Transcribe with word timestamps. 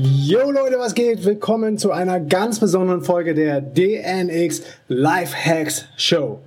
Yo 0.00 0.52
Leute, 0.52 0.78
was 0.78 0.94
geht? 0.94 1.24
Willkommen 1.24 1.76
zu 1.76 1.90
einer 1.90 2.20
ganz 2.20 2.60
besonderen 2.60 3.02
Folge 3.02 3.34
der 3.34 3.60
DNX 3.60 4.62
Life 4.86 5.36
Hacks 5.36 5.86
Show. 5.96 6.38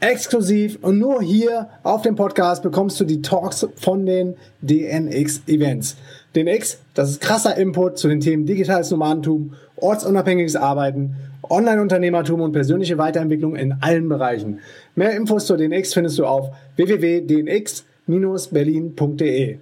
Exklusiv 0.00 0.78
und 0.82 0.98
nur 0.98 1.22
hier 1.22 1.70
auf 1.84 2.02
dem 2.02 2.16
Podcast 2.16 2.62
bekommst 2.62 3.00
du 3.00 3.04
die 3.04 3.22
Talks 3.22 3.66
von 3.76 4.04
den 4.04 4.34
DNX 4.60 5.40
Events. 5.46 5.96
DNX, 6.36 6.80
das 6.92 7.12
ist 7.12 7.22
krasser 7.22 7.56
Input 7.56 7.96
zu 7.96 8.08
den 8.08 8.20
Themen 8.20 8.44
digitales 8.44 8.90
Nomadentum, 8.90 9.54
ortsunabhängiges 9.76 10.56
Arbeiten, 10.56 11.16
Online-Unternehmertum 11.48 12.42
und 12.42 12.52
persönliche 12.52 12.98
Weiterentwicklung 12.98 13.56
in 13.56 13.72
allen 13.80 14.10
Bereichen. 14.10 14.58
Mehr 14.96 15.16
Infos 15.16 15.46
zur 15.46 15.56
DNX 15.56 15.94
findest 15.94 16.18
du 16.18 16.26
auf 16.26 16.50
www.dnx-berlin.de. 16.76 19.60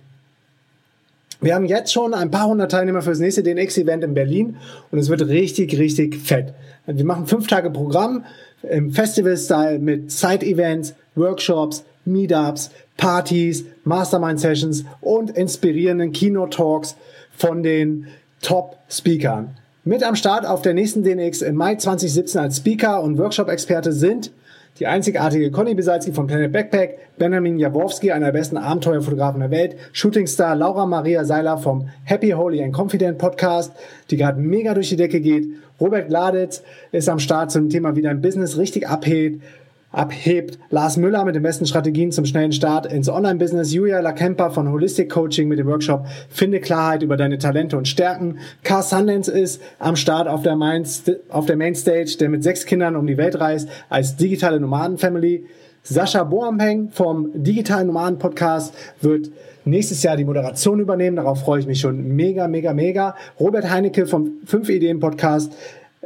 Wir 1.42 1.54
haben 1.54 1.64
jetzt 1.64 1.90
schon 1.90 2.12
ein 2.12 2.30
paar 2.30 2.48
hundert 2.48 2.70
Teilnehmer 2.70 3.00
für 3.00 3.10
das 3.10 3.18
nächste 3.18 3.42
DNX-Event 3.42 4.04
in 4.04 4.12
Berlin 4.12 4.56
und 4.90 4.98
es 4.98 5.08
wird 5.08 5.26
richtig, 5.26 5.78
richtig 5.78 6.16
fett. 6.16 6.52
Wir 6.84 7.04
machen 7.04 7.26
fünf 7.26 7.46
Tage 7.46 7.70
Programm 7.70 8.26
im 8.62 8.90
Festival-Style 8.90 9.78
mit 9.78 10.12
Side-Events, 10.12 10.94
Workshops, 11.14 11.82
Meetups, 12.04 12.70
Partys, 12.98 13.64
Mastermind-Sessions 13.84 14.84
und 15.00 15.30
inspirierenden 15.30 16.12
Keynote-Talks 16.12 16.96
von 17.34 17.62
den 17.62 18.08
Top-Speakern. 18.42 19.56
Mit 19.84 20.02
am 20.02 20.16
Start 20.16 20.44
auf 20.44 20.60
der 20.60 20.74
nächsten 20.74 21.02
DNX 21.02 21.40
im 21.40 21.56
Mai 21.56 21.76
2017 21.76 22.38
als 22.38 22.58
Speaker 22.58 23.02
und 23.02 23.16
Workshop-Experte 23.16 23.92
sind 23.92 24.30
die 24.80 24.86
einzigartige 24.86 25.50
Conny 25.50 25.74
Besalski 25.74 26.10
von 26.10 26.26
Planet 26.26 26.50
Backpack, 26.50 27.18
Benjamin 27.18 27.58
Jaworski, 27.58 28.12
einer 28.12 28.26
der 28.26 28.32
besten 28.32 28.56
Abenteuerfotografen 28.56 29.40
der 29.40 29.50
Welt, 29.50 29.76
Shootingstar 29.92 30.56
Laura 30.56 30.86
Maria 30.86 31.22
Seiler 31.26 31.58
vom 31.58 31.90
Happy, 32.04 32.30
Holy 32.30 32.64
and 32.64 32.72
Confident 32.72 33.18
Podcast, 33.18 33.74
die 34.10 34.16
gerade 34.16 34.40
mega 34.40 34.72
durch 34.72 34.88
die 34.88 34.96
Decke 34.96 35.20
geht. 35.20 35.48
Robert 35.78 36.08
Gladitz 36.08 36.62
ist 36.92 37.10
am 37.10 37.18
Start 37.18 37.50
zum 37.50 37.68
Thema, 37.68 37.94
wie 37.94 38.02
dein 38.02 38.22
Business 38.22 38.56
richtig 38.56 38.88
abhebt 38.88 39.42
abhebt. 39.92 40.58
Lars 40.70 40.96
Müller 40.96 41.24
mit 41.24 41.34
den 41.34 41.42
besten 41.42 41.66
Strategien 41.66 42.12
zum 42.12 42.24
schnellen 42.24 42.52
Start 42.52 42.86
ins 42.86 43.08
Online-Business. 43.08 43.72
Julia 43.72 44.00
Lakemper 44.00 44.50
von 44.50 44.70
Holistic 44.70 45.10
Coaching 45.10 45.48
mit 45.48 45.58
dem 45.58 45.66
Workshop 45.66 46.06
Finde 46.28 46.60
Klarheit 46.60 47.02
über 47.02 47.16
deine 47.16 47.38
Talente 47.38 47.76
und 47.76 47.88
Stärken. 47.88 48.38
Car 48.62 48.82
Sundance 48.82 49.30
ist 49.30 49.60
am 49.78 49.96
Start 49.96 50.28
auf 50.28 50.42
der, 50.42 50.56
Main, 50.56 50.86
auf 51.28 51.46
der 51.46 51.56
Mainstage, 51.56 52.16
der 52.18 52.28
mit 52.28 52.42
sechs 52.42 52.66
Kindern 52.66 52.96
um 52.96 53.06
die 53.06 53.16
Welt 53.16 53.40
reist 53.40 53.68
als 53.88 54.16
digitale 54.16 54.60
Nomaden-Family. 54.60 55.46
Sascha 55.82 56.24
Boampeng 56.24 56.90
vom 56.90 57.30
Digitalen 57.32 57.86
Nomaden 57.86 58.18
Podcast 58.18 58.74
wird 59.00 59.30
nächstes 59.64 60.02
Jahr 60.02 60.16
die 60.16 60.26
Moderation 60.26 60.78
übernehmen. 60.78 61.16
Darauf 61.16 61.40
freue 61.40 61.60
ich 61.60 61.66
mich 61.66 61.80
schon 61.80 62.16
mega, 62.16 62.48
mega, 62.48 62.74
mega. 62.74 63.16
Robert 63.38 63.70
Heinecke 63.70 64.06
vom 64.06 64.40
5 64.44 64.68
Ideen 64.68 65.00
Podcast 65.00 65.54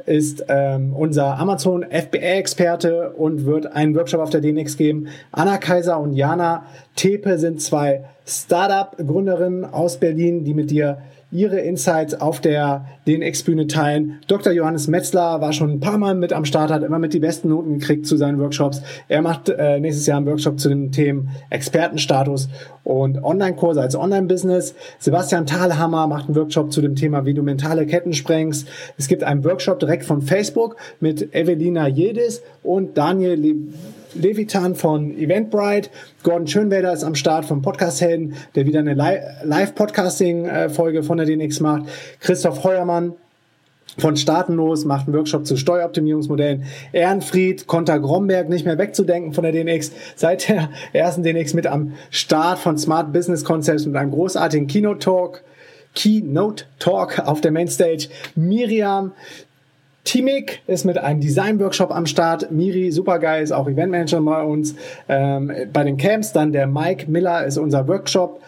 ist 0.06 0.44
ähm, 0.48 0.92
unser 0.94 1.38
Amazon 1.38 1.84
FBA-Experte 1.84 3.10
und 3.10 3.46
wird 3.46 3.66
einen 3.66 3.94
Workshop 3.94 4.20
auf 4.20 4.30
der 4.30 4.40
DNX 4.40 4.76
geben. 4.76 5.08
Anna 5.32 5.58
Kaiser 5.58 5.98
und 5.98 6.12
Jana 6.12 6.66
Tepe 6.96 7.38
sind 7.38 7.60
zwei 7.60 8.04
Startup-Gründerinnen 8.26 9.64
aus 9.64 9.98
Berlin, 9.98 10.44
die 10.44 10.54
mit 10.54 10.70
dir 10.70 10.98
ihre 11.34 11.58
Insights 11.58 12.14
auf 12.14 12.40
der 12.40 12.86
DNX-Bühne 13.06 13.66
teilen. 13.66 14.20
Dr. 14.28 14.52
Johannes 14.52 14.86
Metzler 14.86 15.40
war 15.40 15.52
schon 15.52 15.72
ein 15.72 15.80
paar 15.80 15.98
Mal 15.98 16.14
mit 16.14 16.32
am 16.32 16.44
Start, 16.44 16.70
hat 16.70 16.84
immer 16.84 17.00
mit 17.00 17.12
die 17.12 17.18
besten 17.18 17.48
Noten 17.48 17.80
gekriegt 17.80 18.06
zu 18.06 18.16
seinen 18.16 18.38
Workshops. 18.38 18.80
Er 19.08 19.20
macht 19.20 19.48
äh, 19.48 19.80
nächstes 19.80 20.06
Jahr 20.06 20.18
einen 20.18 20.26
Workshop 20.26 20.60
zu 20.60 20.68
den 20.68 20.92
Themen 20.92 21.30
Expertenstatus 21.50 22.48
und 22.84 23.22
Online-Kurse 23.22 23.80
als 23.80 23.96
Online-Business. 23.96 24.74
Sebastian 25.00 25.44
Thalhammer 25.44 26.06
macht 26.06 26.26
einen 26.26 26.36
Workshop 26.36 26.72
zu 26.72 26.80
dem 26.80 26.94
Thema, 26.94 27.26
wie 27.26 27.34
du 27.34 27.42
mentale 27.42 27.84
Ketten 27.86 28.12
sprengst. 28.12 28.68
Es 28.96 29.08
gibt 29.08 29.24
einen 29.24 29.44
Workshop 29.44 29.80
direkt 29.80 30.04
von 30.04 30.22
Facebook 30.22 30.76
mit 31.00 31.34
Evelina 31.34 31.88
Jedis 31.88 32.42
und 32.62 32.96
Daniel 32.96 33.34
Le 33.34 33.54
Levitan 34.14 34.74
von 34.74 35.16
Eventbrite. 35.16 35.90
Gordon 36.22 36.46
Schönwälder 36.46 36.92
ist 36.92 37.04
am 37.04 37.14
Start 37.14 37.44
vom 37.44 37.62
Podcast 37.62 38.00
Helden, 38.00 38.34
der 38.54 38.66
wieder 38.66 38.80
eine 38.80 38.94
Live-Podcasting-Folge 38.94 41.02
von 41.02 41.18
der 41.18 41.26
DNX 41.26 41.60
macht. 41.60 41.84
Christoph 42.20 42.64
Heuermann 42.64 43.14
von 43.98 44.16
Staatenlos 44.16 44.84
macht 44.84 45.06
einen 45.06 45.16
Workshop 45.16 45.46
zu 45.46 45.56
Steueroptimierungsmodellen. 45.56 46.64
Ehrenfried, 46.92 47.66
Konter 47.66 48.00
Gromberg 48.00 48.48
nicht 48.48 48.64
mehr 48.64 48.78
wegzudenken 48.78 49.32
von 49.32 49.44
der 49.44 49.52
DNX. 49.52 49.92
Seit 50.16 50.48
der 50.48 50.70
ersten 50.92 51.22
DNX 51.22 51.54
mit 51.54 51.66
am 51.66 51.92
Start 52.10 52.58
von 52.58 52.78
Smart 52.78 53.12
Business 53.12 53.44
Concepts 53.44 53.86
mit 53.86 53.96
einem 53.96 54.10
großartigen 54.10 54.66
Keynote 54.66 54.98
Talk. 54.98 55.42
Keynote 55.94 56.64
Talk 56.80 57.20
auf 57.20 57.40
der 57.40 57.52
Mainstage. 57.52 58.08
Miriam 58.34 59.12
Timik 60.04 60.60
ist 60.66 60.84
mit 60.84 60.98
einem 60.98 61.20
Design-Workshop 61.20 61.90
am 61.90 62.06
Start. 62.06 62.50
Miri, 62.50 62.92
supergeil, 62.92 63.42
ist 63.42 63.52
auch 63.52 63.66
Eventmanager 63.66 64.20
bei 64.20 64.42
uns. 64.42 64.74
Ähm, 65.08 65.50
bei 65.72 65.82
den 65.82 65.96
Camps 65.96 66.32
dann 66.32 66.52
der 66.52 66.66
Mike 66.66 67.10
Miller 67.10 67.44
ist 67.44 67.56
unser 67.56 67.88
Workshop 67.88 68.40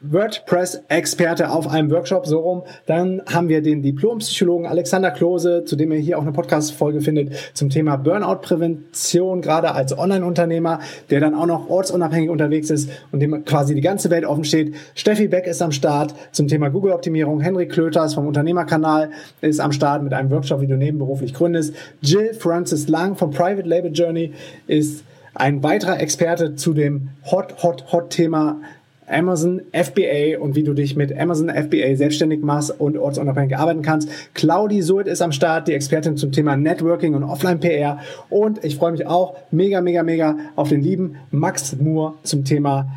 WordPress-Experte 0.00 1.50
auf 1.50 1.68
einem 1.68 1.90
Workshop, 1.90 2.26
so 2.26 2.40
rum. 2.40 2.62
Dann 2.86 3.22
haben 3.32 3.48
wir 3.48 3.62
den 3.62 3.82
Diplompsychologen 3.82 4.66
Alexander 4.66 5.10
Klose, 5.10 5.64
zu 5.64 5.76
dem 5.76 5.92
ihr 5.92 5.98
hier 5.98 6.18
auch 6.18 6.22
eine 6.22 6.32
Podcast-Folge 6.32 7.00
findet, 7.00 7.34
zum 7.54 7.70
Thema 7.70 7.96
Burnout-Prävention, 7.96 9.40
gerade 9.40 9.72
als 9.72 9.96
Online-Unternehmer, 9.96 10.80
der 11.10 11.20
dann 11.20 11.34
auch 11.34 11.46
noch 11.46 11.70
ortsunabhängig 11.70 12.30
unterwegs 12.30 12.70
ist 12.70 12.90
und 13.12 13.20
dem 13.20 13.44
quasi 13.44 13.74
die 13.74 13.80
ganze 13.80 14.10
Welt 14.10 14.26
offen 14.26 14.44
steht. 14.44 14.74
Steffi 14.94 15.28
Beck 15.28 15.46
ist 15.46 15.62
am 15.62 15.72
Start 15.72 16.14
zum 16.32 16.48
Thema 16.48 16.68
Google-Optimierung. 16.68 17.40
Henrik 17.40 17.72
Klöters 17.72 18.14
vom 18.14 18.26
Unternehmerkanal 18.26 19.10
ist 19.40 19.60
am 19.60 19.72
Start 19.72 20.02
mit 20.02 20.12
einem 20.12 20.30
Workshop, 20.30 20.60
wie 20.60 20.66
du 20.66 20.76
nebenberuflich 20.76 21.32
gründest. 21.32 21.74
Jill 22.02 22.34
Francis 22.34 22.88
Lang 22.88 23.16
vom 23.16 23.30
Private 23.30 23.68
Label 23.68 23.92
Journey 23.92 24.32
ist 24.66 25.04
ein 25.34 25.62
weiterer 25.62 26.00
Experte 26.00 26.54
zu 26.54 26.74
dem 26.74 27.10
Hot, 27.30 27.62
Hot, 27.62 27.92
Hot 27.92 28.10
Thema 28.10 28.60
Amazon 29.06 29.62
FBA 29.72 30.38
und 30.40 30.54
wie 30.54 30.62
du 30.62 30.74
dich 30.74 30.96
mit 30.96 31.16
Amazon 31.18 31.48
FBA 31.48 31.96
selbstständig 31.96 32.42
machst 32.42 32.78
und 32.78 32.96
ortsunabhängig 32.96 33.56
arbeiten 33.56 33.82
kannst. 33.82 34.08
Claudi 34.34 34.82
Suet 34.82 35.06
ist 35.06 35.22
am 35.22 35.32
Start, 35.32 35.68
die 35.68 35.72
Expertin 35.72 36.16
zum 36.16 36.32
Thema 36.32 36.56
Networking 36.56 37.14
und 37.14 37.24
Offline-PR. 37.24 37.98
Und 38.30 38.64
ich 38.64 38.76
freue 38.76 38.92
mich 38.92 39.06
auch 39.06 39.36
mega, 39.50 39.80
mega, 39.80 40.02
mega 40.02 40.36
auf 40.56 40.68
den 40.68 40.82
lieben 40.82 41.16
Max 41.30 41.76
Moore 41.76 42.14
zum 42.22 42.44
Thema 42.44 42.88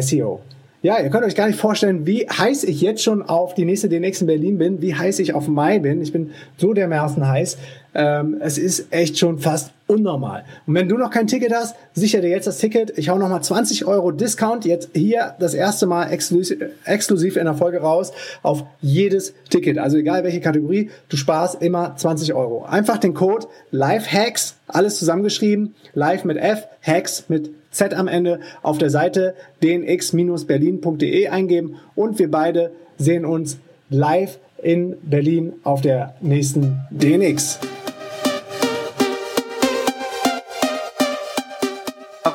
SEO. 0.00 0.40
Ja, 0.82 1.00
ihr 1.00 1.10
könnt 1.10 1.24
euch 1.24 1.34
gar 1.34 1.48
nicht 1.48 1.58
vorstellen, 1.58 2.06
wie 2.06 2.28
heiß 2.28 2.62
ich 2.64 2.80
jetzt 2.80 3.02
schon 3.02 3.22
auf 3.22 3.54
die 3.54 3.64
nächste 3.64 3.88
DNX 3.88 4.20
in 4.20 4.26
Berlin 4.26 4.58
bin, 4.58 4.82
wie 4.82 4.94
heiß 4.94 5.18
ich 5.18 5.34
auf 5.34 5.48
Mai 5.48 5.78
bin. 5.78 6.00
Ich 6.00 6.12
bin 6.12 6.30
so 6.58 6.74
dermaßen 6.74 7.26
heiß. 7.26 7.58
Ähm, 7.94 8.36
es 8.40 8.56
ist 8.56 8.92
echt 8.92 9.18
schon 9.18 9.38
fast 9.38 9.72
unnormal. 9.86 10.44
Und 10.66 10.74
wenn 10.74 10.88
du 10.88 10.96
noch 10.96 11.10
kein 11.10 11.26
Ticket 11.26 11.52
hast, 11.54 11.76
sicher 11.94 12.20
dir 12.20 12.28
jetzt 12.28 12.46
das 12.46 12.58
Ticket. 12.58 12.98
Ich 12.98 13.08
hau 13.08 13.18
nochmal 13.18 13.42
20 13.42 13.86
Euro 13.86 14.10
Discount 14.10 14.64
jetzt 14.64 14.90
hier 14.94 15.34
das 15.38 15.54
erste 15.54 15.86
Mal 15.86 16.10
exklusiv, 16.10 17.36
in 17.36 17.44
der 17.44 17.54
Folge 17.54 17.78
raus 17.78 18.12
auf 18.42 18.64
jedes 18.80 19.34
Ticket. 19.48 19.78
Also 19.78 19.96
egal 19.96 20.24
welche 20.24 20.40
Kategorie, 20.40 20.90
du 21.08 21.16
sparst 21.16 21.62
immer 21.62 21.94
20 21.96 22.34
Euro. 22.34 22.64
Einfach 22.64 22.98
den 22.98 23.14
Code 23.14 23.46
LIFEHACKS, 23.70 24.56
alles 24.66 24.98
zusammengeschrieben, 24.98 25.74
live 25.94 26.24
mit 26.24 26.36
F, 26.36 26.66
Hacks 26.82 27.24
mit 27.28 27.50
Z 27.70 27.94
am 27.94 28.08
Ende 28.08 28.40
auf 28.62 28.78
der 28.78 28.90
Seite 28.90 29.34
dnx-berlin.de 29.62 31.28
eingeben 31.28 31.76
und 31.94 32.18
wir 32.18 32.30
beide 32.30 32.72
sehen 32.98 33.24
uns 33.24 33.58
live 33.90 34.38
in 34.62 34.96
Berlin 35.02 35.52
auf 35.62 35.82
der 35.82 36.14
nächsten 36.20 36.80
DNX. 36.90 37.60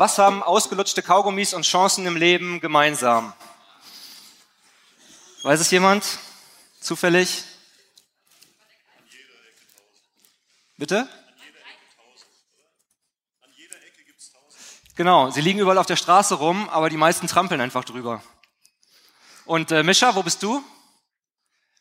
Was 0.02 0.18
haben 0.18 0.42
ausgelutschte 0.42 1.04
Kaugummis 1.04 1.54
und 1.54 1.62
Chancen 1.62 2.08
im 2.08 2.16
Leben 2.16 2.60
gemeinsam? 2.60 3.34
Weiß 5.44 5.60
es 5.60 5.70
jemand? 5.70 6.04
Zufällig? 6.80 7.44
Bitte? 10.76 11.08
Genau, 14.96 15.30
sie 15.30 15.42
liegen 15.42 15.60
überall 15.60 15.78
auf 15.78 15.86
der 15.86 15.98
Straße 15.98 16.34
rum, 16.34 16.68
aber 16.70 16.90
die 16.90 16.98
meisten 16.98 17.28
trampeln 17.28 17.62
einfach 17.62 17.84
drüber. 17.84 18.24
Und 19.46 19.72
äh, 19.72 19.84
Mischa, 19.84 20.16
wo 20.16 20.24
bist 20.24 20.42
du? 20.42 20.64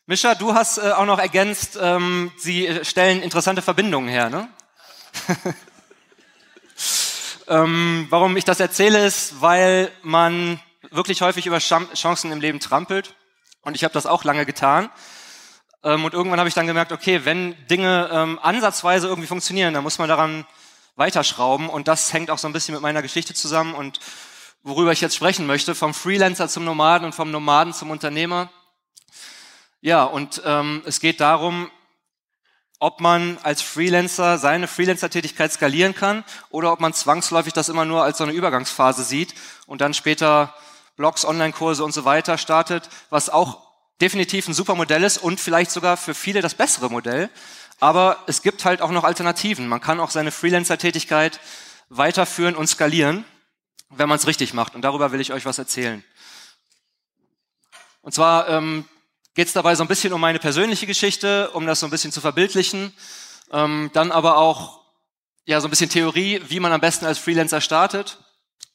Mischa, 0.05 0.35
du 0.35 0.53
hast 0.53 0.77
äh, 0.77 0.91
auch 0.91 1.05
noch 1.05 1.17
ergänzt, 1.17 1.75
ähm, 1.81 2.31
sie 2.37 2.67
äh, 2.67 2.85
stellen 2.85 3.23
interessante 3.23 3.63
Verbindungen 3.63 4.09
her, 4.09 4.29
ne? 4.29 4.47
ähm, 7.51 8.07
warum 8.09 8.37
ich 8.37 8.45
das 8.45 8.61
erzähle, 8.61 9.05
ist, 9.05 9.41
weil 9.41 9.91
man 10.03 10.61
wirklich 10.89 11.21
häufig 11.21 11.45
über 11.45 11.59
Chancen 11.59 12.31
im 12.31 12.39
Leben 12.39 12.61
trampelt. 12.61 13.13
Und 13.61 13.75
ich 13.75 13.83
habe 13.83 13.93
das 13.93 14.05
auch 14.05 14.23
lange 14.23 14.45
getan. 14.45 14.89
Ähm, 15.83 16.05
und 16.05 16.13
irgendwann 16.13 16.39
habe 16.39 16.47
ich 16.47 16.55
dann 16.55 16.65
gemerkt, 16.65 16.93
okay, 16.93 17.25
wenn 17.25 17.55
Dinge 17.67 18.09
ähm, 18.09 18.39
ansatzweise 18.41 19.07
irgendwie 19.07 19.27
funktionieren, 19.27 19.73
dann 19.73 19.83
muss 19.83 19.99
man 19.99 20.07
daran 20.07 20.45
weiterschrauben. 20.95 21.67
Und 21.67 21.89
das 21.89 22.13
hängt 22.13 22.31
auch 22.31 22.37
so 22.37 22.47
ein 22.47 22.53
bisschen 22.53 22.73
mit 22.73 22.81
meiner 22.81 23.01
Geschichte 23.01 23.33
zusammen 23.33 23.75
und 23.75 23.99
worüber 24.63 24.93
ich 24.93 25.01
jetzt 25.01 25.17
sprechen 25.17 25.45
möchte, 25.45 25.75
vom 25.75 25.93
Freelancer 25.93 26.47
zum 26.47 26.63
Nomaden 26.63 27.05
und 27.05 27.15
vom 27.15 27.31
Nomaden 27.31 27.73
zum 27.73 27.89
Unternehmer. 27.89 28.49
Ja, 29.81 30.05
und 30.05 30.41
ähm, 30.45 30.83
es 30.85 31.01
geht 31.01 31.19
darum, 31.19 31.69
ob 32.81 32.99
man 32.99 33.37
als 33.43 33.61
Freelancer 33.61 34.39
seine 34.39 34.67
Freelancer-Tätigkeit 34.67 35.53
skalieren 35.53 35.93
kann 35.93 36.23
oder 36.49 36.73
ob 36.73 36.79
man 36.79 36.93
zwangsläufig 36.93 37.53
das 37.53 37.69
immer 37.69 37.85
nur 37.85 38.03
als 38.03 38.17
so 38.17 38.23
eine 38.23 38.33
Übergangsphase 38.33 39.03
sieht 39.03 39.35
und 39.67 39.81
dann 39.81 39.93
später 39.93 40.55
Blogs, 40.97 41.23
Online-Kurse 41.23 41.83
und 41.83 41.91
so 41.91 42.05
weiter 42.05 42.39
startet, 42.39 42.89
was 43.11 43.29
auch 43.29 43.61
definitiv 44.01 44.47
ein 44.47 44.55
super 44.55 44.73
Modell 44.73 45.03
ist 45.03 45.19
und 45.19 45.39
vielleicht 45.39 45.69
sogar 45.69 45.95
für 45.95 46.15
viele 46.15 46.41
das 46.41 46.55
bessere 46.55 46.89
Modell. 46.89 47.29
Aber 47.79 48.17
es 48.25 48.41
gibt 48.41 48.65
halt 48.65 48.81
auch 48.81 48.89
noch 48.89 49.03
Alternativen. 49.03 49.67
Man 49.67 49.79
kann 49.79 49.99
auch 49.99 50.09
seine 50.09 50.31
Freelancer-Tätigkeit 50.31 51.39
weiterführen 51.89 52.55
und 52.55 52.65
skalieren, 52.65 53.25
wenn 53.89 54.09
man 54.09 54.17
es 54.17 54.25
richtig 54.25 54.55
macht. 54.55 54.73
Und 54.73 54.81
darüber 54.81 55.11
will 55.11 55.21
ich 55.21 55.33
euch 55.33 55.45
was 55.45 55.59
erzählen. 55.59 56.03
Und 58.01 58.15
zwar 58.15 58.49
ähm, 58.49 58.85
geht 59.33 59.47
es 59.47 59.53
dabei 59.53 59.75
so 59.75 59.83
ein 59.83 59.87
bisschen 59.87 60.13
um 60.13 60.21
meine 60.21 60.39
persönliche 60.39 60.87
Geschichte, 60.87 61.49
um 61.51 61.65
das 61.65 61.79
so 61.79 61.87
ein 61.87 61.91
bisschen 61.91 62.11
zu 62.11 62.21
verbildlichen. 62.21 62.93
Ähm, 63.51 63.89
dann 63.93 64.11
aber 64.11 64.37
auch 64.37 64.81
ja 65.45 65.59
so 65.61 65.67
ein 65.67 65.71
bisschen 65.71 65.89
Theorie, 65.89 66.41
wie 66.47 66.59
man 66.59 66.71
am 66.73 66.81
besten 66.81 67.05
als 67.05 67.17
Freelancer 67.17 67.61
startet 67.61 68.17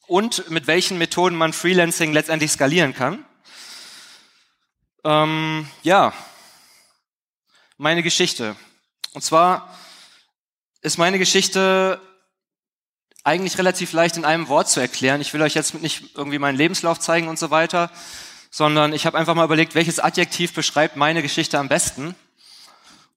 und 0.07 0.49
mit 0.49 0.67
welchen 0.67 0.97
Methoden 0.97 1.35
man 1.35 1.53
Freelancing 1.53 2.13
letztendlich 2.13 2.51
skalieren 2.51 2.93
kann. 2.93 3.25
Ähm, 5.03 5.69
ja, 5.83 6.13
meine 7.77 8.03
Geschichte. 8.03 8.55
Und 9.13 9.21
zwar 9.21 9.77
ist 10.81 10.97
meine 10.97 11.19
Geschichte 11.19 12.01
eigentlich 13.23 13.57
relativ 13.57 13.91
leicht 13.91 14.17
in 14.17 14.25
einem 14.25 14.47
Wort 14.47 14.69
zu 14.69 14.79
erklären. 14.79 15.21
Ich 15.21 15.33
will 15.33 15.41
euch 15.41 15.53
jetzt 15.53 15.73
nicht 15.75 16.15
irgendwie 16.15 16.39
meinen 16.39 16.57
Lebenslauf 16.57 16.99
zeigen 16.99 17.27
und 17.27 17.37
so 17.37 17.51
weiter, 17.51 17.91
sondern 18.49 18.93
ich 18.93 19.05
habe 19.05 19.17
einfach 19.17 19.35
mal 19.35 19.45
überlegt, 19.45 19.75
welches 19.75 19.99
Adjektiv 19.99 20.53
beschreibt 20.53 20.95
meine 20.95 21.21
Geschichte 21.21 21.59
am 21.59 21.67
besten. 21.67 22.15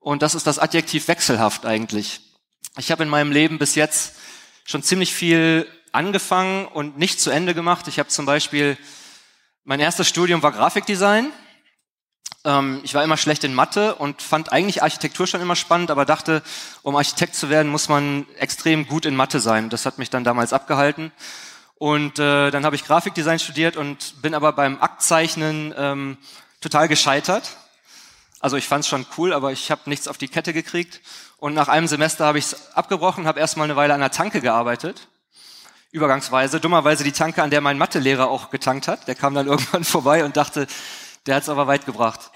Und 0.01 0.23
das 0.23 0.35
ist 0.35 0.47
das 0.47 0.59
Adjektiv 0.59 1.09
wechselhaft 1.09 1.67
eigentlich. 1.67 2.21
Ich 2.79 2.91
habe 2.91 3.03
in 3.03 3.09
meinem 3.09 3.33
Leben 3.33 3.59
bis 3.59 3.75
jetzt 3.75 4.15
schon 4.65 4.83
ziemlich 4.83 5.13
viel 5.13 5.67
angefangen 5.93 6.67
und 6.67 6.99
nicht 6.99 7.21
zu 7.21 7.31
Ende 7.31 7.55
gemacht. 7.55 7.89
Ich 7.89 7.99
habe 7.99 8.09
zum 8.09 8.27
Beispiel, 8.27 8.79
mein 9.65 9.81
erstes 9.81 10.09
Studium 10.09 10.43
war 10.43 10.53
Grafikdesign. 10.53 11.33
Ähm, 12.45 12.81
ich 12.85 12.95
war 12.95 13.05
immer 13.05 13.17
schlecht 13.17 13.45
in 13.45 13.55
Mathe 13.55 13.97
und 13.97 14.23
fand 14.23 14.53
eigentlich 14.53 14.83
Architektur 14.83 15.27
schon 15.27 15.41
immer 15.41 15.57
spannend, 15.57 15.91
aber 15.91 16.05
dachte, 16.05 16.43
um 16.83 16.97
Architekt 16.97 17.35
zu 17.35 17.51
werden, 17.51 17.71
muss 17.71 17.89
man 17.89 18.27
extrem 18.39 18.87
gut 18.87 19.05
in 19.05 19.17
Mathe 19.17 19.41
sein. 19.41 19.69
Das 19.69 19.85
hat 19.85 19.99
mich 19.99 20.11
dann 20.11 20.25
damals 20.25 20.53
abgehalten. 20.53 21.13
Und 21.81 22.19
äh, 22.19 22.51
dann 22.51 22.67
habe 22.67 22.77
ich 22.77 22.85
Grafikdesign 22.85 23.39
studiert 23.39 23.79
und 23.79 24.21
bin 24.21 24.35
aber 24.35 24.53
beim 24.53 24.83
Aktzeichnen 24.83 25.73
ähm, 25.79 26.19
total 26.61 26.89
gescheitert. 26.89 27.57
Also 28.39 28.59
ich 28.59 28.69
fand 28.69 28.85
es 28.85 28.89
schon 28.89 29.07
cool, 29.17 29.33
aber 29.33 29.51
ich 29.51 29.71
habe 29.71 29.89
nichts 29.89 30.07
auf 30.07 30.19
die 30.19 30.29
Kette 30.29 30.53
gekriegt. 30.53 31.01
Und 31.39 31.55
nach 31.55 31.69
einem 31.69 31.87
Semester 31.87 32.27
habe 32.27 32.37
ich 32.37 32.45
es 32.45 32.77
abgebrochen, 32.77 33.27
habe 33.27 33.41
erstmal 33.41 33.65
eine 33.65 33.77
Weile 33.77 33.95
an 33.95 34.01
der 34.01 34.11
Tanke 34.11 34.43
gearbeitet. 34.43 35.09
Übergangsweise. 35.91 36.61
Dummerweise 36.61 37.03
die 37.03 37.13
Tanke, 37.13 37.43
an 37.43 37.49
der 37.49 37.63
mein 37.63 37.79
Mathelehrer 37.79 38.29
auch 38.29 38.51
getankt 38.51 38.87
hat. 38.87 39.09
Der 39.09 39.15
kam 39.15 39.33
dann 39.33 39.47
irgendwann 39.49 39.85
vorbei 39.85 40.23
und 40.23 40.37
dachte, 40.37 40.67
der 41.25 41.37
hat 41.37 41.45
es 41.45 41.49
aber 41.49 41.67
weit 41.67 41.87
gebracht. 41.87 42.31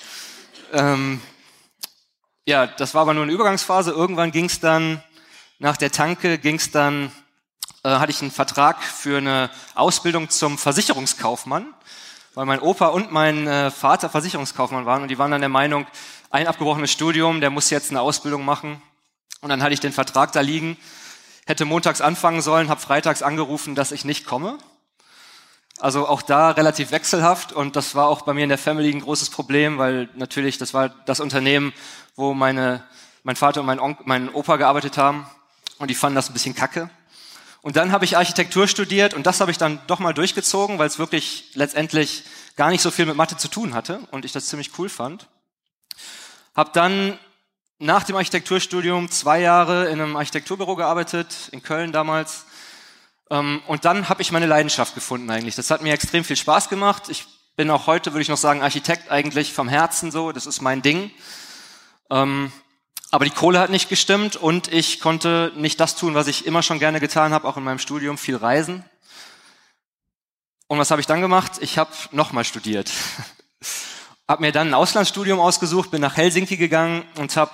Ähm, 0.73 1.21
ja, 2.47 2.67
das 2.67 2.95
war 2.95 3.03
aber 3.03 3.13
nur 3.13 3.25
eine 3.25 3.33
Übergangsphase. 3.33 3.91
Irgendwann 3.91 4.33
ging 4.33 4.47
es 4.47 4.59
dann, 4.59 5.05
nach 5.59 5.77
der 5.77 5.93
Tanke 5.93 6.39
ging 6.39 6.55
es 6.55 6.71
dann, 6.71 7.13
äh, 7.85 7.91
hatte 7.91 8.11
ich 8.11 8.23
einen 8.23 8.31
Vertrag 8.31 8.83
für 8.83 9.19
eine 9.19 9.51
Ausbildung 9.75 10.31
zum 10.31 10.57
Versicherungskaufmann, 10.57 11.67
weil 12.35 12.47
mein 12.47 12.61
Opa 12.61 12.87
und 12.87 13.13
mein 13.13 13.47
äh, 13.47 13.71
Vater 13.71 14.09
Versicherungskaufmann 14.09 14.87
waren 14.87 15.03
und 15.03 15.09
die 15.09 15.19
waren 15.19 15.31
dann 15.31 15.43
der 15.43 15.51
Meinung, 15.51 15.87
ein 16.31 16.49
abgebrochenes 16.49 16.91
Studium, 16.91 17.41
der 17.41 17.51
muss 17.51 17.71
jetzt 17.71 17.91
eine 17.91 18.01
Ausbildung 18.01 18.45
machen. 18.45 18.83
Und 19.43 19.51
dann 19.51 19.63
hatte 19.63 19.75
ich 19.75 19.81
den 19.81 19.93
Vertrag 19.93 20.33
da 20.33 20.41
liegen, 20.41 20.79
hätte 21.47 21.67
montags 21.67 22.01
anfangen 22.01 22.41
sollen, 22.41 22.71
habe 22.71 22.81
freitags 22.81 23.23
angerufen, 23.23 23.75
dass 23.75 23.93
ich 23.93 24.07
nicht 24.07 24.25
komme. 24.25 24.57
Also 25.79 26.09
auch 26.09 26.23
da 26.23 26.53
relativ 26.53 26.91
wechselhaft 26.91 27.53
und 27.53 27.77
das 27.77 27.95
war 27.95 28.09
auch 28.09 28.23
bei 28.23 28.33
mir 28.33 28.45
in 28.45 28.49
der 28.49 28.59
Family 28.59 28.91
ein 28.91 29.01
großes 29.01 29.29
Problem, 29.29 29.77
weil 29.77 30.09
natürlich 30.15 30.57
das 30.57 30.73
war 30.73 30.89
das 30.89 31.21
Unternehmen, 31.21 31.75
wo 32.17 32.33
meine, 32.33 32.83
mein 33.25 33.37
Vater 33.37 33.61
und 33.61 33.67
mein, 33.67 33.79
Onkel, 33.79 34.07
mein 34.07 34.33
Opa 34.33 34.57
gearbeitet 34.57 34.97
haben 34.97 35.27
und 35.79 35.91
die 35.91 35.95
fanden 35.95 36.17
das 36.17 36.31
ein 36.31 36.33
bisschen 36.33 36.55
kacke. 36.55 36.89
Und 37.65 37.77
dann 37.77 37.93
habe 37.93 38.05
ich 38.05 38.19
Architektur 38.19 38.69
studiert 38.69 39.15
und 39.15 39.25
das 39.25 39.41
habe 39.41 39.51
ich 39.51 39.57
dann 39.57 39.81
doch 39.87 39.99
mal 39.99 40.13
durchgezogen, 40.13 40.79
weil 40.79 40.87
es 40.87 40.99
wirklich 40.99 41.51
letztendlich 41.55 42.25
gar 42.57 42.69
nicht 42.69 42.83
so 42.83 42.91
viel 42.91 43.07
mit 43.07 43.17
Mathe 43.17 43.39
zu 43.39 43.49
tun 43.49 43.73
hatte 43.73 44.01
und 44.11 44.27
ich 44.27 44.33
das 44.33 44.45
ziemlich 44.45 44.79
cool 44.79 44.91
fand. 44.91 45.29
Habe 46.55 46.73
dann 46.75 47.19
nach 47.79 48.05
dem 48.05 48.17
Architekturstudium 48.17 49.11
zwei 49.11 49.41
Jahre 49.41 49.87
in 49.87 49.99
einem 49.99 50.15
Architekturbüro 50.15 50.77
gearbeitet, 50.77 51.49
in 51.53 51.63
Köln 51.63 51.91
damals 51.91 52.45
ähm, 53.31 53.63
und 53.67 53.87
dann 53.87 54.11
habe 54.11 54.21
ich 54.21 54.31
meine 54.31 54.45
Leidenschaft 54.45 54.95
gefunden 54.95 55.31
eigentlich. 55.31 55.55
Das 55.55 55.71
hat 55.71 55.81
mir 55.81 55.95
extrem 55.95 56.23
viel 56.23 56.37
Spaß 56.37 56.69
gemacht. 56.69 57.09
Ich 57.09 57.25
bin 57.57 57.71
auch 57.71 57.87
heute, 57.87 58.13
würde 58.13 58.21
ich 58.21 58.29
noch 58.29 58.37
sagen, 58.37 58.61
Architekt 58.61 59.11
eigentlich 59.11 59.55
vom 59.55 59.71
Herzen 59.71 60.11
so. 60.11 60.33
Das 60.33 60.45
ist 60.45 60.61
mein 60.61 60.83
Ding. 60.83 61.11
Ähm, 62.11 62.53
aber 63.11 63.25
die 63.25 63.31
Kohle 63.31 63.61
hat 63.61 63.71
nicht 63.71 63.89
gestimmt 63.89 64.37
und 64.37 64.73
ich 64.73 65.01
konnte 65.01 65.53
nicht 65.57 65.79
das 65.81 65.97
tun, 65.97 66.15
was 66.15 66.27
ich 66.27 66.47
immer 66.47 66.63
schon 66.63 66.79
gerne 66.79 67.01
getan 67.01 67.33
habe, 67.33 67.47
auch 67.47 67.57
in 67.57 67.65
meinem 67.65 67.79
Studium, 67.79 68.19
viel 68.19 68.37
reisen. 68.37 68.85
Und 70.67 70.79
was 70.79 70.91
habe 70.91 71.01
ich 71.01 71.07
dann 71.07 71.21
gemacht? 71.21 71.53
Ich 71.61 71.79
habe 71.79 71.91
nochmal 72.11 72.45
studiert. 72.45 72.91
habe 74.29 74.43
mir 74.43 74.53
dann 74.53 74.69
ein 74.69 74.75
Auslandsstudium 74.75 75.39
ausgesucht, 75.39 75.91
bin 75.91 76.01
nach 76.01 76.17
Helsinki 76.17 76.57
gegangen 76.57 77.05
und 77.17 77.37
habe 77.37 77.53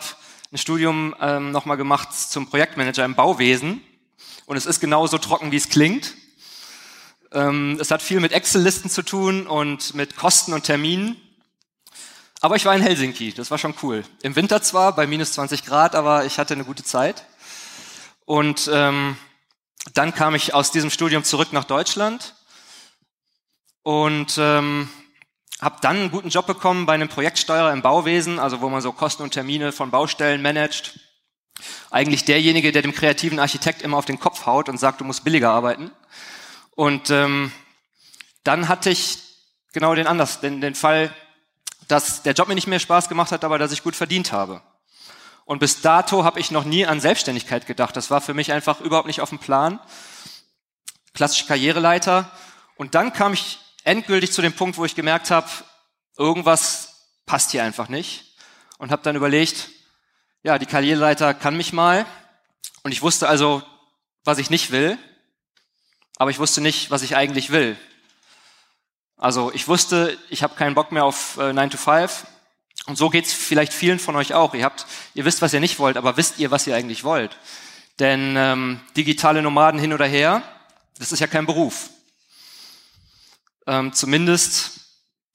ein 0.52 0.58
Studium 0.58 1.14
ähm, 1.20 1.50
nochmal 1.50 1.76
gemacht 1.76 2.12
zum 2.12 2.48
Projektmanager 2.48 3.04
im 3.04 3.14
Bauwesen. 3.14 3.82
Und 4.46 4.56
es 4.56 4.66
ist 4.66 4.80
genauso 4.80 5.18
trocken, 5.18 5.52
wie 5.52 5.56
es 5.56 5.68
klingt. 5.68 6.14
Ähm, 7.32 7.78
es 7.80 7.90
hat 7.90 8.02
viel 8.02 8.20
mit 8.20 8.32
Excel-Listen 8.32 8.90
zu 8.90 9.02
tun 9.02 9.46
und 9.46 9.94
mit 9.94 10.16
Kosten 10.16 10.52
und 10.52 10.64
Terminen. 10.64 11.16
Aber 12.42 12.56
ich 12.56 12.64
war 12.64 12.74
in 12.74 12.80
Helsinki, 12.80 13.34
das 13.34 13.50
war 13.50 13.58
schon 13.58 13.74
cool. 13.82 14.02
Im 14.22 14.34
Winter 14.34 14.62
zwar, 14.62 14.94
bei 14.94 15.06
minus 15.06 15.32
20 15.32 15.66
Grad, 15.66 15.94
aber 15.94 16.24
ich 16.24 16.38
hatte 16.38 16.54
eine 16.54 16.64
gute 16.64 16.82
Zeit. 16.82 17.26
Und 18.24 18.70
ähm, 18.72 19.18
dann 19.92 20.14
kam 20.14 20.34
ich 20.34 20.54
aus 20.54 20.70
diesem 20.70 20.88
Studium 20.88 21.22
zurück 21.22 21.52
nach 21.52 21.64
Deutschland 21.64 22.34
und 23.82 24.38
ähm, 24.38 24.88
habe 25.60 25.76
dann 25.82 25.96
einen 25.96 26.10
guten 26.10 26.30
Job 26.30 26.46
bekommen 26.46 26.86
bei 26.86 26.94
einem 26.94 27.08
Projektsteuerer 27.08 27.72
im 27.72 27.82
Bauwesen, 27.82 28.38
also 28.38 28.62
wo 28.62 28.70
man 28.70 28.80
so 28.80 28.92
Kosten 28.92 29.22
und 29.22 29.32
Termine 29.32 29.72
von 29.72 29.90
Baustellen 29.90 30.40
managt 30.40 30.98
eigentlich 31.90 32.24
derjenige, 32.24 32.72
der 32.72 32.80
dem 32.80 32.94
kreativen 32.94 33.38
Architekt 33.38 33.82
immer 33.82 33.98
auf 33.98 34.06
den 34.06 34.18
Kopf 34.18 34.46
haut 34.46 34.70
und 34.70 34.78
sagt, 34.78 35.02
du 35.02 35.04
musst 35.04 35.24
billiger 35.24 35.50
arbeiten. 35.50 35.90
Und 36.74 37.10
ähm, 37.10 37.52
dann 38.44 38.68
hatte 38.68 38.88
ich 38.88 39.18
genau 39.74 39.94
den 39.94 40.06
anders, 40.06 40.40
den, 40.40 40.62
den 40.62 40.74
Fall, 40.74 41.14
dass 41.90 42.22
der 42.22 42.34
Job 42.34 42.48
mir 42.48 42.54
nicht 42.54 42.66
mehr 42.66 42.78
Spaß 42.78 43.08
gemacht 43.08 43.32
hat, 43.32 43.44
aber 43.44 43.58
dass 43.58 43.72
ich 43.72 43.82
gut 43.82 43.96
verdient 43.96 44.32
habe. 44.32 44.62
Und 45.44 45.58
bis 45.58 45.80
dato 45.80 46.24
habe 46.24 46.38
ich 46.38 46.50
noch 46.50 46.64
nie 46.64 46.86
an 46.86 47.00
Selbstständigkeit 47.00 47.66
gedacht. 47.66 47.96
Das 47.96 48.10
war 48.10 48.20
für 48.20 48.34
mich 48.34 48.52
einfach 48.52 48.80
überhaupt 48.80 49.08
nicht 49.08 49.20
auf 49.20 49.30
dem 49.30 49.38
Plan. 49.38 49.80
Klassische 51.12 51.46
Karriereleiter. 51.46 52.30
Und 52.76 52.94
dann 52.94 53.12
kam 53.12 53.32
ich 53.32 53.58
endgültig 53.82 54.32
zu 54.32 54.42
dem 54.42 54.52
Punkt, 54.52 54.78
wo 54.78 54.84
ich 54.84 54.94
gemerkt 54.94 55.30
habe, 55.30 55.48
irgendwas 56.16 57.08
passt 57.26 57.50
hier 57.50 57.64
einfach 57.64 57.88
nicht. 57.88 58.36
Und 58.78 58.92
habe 58.92 59.02
dann 59.02 59.16
überlegt, 59.16 59.70
ja, 60.42 60.58
die 60.58 60.66
Karriereleiter 60.66 61.34
kann 61.34 61.56
mich 61.56 61.72
mal. 61.72 62.06
Und 62.82 62.92
ich 62.92 63.02
wusste 63.02 63.28
also, 63.28 63.62
was 64.24 64.38
ich 64.38 64.50
nicht 64.50 64.70
will, 64.70 64.98
aber 66.16 66.30
ich 66.30 66.38
wusste 66.38 66.60
nicht, 66.60 66.90
was 66.90 67.02
ich 67.02 67.16
eigentlich 67.16 67.50
will. 67.50 67.76
Also 69.20 69.52
ich 69.52 69.68
wusste, 69.68 70.18
ich 70.30 70.42
habe 70.42 70.54
keinen 70.54 70.74
Bock 70.74 70.92
mehr 70.92 71.04
auf 71.04 71.36
äh, 71.36 71.52
9 71.52 71.68
to 71.70 71.76
5. 71.76 72.26
Und 72.86 72.96
so 72.96 73.10
geht's 73.10 73.34
vielleicht 73.34 73.74
vielen 73.74 73.98
von 73.98 74.16
euch 74.16 74.32
auch. 74.32 74.54
Ihr 74.54 74.64
habt, 74.64 74.86
ihr 75.12 75.26
wisst, 75.26 75.42
was 75.42 75.52
ihr 75.52 75.60
nicht 75.60 75.78
wollt, 75.78 75.98
aber 75.98 76.16
wisst 76.16 76.38
ihr, 76.38 76.50
was 76.50 76.66
ihr 76.66 76.74
eigentlich 76.74 77.04
wollt? 77.04 77.36
Denn 77.98 78.34
ähm, 78.38 78.80
digitale 78.96 79.42
Nomaden 79.42 79.78
hin 79.78 79.92
oder 79.92 80.06
her, 80.06 80.42
Das 80.98 81.12
ist 81.12 81.20
ja 81.20 81.26
kein 81.26 81.44
Beruf. 81.44 81.90
Ähm, 83.66 83.92
zumindest 83.92 84.80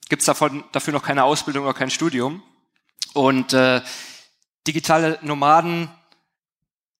gibt 0.08 0.22
es 0.22 0.26
dafür 0.26 0.92
noch 0.92 1.02
keine 1.02 1.22
Ausbildung 1.22 1.64
oder 1.64 1.74
kein 1.74 1.90
Studium. 1.90 2.42
Und 3.14 3.52
äh, 3.52 3.82
digitale 4.66 5.20
Nomaden, 5.22 5.88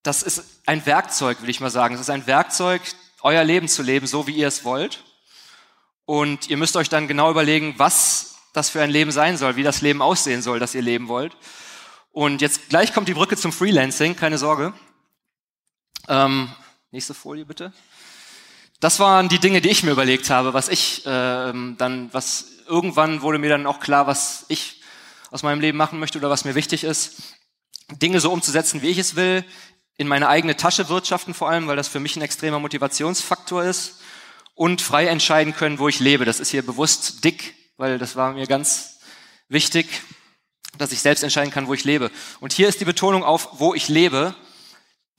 das 0.04 0.22
ist 0.22 0.62
ein 0.66 0.86
Werkzeug, 0.86 1.42
will 1.42 1.50
ich 1.50 1.60
mal 1.60 1.70
sagen. 1.70 1.96
Es 1.96 2.00
ist 2.00 2.10
ein 2.10 2.28
Werkzeug, 2.28 2.80
euer 3.22 3.42
Leben 3.42 3.66
zu 3.66 3.82
leben, 3.82 4.06
so 4.06 4.28
wie 4.28 4.36
ihr 4.36 4.46
es 4.46 4.62
wollt. 4.62 5.02
Und 6.06 6.48
ihr 6.48 6.56
müsst 6.56 6.76
euch 6.76 6.88
dann 6.88 7.08
genau 7.08 7.30
überlegen, 7.30 7.74
was 7.78 8.36
das 8.52 8.70
für 8.70 8.80
ein 8.80 8.90
Leben 8.90 9.10
sein 9.10 9.36
soll, 9.36 9.56
wie 9.56 9.64
das 9.64 9.82
Leben 9.82 10.00
aussehen 10.00 10.40
soll, 10.40 10.60
das 10.60 10.74
ihr 10.74 10.82
leben 10.82 11.08
wollt. 11.08 11.36
Und 12.12 12.40
jetzt 12.40 12.68
gleich 12.70 12.94
kommt 12.94 13.08
die 13.08 13.14
Brücke 13.14 13.36
zum 13.36 13.52
Freelancing, 13.52 14.16
keine 14.16 14.38
Sorge. 14.38 14.72
Ähm, 16.08 16.48
nächste 16.92 17.12
Folie 17.12 17.44
bitte. 17.44 17.72
Das 18.78 19.00
waren 19.00 19.28
die 19.28 19.40
Dinge, 19.40 19.60
die 19.60 19.68
ich 19.68 19.82
mir 19.82 19.90
überlegt 19.90 20.30
habe, 20.30 20.54
was 20.54 20.68
ich 20.68 21.02
ähm, 21.06 21.74
dann, 21.76 22.08
was 22.14 22.46
irgendwann 22.68 23.20
wurde 23.20 23.38
mir 23.38 23.50
dann 23.50 23.66
auch 23.66 23.80
klar, 23.80 24.06
was 24.06 24.46
ich 24.48 24.82
aus 25.32 25.42
meinem 25.42 25.60
Leben 25.60 25.76
machen 25.76 25.98
möchte 25.98 26.18
oder 26.18 26.30
was 26.30 26.44
mir 26.44 26.54
wichtig 26.54 26.84
ist. 26.84 27.34
Dinge 27.90 28.20
so 28.20 28.32
umzusetzen, 28.32 28.80
wie 28.80 28.90
ich 28.90 28.98
es 28.98 29.16
will, 29.16 29.44
in 29.96 30.08
meine 30.08 30.28
eigene 30.28 30.56
Tasche 30.56 30.88
wirtschaften 30.88 31.34
vor 31.34 31.50
allem, 31.50 31.66
weil 31.66 31.76
das 31.76 31.88
für 31.88 32.00
mich 32.00 32.16
ein 32.16 32.22
extremer 32.22 32.60
Motivationsfaktor 32.60 33.64
ist 33.64 34.00
und 34.56 34.80
frei 34.80 35.06
entscheiden 35.06 35.54
können, 35.54 35.78
wo 35.78 35.86
ich 35.86 36.00
lebe. 36.00 36.24
Das 36.24 36.40
ist 36.40 36.50
hier 36.50 36.66
bewusst 36.66 37.22
dick, 37.22 37.54
weil 37.76 37.98
das 37.98 38.16
war 38.16 38.32
mir 38.32 38.46
ganz 38.46 38.98
wichtig, 39.48 39.86
dass 40.78 40.92
ich 40.92 41.00
selbst 41.00 41.22
entscheiden 41.22 41.52
kann, 41.52 41.68
wo 41.68 41.74
ich 41.74 41.84
lebe. 41.84 42.10
Und 42.40 42.52
hier 42.52 42.66
ist 42.66 42.80
die 42.80 42.86
Betonung 42.86 43.22
auf, 43.22 43.60
wo 43.60 43.74
ich 43.74 43.88
lebe, 43.88 44.34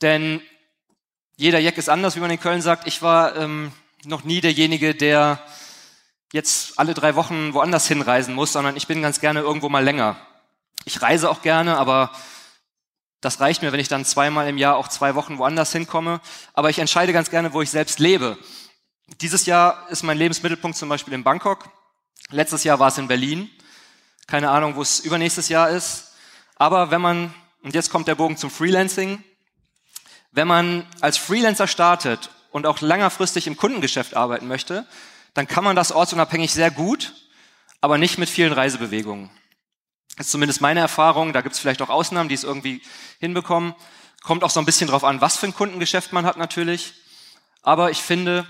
denn 0.01 0.41
jeder 1.38 1.60
Jack 1.60 1.77
ist 1.77 1.88
anders, 1.88 2.15
wie 2.15 2.20
man 2.20 2.32
in 2.32 2.39
Köln 2.39 2.63
sagt. 2.63 2.88
Ich 2.88 3.03
war 3.03 3.36
ähm, 3.36 3.72
noch 4.06 4.24
nie 4.24 4.41
derjenige, 4.41 4.96
der 4.96 5.39
jetzt 6.34 6.79
alle 6.79 6.96
drei 6.96 7.15
Wochen 7.15 7.53
woanders 7.53 7.88
hinreisen 7.88 8.34
muss, 8.34 8.53
sondern 8.53 8.75
ich 8.75 8.88
bin 8.88 9.03
ganz 9.03 9.20
gerne 9.20 9.41
irgendwo 9.41 9.70
mal 9.70 9.84
länger. 9.84 10.17
Ich 10.84 11.01
reise 11.01 11.29
auch 11.29 11.44
gerne, 11.44 11.77
aber 11.77 12.12
das 13.22 13.39
reicht 13.39 13.62
mir, 13.62 13.72
wenn 13.72 13.79
ich 13.79 13.88
dann 13.88 14.03
zweimal 14.03 14.48
im 14.48 14.58
Jahr 14.58 14.77
auch 14.77 14.88
zwei 14.88 15.13
Wochen 15.13 15.38
woanders 15.38 15.72
hinkomme. 15.72 16.22
Aber 16.53 16.72
ich 16.72 16.79
entscheide 16.79 17.13
ganz 17.13 17.29
gerne, 17.29 17.53
wo 17.53 17.62
ich 17.62 17.70
selbst 17.70 18.00
lebe. 18.00 18.38
Dieses 19.22 19.46
Jahr 19.46 19.90
ist 19.90 20.04
mein 20.04 20.18
Lebensmittelpunkt 20.18 20.78
zum 20.78 20.90
Beispiel 20.90 21.14
in 21.14 21.24
Bangkok. 21.24 21.70
Letztes 22.30 22.64
Jahr 22.64 22.80
war 22.80 22.90
es 22.90 22.98
in 22.98 23.08
Berlin. 23.08 23.50
Keine 24.28 24.52
Ahnung, 24.52 24.76
wo 24.76 24.82
es 24.82 25.00
übernächstes 25.00 25.48
Jahr 25.50 25.70
ist. 25.70 26.12
Aber 26.56 26.92
wenn 26.92 27.02
man, 27.02 27.34
und 27.64 27.74
jetzt 27.74 27.90
kommt 27.90 28.08
der 28.08 28.16
Bogen 28.16 28.36
zum 28.36 28.52
Freelancing, 28.52 29.24
wenn 30.32 30.48
man 30.48 30.86
als 31.00 31.18
Freelancer 31.18 31.68
startet 31.68 32.30
und 32.52 32.68
auch 32.68 32.82
längerfristig 32.82 33.48
im 33.48 33.56
Kundengeschäft 33.56 34.16
arbeiten 34.16 34.48
möchte, 34.48 34.86
dann 35.34 35.48
kann 35.48 35.64
man 35.64 35.76
das 35.76 35.92
ortsunabhängig 35.92 36.52
sehr 36.52 36.70
gut, 36.70 37.14
aber 37.80 37.98
nicht 37.98 38.18
mit 38.18 38.30
vielen 38.30 38.54
Reisebewegungen. 38.54 39.30
Das 40.18 40.28
ist 40.28 40.32
zumindest 40.32 40.62
meine 40.62 40.80
Erfahrung. 40.80 41.32
Da 41.32 41.42
gibt 41.42 41.56
es 41.56 41.60
vielleicht 41.60 41.82
auch 41.82 41.90
Ausnahmen, 41.90 42.28
die 42.28 42.36
es 42.36 42.44
irgendwie 42.44 42.82
hinbekommen. 43.20 43.74
Kommt 44.24 44.44
auch 44.44 44.50
so 44.50 44.60
ein 44.60 44.66
bisschen 44.66 44.90
drauf 44.90 45.04
an, 45.04 45.22
was 45.22 45.38
für 45.38 45.46
ein 45.46 45.56
Kundengeschäft 45.56 46.12
man 46.12 46.26
hat 46.26 46.38
natürlich. 46.38 46.94
Aber 47.62 47.92
ich 47.92 48.02
finde, 48.02 48.48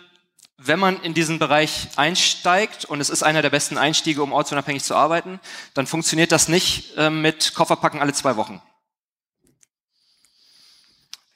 wenn 0.57 0.79
man 0.79 1.01
in 1.01 1.13
diesen 1.13 1.37
Bereich 1.37 1.89
einsteigt, 1.95 2.85
und 2.85 2.99
es 2.99 3.09
ist 3.09 3.23
einer 3.23 3.43
der 3.43 3.51
besten 3.51 3.77
Einstiege, 3.77 4.23
um 4.23 4.33
ortsunabhängig 4.33 4.83
zu 4.83 4.95
arbeiten, 4.95 5.39
dann 5.75 5.85
funktioniert 5.85 6.31
das 6.31 6.47
nicht 6.47 6.97
äh, 6.97 7.09
mit 7.09 7.53
Kofferpacken 7.53 8.01
alle 8.01 8.13
zwei 8.13 8.37
Wochen. 8.37 8.61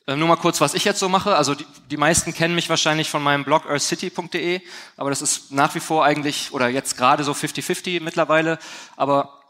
Ähm, 0.08 0.18
nur 0.18 0.28
mal 0.28 0.38
kurz, 0.38 0.60
was 0.60 0.74
ich 0.74 0.84
jetzt 0.84 1.00
so 1.00 1.08
mache. 1.08 1.36
Also 1.36 1.54
die, 1.54 1.66
die 1.92 1.98
meisten 1.98 2.34
kennen 2.34 2.56
mich 2.56 2.70
wahrscheinlich 2.70 3.12
von 3.12 3.22
meinem 3.22 3.44
Blog 3.44 3.68
earthcity.de, 3.68 4.60
aber 4.98 5.12
das 5.12 5.22
ist 5.22 5.52
nach 5.52 5.76
wie 5.76 5.80
vor 5.80 6.04
eigentlich, 6.04 6.52
oder 6.52 6.68
jetzt 6.68 6.98
gerade 6.98 7.24
so 7.24 7.34
50-50 7.34 8.02
mittlerweile, 8.02 8.58
aber 8.98 9.42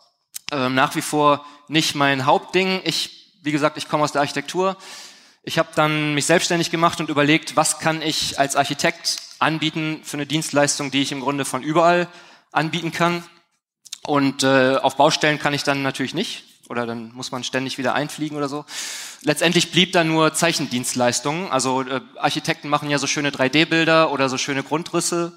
ähm, 0.51 0.75
nach 0.75 0.95
wie 0.95 1.01
vor 1.01 1.45
nicht 1.69 1.95
mein 1.95 2.25
Hauptding. 2.25 2.81
Ich, 2.83 3.31
wie 3.41 3.53
gesagt, 3.53 3.77
ich 3.77 3.87
komme 3.87 4.03
aus 4.03 4.11
der 4.11 4.21
Architektur. 4.21 4.75
Ich 5.43 5.57
habe 5.57 5.69
dann 5.73 6.13
mich 6.13 6.27
selbstständig 6.27 6.69
gemacht 6.69 6.99
und 6.99 7.09
überlegt, 7.09 7.55
was 7.55 7.79
kann 7.79 8.03
ich 8.03 8.39
als 8.39 8.55
Architekt 8.55 9.17
anbieten 9.39 10.01
für 10.03 10.17
eine 10.17 10.27
Dienstleistung, 10.27 10.91
die 10.91 11.01
ich 11.01 11.11
im 11.11 11.21
Grunde 11.21 11.45
von 11.45 11.63
überall 11.63 12.07
anbieten 12.51 12.91
kann. 12.91 13.23
Und 14.03 14.43
äh, 14.43 14.75
auf 14.75 14.97
Baustellen 14.97 15.39
kann 15.39 15.55
ich 15.55 15.63
dann 15.63 15.81
natürlich 15.81 16.13
nicht 16.13 16.43
oder 16.69 16.85
dann 16.85 17.11
muss 17.13 17.31
man 17.31 17.43
ständig 17.43 17.79
wieder 17.79 17.95
einfliegen 17.95 18.37
oder 18.37 18.47
so. 18.47 18.65
Letztendlich 19.23 19.71
blieb 19.71 19.93
da 19.93 20.03
nur 20.03 20.33
Zeichendienstleistungen. 20.33 21.51
Also 21.51 21.81
äh, 21.81 22.01
Architekten 22.17 22.69
machen 22.69 22.89
ja 22.89 22.99
so 22.99 23.07
schöne 23.07 23.31
3D-Bilder 23.31 24.11
oder 24.11 24.29
so 24.29 24.37
schöne 24.37 24.61
Grundrisse. 24.61 25.33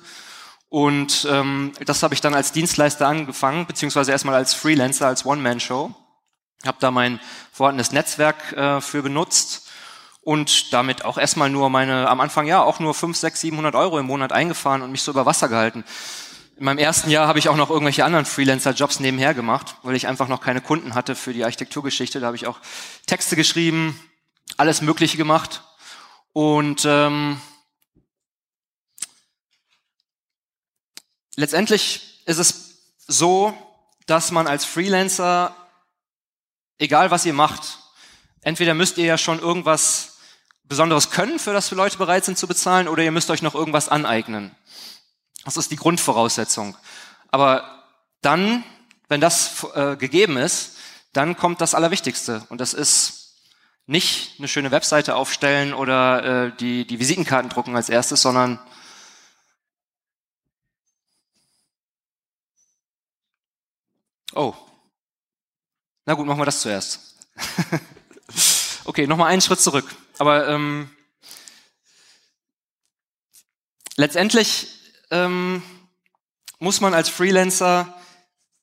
Und 0.69 1.27
ähm, 1.31 1.73
das 1.85 2.03
habe 2.03 2.13
ich 2.13 2.21
dann 2.21 2.35
als 2.35 2.53
Dienstleister 2.53 3.07
angefangen, 3.07 3.67
beziehungsweise 3.67 4.13
erstmal 4.13 4.35
als 4.35 4.53
Freelancer, 4.53 5.07
als 5.07 5.25
One-Man-Show. 5.25 5.95
Habe 6.67 6.79
da 6.81 6.91
mein 6.91 7.21
vorhandenes 7.53 7.93
Netzwerk 7.93 8.53
äh, 8.53 8.81
für 8.81 9.03
benutzt 9.03 9.64
und 10.25 10.73
damit 10.73 11.05
auch 11.05 11.19
erstmal 11.19 11.51
nur 11.51 11.69
meine, 11.69 12.09
am 12.09 12.21
Anfang 12.21 12.47
ja 12.47 12.63
auch 12.63 12.81
nur 12.81 12.95
5, 12.95 13.17
6, 13.17 13.41
700 13.41 13.75
Euro 13.75 13.99
im 13.99 14.07
Monat 14.07 14.33
eingefahren 14.33 14.83
und 14.83 14.91
mich 14.91 15.03
so 15.03 15.13
über 15.13 15.27
Wasser 15.27 15.49
gehalten. 15.49 15.85
In 16.57 16.65
meinem 16.65 16.79
ersten 16.79 17.11
Jahr 17.11 17.29
habe 17.29 17.39
ich 17.39 17.49
auch 17.49 17.57
noch 17.57 17.69
irgendwelche 17.69 18.05
anderen 18.05 18.25
Freelancer-Jobs 18.25 19.01
nebenher 19.01 19.35
gemacht, 19.35 19.77
weil 19.83 19.97
ich 19.97 20.07
einfach 20.07 20.29
noch 20.29 20.41
keine 20.41 20.61
Kunden 20.61 20.95
hatte 20.95 21.15
für 21.15 21.35
die 21.35 21.45
Architekturgeschichte. 21.45 22.21
Da 22.21 22.27
habe 22.27 22.37
ich 22.37 22.47
auch 22.47 22.59
Texte 23.07 23.37
geschrieben, 23.37 24.01
alles 24.57 24.81
Mögliche 24.81 25.17
gemacht. 25.17 25.63
Und 26.33 26.85
ähm, 26.87 27.41
letztendlich 31.37 32.23
ist 32.25 32.39
es 32.39 32.95
so, 33.07 33.53
dass 34.07 34.31
man 34.31 34.47
als 34.47 34.65
Freelancer, 34.65 35.55
egal 36.79 37.11
was 37.11 37.27
ihr 37.27 37.35
macht, 37.35 37.79
entweder 38.41 38.75
müsst 38.75 38.97
ihr 38.97 39.07
ja 39.07 39.19
schon 39.19 39.41
irgendwas 39.41 40.14
Besonderes 40.65 41.11
können, 41.11 41.39
für 41.39 41.53
das 41.53 41.71
Leute 41.71 41.99
bereit 41.99 42.25
sind 42.25 42.39
zu 42.39 42.47
bezahlen, 42.47 42.89
oder 42.89 43.03
ihr 43.03 43.13
müsst 43.13 43.31
euch 43.31 43.43
noch 43.43 43.55
irgendwas 43.55 43.89
aneignen. 43.89 44.55
Das 45.45 45.57
ist 45.57 45.71
die 45.71 45.77
Grundvoraussetzung. 45.77 46.77
Aber 47.31 47.85
dann, 48.23 48.65
wenn 49.09 49.21
das 49.21 49.67
äh, 49.75 49.97
gegeben 49.97 50.37
ist, 50.37 50.77
dann 51.13 51.37
kommt 51.37 51.61
das 51.61 51.75
Allerwichtigste. 51.75 52.45
Und 52.49 52.61
das 52.61 52.75
ist 52.75 53.37
nicht 53.87 54.39
eine 54.39 54.49
schöne 54.49 54.71
Webseite 54.71 55.15
aufstellen 55.15 55.75
oder 55.75 56.47
äh, 56.47 56.53
die, 56.57 56.87
die 56.87 56.99
Visitenkarten 56.99 57.51
drucken 57.51 57.77
als 57.77 57.89
erstes, 57.91 58.23
sondern 58.23 58.59
Oh. 64.37 64.53
Na 66.07 66.15
gut, 66.15 66.27
machen 66.27 66.41
wir 66.41 66.45
das 66.45 66.61
zuerst. 66.61 67.15
okay, 68.85 69.07
nochmal 69.07 69.31
einen 69.31 69.41
Schritt 69.41 69.61
zurück. 69.61 69.87
Aber 70.19 70.49
ähm, 70.49 70.91
letztendlich 73.97 74.69
ähm, 75.11 75.63
muss 76.59 76.81
man 76.81 76.95
als 76.95 77.09
Freelancer, 77.09 77.93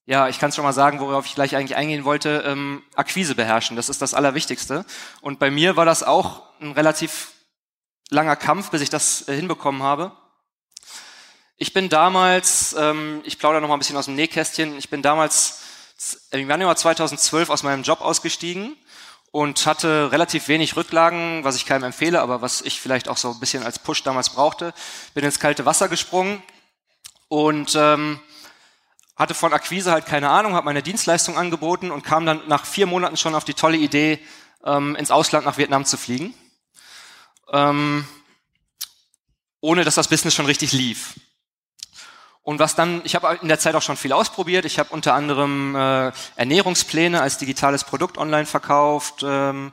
ja, 0.06 0.30
ich 0.30 0.40
kann 0.40 0.50
es 0.50 0.56
schon 0.56 0.64
mal 0.64 0.74
sagen, 0.74 1.00
worauf 1.00 1.26
ich 1.26 1.36
gleich 1.36 1.56
eigentlich 1.56 1.76
eingehen 1.76 2.06
wollte, 2.06 2.44
ähm, 2.46 2.84
Akquise 2.96 3.36
beherrschen. 3.36 3.76
Das 3.76 3.90
ist 3.90 4.02
das 4.02 4.14
Allerwichtigste. 4.14 4.86
Und 5.22 5.40
bei 5.40 5.52
mir 5.52 5.76
war 5.76 5.86
das 5.86 6.04
auch 6.04 6.44
ein 6.62 6.72
relativ 6.72 7.32
langer 8.10 8.36
Kampf, 8.36 8.72
bis 8.72 8.82
ich 8.82 8.90
das 8.90 9.28
äh, 9.28 9.36
hinbekommen 9.36 9.84
habe. 9.84 10.14
Ich 11.58 11.74
bin 11.74 11.90
damals, 11.90 12.74
ähm, 12.78 13.22
ich 13.24 13.38
plaudere 13.40 13.62
noch 13.62 13.68
mal 13.68 13.76
ein 13.76 13.80
bisschen 13.80 13.98
aus 13.98 14.06
dem 14.06 14.16
Nähkästchen, 14.16 14.78
ich 14.78 14.90
bin 14.90 15.02
damals 15.02 15.60
im 16.32 16.50
Januar 16.50 16.76
2012 16.76 17.50
aus 17.50 17.62
meinem 17.62 17.84
Job 17.84 18.02
ausgestiegen 18.02 18.76
und 19.32 19.66
hatte 19.66 20.12
relativ 20.12 20.48
wenig 20.50 20.76
Rücklagen, 20.76 21.44
was 21.44 21.56
ich 21.56 21.66
keinem 21.66 21.86
empfehle, 21.86 22.22
aber 22.22 22.42
was 22.42 22.62
ich 22.62 22.82
vielleicht 22.82 23.08
auch 23.08 23.18
so 23.18 23.32
ein 23.32 23.40
bisschen 23.40 23.64
als 23.64 23.80
Push 23.80 24.04
damals 24.04 24.30
brauchte. 24.30 24.74
Bin 25.14 25.24
ins 25.24 25.40
kalte 25.40 25.66
Wasser 25.66 25.88
gesprungen 25.88 26.44
und 27.30 27.74
ähm, 27.76 28.20
hatte 29.16 29.34
von 29.34 29.54
Akquise 29.54 29.92
halt 29.92 30.06
keine 30.06 30.30
Ahnung, 30.30 30.54
habe 30.54 30.66
meine 30.66 30.84
Dienstleistung 30.84 31.38
angeboten 31.38 31.92
und 31.92 32.04
kam 32.04 32.26
dann 32.26 32.42
nach 32.48 32.66
vier 32.66 32.88
Monaten 32.88 33.18
schon 33.18 33.36
auf 33.36 33.46
die 33.46 33.54
tolle 33.54 33.78
Idee, 33.78 34.20
ähm, 34.66 34.96
ins 34.96 35.12
Ausland 35.12 35.46
nach 35.46 35.58
Vietnam 35.58 35.86
zu 35.86 35.98
fliegen, 35.98 36.34
ähm, 37.52 38.06
ohne 39.62 39.86
dass 39.86 39.96
das 39.96 40.10
Business 40.10 40.36
schon 40.36 40.46
richtig 40.46 40.74
lief. 40.74 41.16
Und 42.44 42.60
was 42.60 42.76
dann, 42.76 43.02
ich 43.04 43.14
habe 43.14 43.38
in 43.42 43.48
der 43.48 43.60
Zeit 43.60 43.76
auch 43.76 43.82
schon 43.82 43.98
viel 43.98 44.14
ausprobiert. 44.14 44.66
Ich 44.66 44.80
habe 44.80 44.90
unter 44.92 45.14
anderem 45.14 45.76
äh, 45.76 46.12
Ernährungspläne 46.36 47.22
als 47.22 47.38
digitales 47.38 47.84
Produkt 47.84 48.18
online 48.18 48.48
verkauft, 48.48 49.24
ähm, 49.24 49.72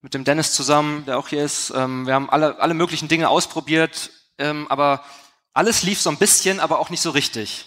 mit 0.00 0.14
dem 0.14 0.24
Dennis 0.24 0.52
zusammen, 0.52 1.04
der 1.04 1.18
auch 1.18 1.28
hier 1.28 1.44
ist. 1.44 1.70
Ähm, 1.76 2.06
wir 2.06 2.14
haben 2.14 2.30
alle, 2.30 2.58
alle 2.60 2.74
möglichen 2.74 3.08
Dinge 3.08 3.28
ausprobiert, 3.28 4.10
ähm, 4.38 4.66
aber 4.68 5.04
alles 5.52 5.82
lief 5.82 6.00
so 6.00 6.08
ein 6.08 6.16
bisschen, 6.16 6.60
aber 6.60 6.78
auch 6.78 6.88
nicht 6.88 7.02
so 7.02 7.10
richtig. 7.10 7.66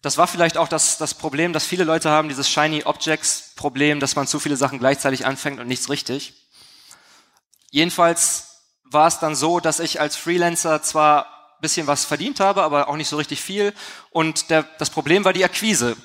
Das 0.00 0.16
war 0.16 0.26
vielleicht 0.26 0.56
auch 0.56 0.68
das, 0.68 0.96
das 0.96 1.14
Problem, 1.14 1.52
dass 1.52 1.64
viele 1.64 1.84
Leute 1.84 2.10
haben, 2.10 2.28
dieses 2.28 2.48
Shiny 2.48 2.84
Objects 2.84 3.52
Problem, 3.56 4.00
dass 4.00 4.16
man 4.16 4.26
zu 4.26 4.38
viele 4.38 4.56
Sachen 4.56 4.78
gleichzeitig 4.78 5.26
anfängt 5.26 5.60
und 5.60 5.66
nichts 5.66 5.88
richtig. 5.90 6.48
Jedenfalls 7.70 8.60
war 8.84 9.08
es 9.08 9.18
dann 9.18 9.34
so, 9.34 9.60
dass 9.60 9.80
ich 9.80 10.00
als 10.00 10.16
Freelancer 10.16 10.82
zwar 10.82 11.33
bisschen 11.64 11.86
was 11.86 12.04
verdient 12.04 12.40
habe, 12.40 12.62
aber 12.62 12.88
auch 12.88 12.96
nicht 12.96 13.08
so 13.08 13.16
richtig 13.16 13.40
viel. 13.40 13.72
Und 14.10 14.50
der, 14.50 14.64
das 14.78 14.90
Problem 14.90 15.24
war 15.24 15.32
die 15.32 15.44
Akquise. 15.44 15.96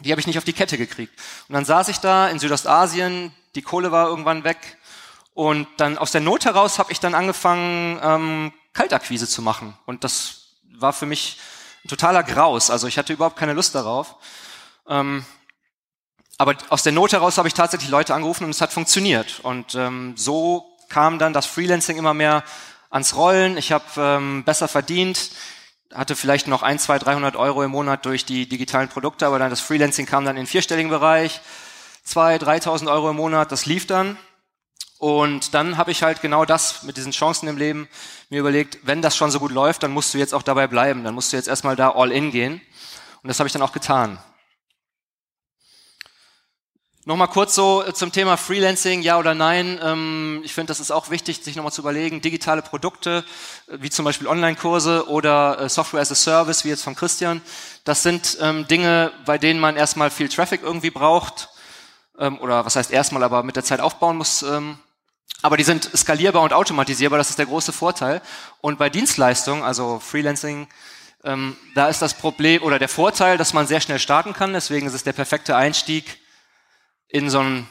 Die 0.00 0.10
habe 0.10 0.20
ich 0.20 0.26
nicht 0.26 0.38
auf 0.38 0.44
die 0.44 0.52
Kette 0.52 0.78
gekriegt. 0.78 1.12
Und 1.48 1.54
dann 1.54 1.64
saß 1.64 1.88
ich 1.88 1.98
da 1.98 2.28
in 2.28 2.38
Südostasien, 2.38 3.32
die 3.54 3.62
Kohle 3.62 3.92
war 3.92 4.08
irgendwann 4.08 4.44
weg. 4.44 4.78
Und 5.34 5.68
dann 5.76 5.98
aus 5.98 6.12
der 6.12 6.22
Not 6.22 6.46
heraus 6.46 6.78
habe 6.78 6.92
ich 6.92 7.00
dann 7.00 7.14
angefangen, 7.14 8.00
ähm, 8.02 8.52
Kaltakquise 8.72 9.28
zu 9.28 9.42
machen. 9.42 9.76
Und 9.84 10.02
das 10.02 10.52
war 10.78 10.92
für 10.92 11.06
mich 11.06 11.38
ein 11.84 11.88
totaler 11.88 12.22
Graus. 12.22 12.70
Also 12.70 12.86
ich 12.86 12.96
hatte 12.98 13.12
überhaupt 13.12 13.38
keine 13.38 13.52
Lust 13.52 13.74
darauf. 13.74 14.16
Ähm, 14.88 15.24
aber 16.38 16.56
aus 16.68 16.82
der 16.82 16.92
Not 16.92 17.12
heraus 17.12 17.38
habe 17.38 17.48
ich 17.48 17.54
tatsächlich 17.54 17.90
Leute 17.90 18.14
angerufen 18.14 18.44
und 18.44 18.50
es 18.50 18.60
hat 18.60 18.72
funktioniert. 18.72 19.40
Und 19.42 19.74
ähm, 19.74 20.14
so 20.16 20.76
kam 20.88 21.18
dann 21.18 21.32
das 21.32 21.46
Freelancing 21.46 21.96
immer 21.96 22.14
mehr 22.14 22.44
ans 22.96 23.14
Rollen. 23.14 23.56
Ich 23.56 23.72
habe 23.72 23.84
ähm, 23.98 24.42
besser 24.44 24.68
verdient, 24.68 25.30
hatte 25.94 26.16
vielleicht 26.16 26.48
noch 26.48 26.62
ein, 26.62 26.78
zwei, 26.78 26.98
300 26.98 27.36
Euro 27.36 27.62
im 27.62 27.70
Monat 27.70 28.06
durch 28.06 28.24
die 28.24 28.48
digitalen 28.48 28.88
Produkte, 28.88 29.26
aber 29.26 29.38
dann 29.38 29.50
das 29.50 29.60
Freelancing 29.60 30.06
kam 30.06 30.24
dann 30.24 30.36
in 30.36 30.42
den 30.42 30.48
vierstelligen 30.48 30.90
Bereich, 30.90 31.40
zwei, 32.02 32.36
3.000 32.36 32.90
Euro 32.90 33.10
im 33.10 33.16
Monat, 33.16 33.52
das 33.52 33.66
lief 33.66 33.86
dann. 33.86 34.16
Und 34.98 35.52
dann 35.52 35.76
habe 35.76 35.90
ich 35.90 36.02
halt 36.02 36.22
genau 36.22 36.46
das 36.46 36.84
mit 36.84 36.96
diesen 36.96 37.12
Chancen 37.12 37.48
im 37.48 37.58
Leben 37.58 37.86
mir 38.30 38.40
überlegt, 38.40 38.78
wenn 38.82 39.02
das 39.02 39.14
schon 39.14 39.30
so 39.30 39.38
gut 39.38 39.52
läuft, 39.52 39.82
dann 39.82 39.90
musst 39.90 40.14
du 40.14 40.18
jetzt 40.18 40.32
auch 40.32 40.42
dabei 40.42 40.66
bleiben, 40.66 41.04
dann 41.04 41.14
musst 41.14 41.32
du 41.32 41.36
jetzt 41.36 41.48
erstmal 41.48 41.76
da 41.76 41.90
all 41.90 42.10
in 42.10 42.30
gehen. 42.30 42.62
Und 43.22 43.28
das 43.28 43.38
habe 43.38 43.46
ich 43.46 43.52
dann 43.52 43.62
auch 43.62 43.72
getan. 43.72 44.18
Nochmal 47.08 47.28
kurz 47.28 47.54
so 47.54 47.84
äh, 47.84 47.94
zum 47.94 48.10
Thema 48.10 48.36
Freelancing, 48.36 49.00
ja 49.00 49.16
oder 49.16 49.32
nein. 49.32 49.78
Ähm, 49.80 50.40
ich 50.42 50.52
finde, 50.52 50.72
das 50.72 50.80
ist 50.80 50.90
auch 50.90 51.08
wichtig, 51.08 51.38
sich 51.40 51.54
nochmal 51.54 51.70
zu 51.70 51.80
überlegen. 51.80 52.20
Digitale 52.20 52.62
Produkte, 52.62 53.24
äh, 53.68 53.78
wie 53.80 53.90
zum 53.90 54.04
Beispiel 54.04 54.26
Online-Kurse 54.26 55.08
oder 55.08 55.60
äh, 55.60 55.68
Software 55.68 56.00
as 56.00 56.10
a 56.10 56.16
Service, 56.16 56.64
wie 56.64 56.70
jetzt 56.70 56.82
von 56.82 56.96
Christian, 56.96 57.42
das 57.84 58.02
sind 58.02 58.38
ähm, 58.40 58.66
Dinge, 58.66 59.12
bei 59.24 59.38
denen 59.38 59.60
man 59.60 59.76
erstmal 59.76 60.10
viel 60.10 60.28
Traffic 60.28 60.62
irgendwie 60.64 60.90
braucht. 60.90 61.48
Ähm, 62.18 62.40
oder 62.40 62.66
was 62.66 62.74
heißt 62.74 62.90
erstmal, 62.90 63.22
aber 63.22 63.44
mit 63.44 63.54
der 63.54 63.62
Zeit 63.62 63.78
aufbauen 63.78 64.16
muss. 64.16 64.44
aber 65.42 65.56
die 65.56 65.62
sind 65.62 65.88
skalierbar 65.96 66.42
und 66.42 66.52
automatisierbar, 66.52 67.18
das 67.18 67.30
ist 67.30 67.38
der 67.38 67.46
große 67.46 67.72
Vorteil. 67.72 68.20
Und 68.60 68.80
bei 68.80 68.90
Dienstleistungen, 68.90 69.62
also 69.62 70.00
Freelancing, 70.00 70.66
da 71.22 71.88
ist 71.88 72.02
das 72.02 72.14
Problem 72.14 72.62
oder 72.62 72.78
der 72.78 72.88
Vorteil, 72.88 73.36
dass 73.38 73.52
man 73.52 73.66
sehr 73.66 73.80
schnell 73.80 73.98
starten 73.98 74.32
kann. 74.32 74.52
Deswegen 74.52 74.86
ist 74.86 74.94
es 74.94 75.04
der 75.04 75.12
perfekte 75.12 75.56
Einstieg 75.56 76.18
in 77.08 77.30
so 77.30 77.40
ein, 77.40 77.66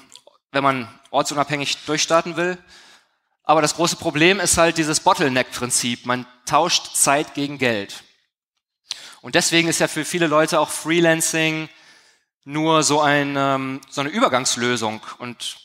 wenn 0.51 0.63
man 0.63 0.87
ortsunabhängig 1.11 1.85
durchstarten 1.85 2.37
will. 2.37 2.57
Aber 3.43 3.61
das 3.61 3.75
große 3.75 3.97
Problem 3.97 4.39
ist 4.39 4.57
halt 4.57 4.77
dieses 4.77 4.99
Bottleneck-Prinzip. 4.99 6.05
Man 6.05 6.25
tauscht 6.45 6.95
Zeit 6.95 7.33
gegen 7.33 7.57
Geld. 7.57 8.03
Und 9.21 9.35
deswegen 9.35 9.67
ist 9.67 9.79
ja 9.79 9.87
für 9.87 10.05
viele 10.05 10.27
Leute 10.27 10.59
auch 10.59 10.69
Freelancing 10.69 11.69
nur 12.43 12.83
so, 12.83 13.01
ein, 13.01 13.35
ähm, 13.37 13.81
so 13.89 14.01
eine 14.01 14.11
Übergangslösung. 14.11 15.01
Und 15.17 15.57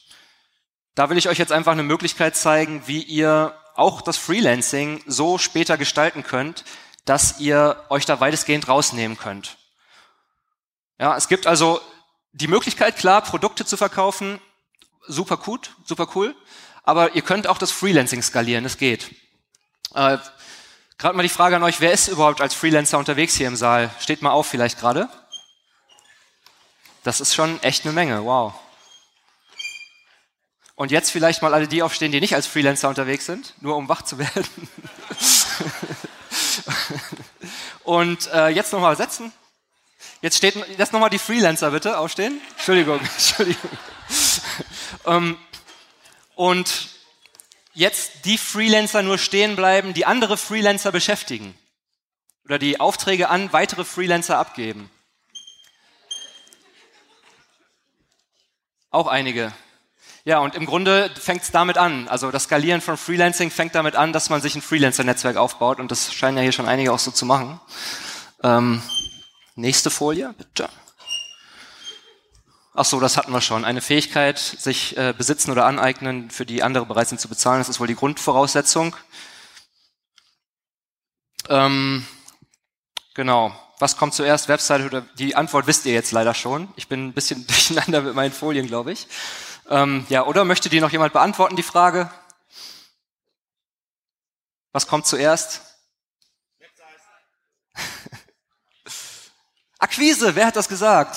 da 0.95 1.11
will 1.11 1.19
ich 1.19 1.29
euch 1.29 1.39
jetzt 1.39 1.53
einfach 1.53 1.73
eine 1.73 1.83
Möglichkeit 1.83 2.37
zeigen, 2.37 2.83
wie 2.87 3.03
ihr 3.03 3.55
auch 3.75 4.03
das 4.03 4.17
Freelancing 4.17 5.03
so 5.07 5.39
später 5.39 5.77
gestalten 5.79 6.23
könnt, 6.23 6.65
dass 7.05 7.41
ihr 7.41 7.83
euch 7.89 8.05
da 8.07 8.21
weitestgehend 8.21 8.69
rausnehmen 8.69 9.17
könnt. 9.17 9.57
Ja, 10.99 11.17
es 11.17 11.29
gibt 11.29 11.47
also 11.47 11.81
die 12.33 12.49
Möglichkeit, 12.49 12.97
klar, 12.97 13.23
Produkte 13.23 13.65
zu 13.65 13.77
verkaufen, 13.77 14.41
super 15.07 15.37
gut, 15.37 15.75
super 15.85 16.09
cool, 16.15 16.35
aber 16.83 17.15
ihr 17.15 17.23
könnt 17.23 17.47
auch 17.47 17.59
das 17.59 17.73
Freelancing 17.73 18.23
skalieren, 18.23 18.65
es 18.65 18.79
geht. 18.79 19.15
Äh, 19.95 20.19
gerade 20.99 21.17
mal 21.17 21.23
die 21.23 21.29
Frage 21.29 21.57
an 21.57 21.63
euch, 21.63 21.81
wer 21.81 21.93
ist 21.93 22.09
überhaupt 22.09 22.41
als 22.41 22.55
Freelancer 22.55 22.99
unterwegs 22.99 23.35
hier 23.35 23.49
im 23.49 23.57
Saal? 23.57 23.91
Steht 23.99 24.23
mal 24.23 24.31
auf 24.31 24.47
vielleicht 24.47 24.79
gerade. 24.79 25.09
Das 27.03 27.21
ist 27.21 27.35
schon 27.35 27.63
echt 27.63 27.85
eine 27.85 27.93
Menge, 27.93 28.25
wow. 28.25 28.55
Und 30.75 30.91
jetzt 30.91 31.11
vielleicht 31.11 31.43
mal 31.43 31.53
alle 31.53 31.69
die 31.69 31.83
aufstehen, 31.83 32.13
die 32.13 32.21
nicht 32.21 32.35
als 32.35 32.47
Freelancer 32.47 32.89
unterwegs 32.89 33.27
sind, 33.27 33.55
nur 33.61 33.77
um 33.77 33.89
wach 33.89 34.03
zu 34.03 34.19
werden. 34.19 34.47
Und 37.85 38.29
äh, 38.33 38.49
jetzt 38.49 38.73
nochmal 38.73 38.97
setzen. 38.97 39.33
Jetzt 40.23 40.37
steht, 40.37 40.55
jetzt 40.77 40.93
nochmal 40.93 41.11
die 41.11 41.19
Freelancer 41.19 41.71
bitte 41.71 41.99
aufstehen. 41.99 42.41
Entschuldigung, 42.57 43.01
Entschuldigung. 43.17 43.71
ähm, 45.07 45.39
und 46.35 46.89
jetzt 47.73 48.27
die 48.27 48.37
Freelancer 48.37 49.03
nur 49.03 49.17
stehen 49.17 49.57
bleiben, 49.57 49.95
die 49.95 50.05
andere 50.05 50.37
Freelancer 50.37 50.93
beschäftigen. 50.93 51.57
Oder 52.45 52.59
die 52.59 52.81
Aufträge 52.81 53.31
an 53.31 53.53
weitere 53.53 53.85
Freelancer 53.85 54.39
abgeben. 54.39 54.91
Auch 58.91 59.07
einige. 59.07 59.53
Ja, 60.25 60.41
und 60.41 60.55
im 60.55 60.67
Grunde 60.67 61.11
fängt 61.19 61.43
es 61.43 61.51
damit 61.51 61.79
an. 61.79 62.09
Also 62.09 62.31
das 62.31 62.45
Skalieren 62.45 62.81
von 62.81 62.97
Freelancing 62.97 63.51
fängt 63.51 63.75
damit 63.75 63.97
an, 63.97 64.13
dass 64.13 64.29
man 64.29 64.43
sich 64.43 64.55
ein 64.55 64.63
Freelancer-Netzwerk 64.63 65.37
aufbaut. 65.37 65.81
Und 65.81 65.91
das 65.91 66.13
scheinen 66.13 66.37
ja 66.37 66.43
hier 66.43 66.53
schon 66.53 66.69
einige 66.69 66.93
auch 66.93 66.99
so 66.99 67.11
zu 67.11 67.25
machen. 67.25 67.61
Ähm, 68.43 68.83
Nächste 69.61 69.91
Folie, 69.91 70.35
bitte. 70.39 70.71
Ach 72.73 72.87
so, 72.87 72.99
das 72.99 73.19
hatten 73.19 73.31
wir 73.31 73.43
schon. 73.43 73.67
Eine 73.67 73.83
Fähigkeit, 73.83 74.39
sich 74.39 74.97
äh, 74.97 75.13
besitzen 75.13 75.51
oder 75.51 75.67
aneignen, 75.67 76.31
für 76.31 76.47
die 76.47 76.63
andere 76.63 76.87
bereit 76.87 77.09
sind 77.09 77.21
zu 77.21 77.29
bezahlen, 77.29 77.61
das 77.61 77.69
ist 77.69 77.79
wohl 77.79 77.87
die 77.87 77.95
Grundvoraussetzung. 77.95 78.97
Ähm, 81.51 82.07
genau. 83.13 83.53
Was 83.79 83.99
kommt 83.99 84.15
zuerst, 84.15 84.49
Webseite 84.49 84.87
oder 84.87 85.03
die 85.19 85.37
Antwort 85.37 85.67
wisst 85.67 85.85
ihr 85.85 85.93
jetzt 85.93 86.13
leider 86.13 86.33
schon. 86.33 86.73
Ich 86.77 86.89
bin 86.89 87.09
ein 87.09 87.13
bisschen 87.13 87.47
durcheinander 87.47 88.01
mit 88.01 88.15
meinen 88.15 88.33
Folien, 88.33 88.67
glaube 88.67 88.93
ich. 88.93 89.09
Ähm, 89.69 90.07
ja, 90.09 90.25
oder 90.25 90.47
möchte 90.47 90.71
die 90.71 90.81
noch 90.81 90.91
jemand 90.91 91.13
beantworten, 91.13 91.57
die 91.57 91.63
Frage? 91.63 92.11
Was 94.73 94.87
kommt 94.87 95.07
zuerst? 95.07 95.61
Akquise, 99.81 100.37
wer 100.37 100.47
hat 100.47 100.57
das 100.57 100.69
gesagt? 100.69 101.17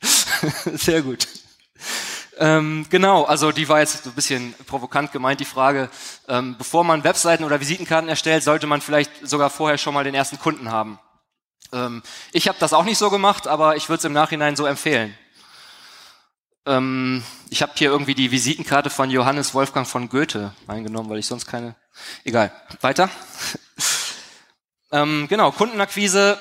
Sehr 0.72 1.02
gut. 1.02 1.28
Ähm, 2.38 2.86
genau, 2.90 3.24
also 3.24 3.52
die 3.52 3.68
war 3.68 3.80
jetzt 3.80 4.04
so 4.04 4.10
ein 4.10 4.14
bisschen 4.14 4.54
provokant 4.66 5.12
gemeint, 5.12 5.40
die 5.40 5.44
Frage, 5.44 5.90
ähm, 6.28 6.56
bevor 6.56 6.84
man 6.84 7.04
Webseiten 7.04 7.44
oder 7.44 7.60
Visitenkarten 7.60 8.08
erstellt, 8.08 8.44
sollte 8.44 8.66
man 8.66 8.80
vielleicht 8.80 9.10
sogar 9.26 9.50
vorher 9.50 9.78
schon 9.78 9.94
mal 9.94 10.04
den 10.04 10.14
ersten 10.14 10.38
Kunden 10.38 10.70
haben. 10.70 10.98
Ähm, 11.72 12.02
ich 12.32 12.48
habe 12.48 12.58
das 12.58 12.72
auch 12.72 12.84
nicht 12.84 12.98
so 12.98 13.10
gemacht, 13.10 13.46
aber 13.46 13.76
ich 13.76 13.90
würde 13.90 13.98
es 13.98 14.04
im 14.04 14.12
Nachhinein 14.14 14.56
so 14.56 14.64
empfehlen. 14.64 15.16
Ähm, 16.64 17.22
ich 17.50 17.60
habe 17.60 17.72
hier 17.76 17.90
irgendwie 17.90 18.14
die 18.14 18.30
Visitenkarte 18.30 18.88
von 18.90 19.10
Johannes 19.10 19.54
Wolfgang 19.54 19.86
von 19.86 20.08
Goethe 20.08 20.54
eingenommen, 20.66 21.10
weil 21.10 21.18
ich 21.18 21.26
sonst 21.26 21.46
keine... 21.46 21.76
Egal, 22.24 22.52
weiter. 22.80 23.10
Ähm, 24.92 25.26
genau, 25.28 25.50
Kundenakquise 25.52 26.38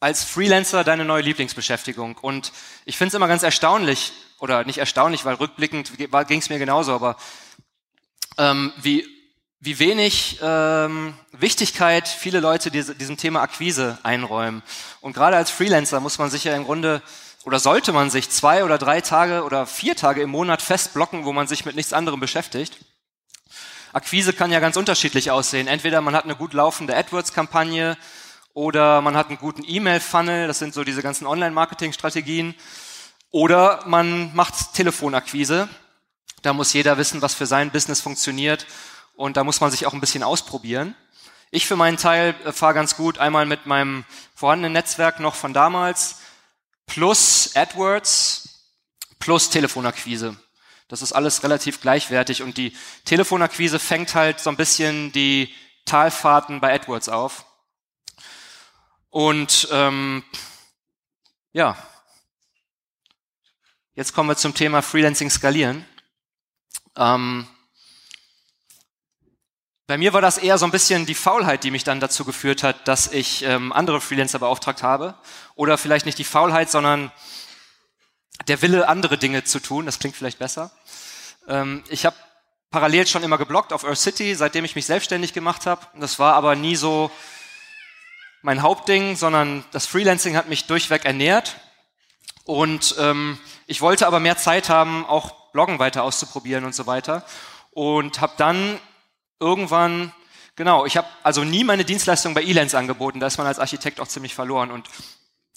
als 0.00 0.24
Freelancer 0.24 0.84
deine 0.84 1.04
neue 1.04 1.22
Lieblingsbeschäftigung. 1.22 2.16
Und 2.16 2.52
ich 2.84 2.96
finde 2.96 3.08
es 3.08 3.14
immer 3.14 3.28
ganz 3.28 3.42
erstaunlich, 3.42 4.12
oder 4.40 4.64
nicht 4.64 4.78
erstaunlich, 4.78 5.24
weil 5.24 5.34
rückblickend 5.34 5.92
ging 5.96 6.38
es 6.38 6.48
mir 6.48 6.58
genauso, 6.58 6.92
aber 6.92 7.16
ähm, 8.36 8.72
wie, 8.80 9.06
wie 9.60 9.78
wenig 9.80 10.38
ähm, 10.40 11.14
Wichtigkeit 11.32 12.06
viele 12.06 12.40
Leute 12.40 12.70
diese, 12.70 12.94
diesem 12.94 13.16
Thema 13.16 13.42
Akquise 13.42 13.98
einräumen. 14.04 14.62
Und 15.00 15.14
gerade 15.14 15.36
als 15.36 15.50
Freelancer 15.50 15.98
muss 16.00 16.18
man 16.18 16.30
sich 16.30 16.44
ja 16.44 16.54
im 16.54 16.64
Grunde 16.64 17.02
oder 17.44 17.58
sollte 17.58 17.92
man 17.92 18.10
sich 18.10 18.30
zwei 18.30 18.64
oder 18.64 18.78
drei 18.78 19.00
Tage 19.00 19.42
oder 19.42 19.66
vier 19.66 19.96
Tage 19.96 20.22
im 20.22 20.30
Monat 20.30 20.62
festblocken, 20.62 21.24
wo 21.24 21.32
man 21.32 21.48
sich 21.48 21.64
mit 21.64 21.76
nichts 21.76 21.92
anderem 21.92 22.20
beschäftigt. 22.20 22.78
Akquise 23.92 24.32
kann 24.32 24.50
ja 24.52 24.60
ganz 24.60 24.76
unterschiedlich 24.76 25.30
aussehen. 25.30 25.66
Entweder 25.66 26.00
man 26.00 26.14
hat 26.14 26.24
eine 26.24 26.36
gut 26.36 26.52
laufende 26.52 26.96
AdWords-Kampagne 26.96 27.96
oder 28.52 29.00
man 29.00 29.16
hat 29.16 29.28
einen 29.28 29.38
guten 29.38 29.62
E-Mail-Funnel, 29.66 30.46
das 30.46 30.58
sind 30.58 30.74
so 30.74 30.84
diese 30.84 31.02
ganzen 31.02 31.26
Online-Marketing-Strategien. 31.26 32.54
Oder 33.30 33.84
man 33.86 34.34
macht 34.34 34.74
Telefonakquise. 34.74 35.68
Da 36.42 36.52
muss 36.52 36.72
jeder 36.72 36.98
wissen, 36.98 37.22
was 37.22 37.34
für 37.34 37.46
sein 37.46 37.70
Business 37.70 38.00
funktioniert 38.00 38.66
und 39.16 39.36
da 39.36 39.44
muss 39.44 39.60
man 39.60 39.70
sich 39.70 39.84
auch 39.86 39.92
ein 39.92 40.00
bisschen 40.00 40.22
ausprobieren. 40.22 40.94
Ich 41.50 41.66
für 41.66 41.76
meinen 41.76 41.96
Teil 41.96 42.34
äh, 42.44 42.52
fahre 42.52 42.74
ganz 42.74 42.96
gut 42.96 43.18
einmal 43.18 43.46
mit 43.46 43.66
meinem 43.66 44.04
vorhandenen 44.34 44.72
Netzwerk 44.72 45.18
noch 45.18 45.34
von 45.34 45.52
damals 45.52 46.20
plus 46.86 47.50
AdWords 47.54 48.48
plus 49.18 49.50
Telefonakquise. 49.50 50.36
Das 50.88 51.02
ist 51.02 51.12
alles 51.12 51.42
relativ 51.42 51.80
gleichwertig 51.80 52.42
und 52.42 52.56
die 52.56 52.74
Telefonakquise 53.04 53.78
fängt 53.78 54.14
halt 54.14 54.40
so 54.40 54.48
ein 54.48 54.56
bisschen 54.56 55.12
die 55.12 55.54
Talfahrten 55.84 56.60
bei 56.60 56.74
AdWords 56.74 57.08
auf. 57.10 57.44
Und 59.10 59.68
ähm, 59.70 60.24
ja, 61.52 61.76
jetzt 63.94 64.14
kommen 64.14 64.30
wir 64.30 64.36
zum 64.36 64.54
Thema 64.54 64.82
Freelancing 64.82 65.30
skalieren. 65.30 65.84
Ähm, 66.96 67.46
bei 69.86 69.96
mir 69.96 70.12
war 70.12 70.20
das 70.20 70.36
eher 70.36 70.58
so 70.58 70.66
ein 70.66 70.70
bisschen 70.70 71.06
die 71.06 71.14
Faulheit, 71.14 71.64
die 71.64 71.70
mich 71.70 71.84
dann 71.84 72.00
dazu 72.00 72.26
geführt 72.26 72.62
hat, 72.62 72.86
dass 72.86 73.10
ich 73.10 73.42
ähm, 73.42 73.72
andere 73.72 74.02
Freelancer 74.02 74.38
beauftragt 74.38 74.82
habe. 74.82 75.14
Oder 75.54 75.78
vielleicht 75.78 76.04
nicht 76.04 76.18
die 76.18 76.24
Faulheit, 76.24 76.70
sondern 76.70 77.10
der 78.46 78.62
Wille, 78.62 78.88
andere 78.88 79.18
Dinge 79.18 79.44
zu 79.44 79.60
tun. 79.60 79.86
Das 79.86 79.98
klingt 79.98 80.16
vielleicht 80.16 80.38
besser. 80.38 80.70
Ähm, 81.48 81.82
ich 81.88 82.06
habe 82.06 82.16
parallel 82.70 83.06
schon 83.06 83.22
immer 83.22 83.38
geblockt 83.38 83.72
auf 83.72 83.84
Earth 83.84 83.98
City, 83.98 84.34
seitdem 84.34 84.64
ich 84.64 84.76
mich 84.76 84.86
selbstständig 84.86 85.32
gemacht 85.32 85.66
habe. 85.66 85.86
Das 85.98 86.18
war 86.18 86.34
aber 86.34 86.54
nie 86.54 86.76
so 86.76 87.10
mein 88.42 88.62
Hauptding, 88.62 89.16
sondern 89.16 89.64
das 89.72 89.86
Freelancing 89.86 90.36
hat 90.36 90.48
mich 90.48 90.66
durchweg 90.66 91.04
ernährt. 91.04 91.56
Und 92.44 92.94
ähm, 92.98 93.38
ich 93.66 93.80
wollte 93.80 94.06
aber 94.06 94.20
mehr 94.20 94.36
Zeit 94.36 94.68
haben, 94.68 95.04
auch 95.04 95.52
Bloggen 95.52 95.78
weiter 95.78 96.02
auszuprobieren 96.02 96.64
und 96.64 96.74
so 96.74 96.86
weiter. 96.86 97.24
Und 97.72 98.20
habe 98.20 98.34
dann 98.36 98.78
irgendwann, 99.40 100.12
genau, 100.56 100.86
ich 100.86 100.96
habe 100.96 101.08
also 101.22 101.44
nie 101.44 101.64
meine 101.64 101.84
Dienstleistung 101.84 102.34
bei 102.34 102.42
Elance 102.42 102.76
angeboten, 102.78 103.20
da 103.20 103.26
ist 103.26 103.38
man 103.38 103.46
als 103.46 103.58
Architekt 103.58 104.00
auch 104.00 104.08
ziemlich 104.08 104.34
verloren. 104.34 104.70
Und 104.70 104.88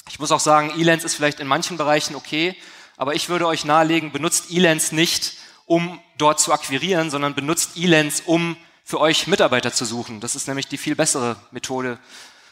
ich 0.10 0.20
muss 0.20 0.32
auch 0.32 0.40
sagen, 0.40 0.72
Elance 0.80 1.06
ist 1.06 1.16
vielleicht 1.16 1.40
in 1.40 1.48
manchen 1.48 1.78
Bereichen 1.78 2.16
okay, 2.16 2.56
aber 2.98 3.16
ich 3.16 3.30
würde 3.30 3.48
euch 3.48 3.66
nahelegen, 3.66 4.12
benutzt 4.12 4.52
Elance 4.52 4.94
nicht, 4.94 5.34
um 5.66 6.00
dort 6.18 6.40
zu 6.40 6.52
akquirieren, 6.54 7.10
sondern 7.10 7.34
benutzt 7.34 7.78
Elance, 7.78 8.24
um 8.26 8.58
für 8.84 9.00
euch 9.00 9.28
Mitarbeiter 9.28 9.72
zu 9.72 9.86
suchen. 9.86 10.20
Das 10.20 10.36
ist 10.36 10.48
nämlich 10.48 10.68
die 10.68 10.78
viel 10.78 10.96
bessere 10.96 11.36
Methode, 11.52 11.98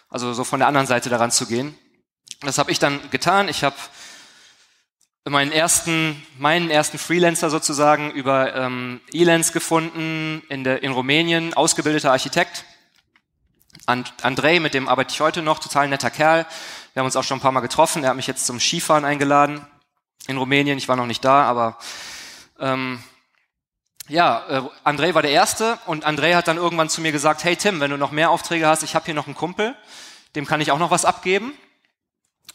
also 0.10 0.34
so 0.34 0.44
von 0.44 0.60
der 0.60 0.68
anderen 0.68 0.88
Seite 0.88 1.10
daran 1.10 1.32
zu 1.32 1.46
gehen. 1.46 1.78
Das 2.42 2.58
habe 2.58 2.72
ich 2.72 2.80
dann 2.80 3.10
getan. 3.12 3.50
Ich 3.50 3.64
habe 3.64 3.76
meinen 5.28 5.52
ersten, 5.52 6.26
meinen 6.38 6.70
ersten 6.70 6.98
Freelancer 6.98 7.50
sozusagen 7.50 8.12
über 8.12 8.56
ähm, 8.56 9.02
Elance 9.14 9.52
gefunden 9.52 10.42
in, 10.50 10.64
der, 10.64 10.82
in 10.82 10.92
Rumänien, 10.92 11.54
ausgebildeter 11.54 12.12
Architekt. 12.12 12.64
And, 13.86 14.12
Andrei, 14.22 14.60
mit 14.60 14.74
dem 14.74 14.88
arbeite 14.88 15.14
ich 15.14 15.22
heute 15.22 15.42
noch, 15.42 15.60
total 15.60 15.88
netter 15.90 16.10
Kerl. 16.10 16.46
Wir 17.00 17.02
haben 17.02 17.08
uns 17.08 17.16
auch 17.16 17.24
schon 17.24 17.38
ein 17.38 17.42
paar 17.42 17.54
Mal 17.54 17.62
getroffen. 17.62 18.04
Er 18.04 18.10
hat 18.10 18.18
mich 18.18 18.28
jetzt 18.28 18.46
zum 18.46 18.60
Skifahren 18.60 19.06
eingeladen 19.06 19.66
in 20.28 20.36
Rumänien. 20.36 20.78
Ich 20.78 20.90
war 20.90 20.98
noch 20.98 21.06
nicht 21.06 21.24
da, 21.24 21.44
aber 21.44 21.78
ähm, 22.60 23.02
ja, 24.10 24.46
äh, 24.50 24.62
Andrei 24.84 25.16
war 25.16 25.22
der 25.22 25.32
Erste 25.32 25.80
und 25.86 26.04
Andrei 26.04 26.34
hat 26.34 26.50
dann 26.50 26.58
irgendwann 26.58 26.90
zu 26.90 27.00
mir 27.00 27.14
gesagt, 27.14 27.46
hey 27.46 27.56
Tim, 27.56 27.80
wenn 27.80 27.90
du 27.90 27.96
noch 27.96 28.12
mehr 28.12 28.30
Aufträge 28.30 28.68
hast, 28.68 28.84
ich 28.84 28.96
habe 28.96 29.06
hier 29.06 29.14
noch 29.14 29.28
einen 29.28 29.36
Kumpel, 29.36 29.78
dem 30.36 30.46
kann 30.46 30.60
ich 30.60 30.74
auch 30.74 30.78
noch 30.78 30.92
was 30.92 31.06
abgeben. 31.06 31.54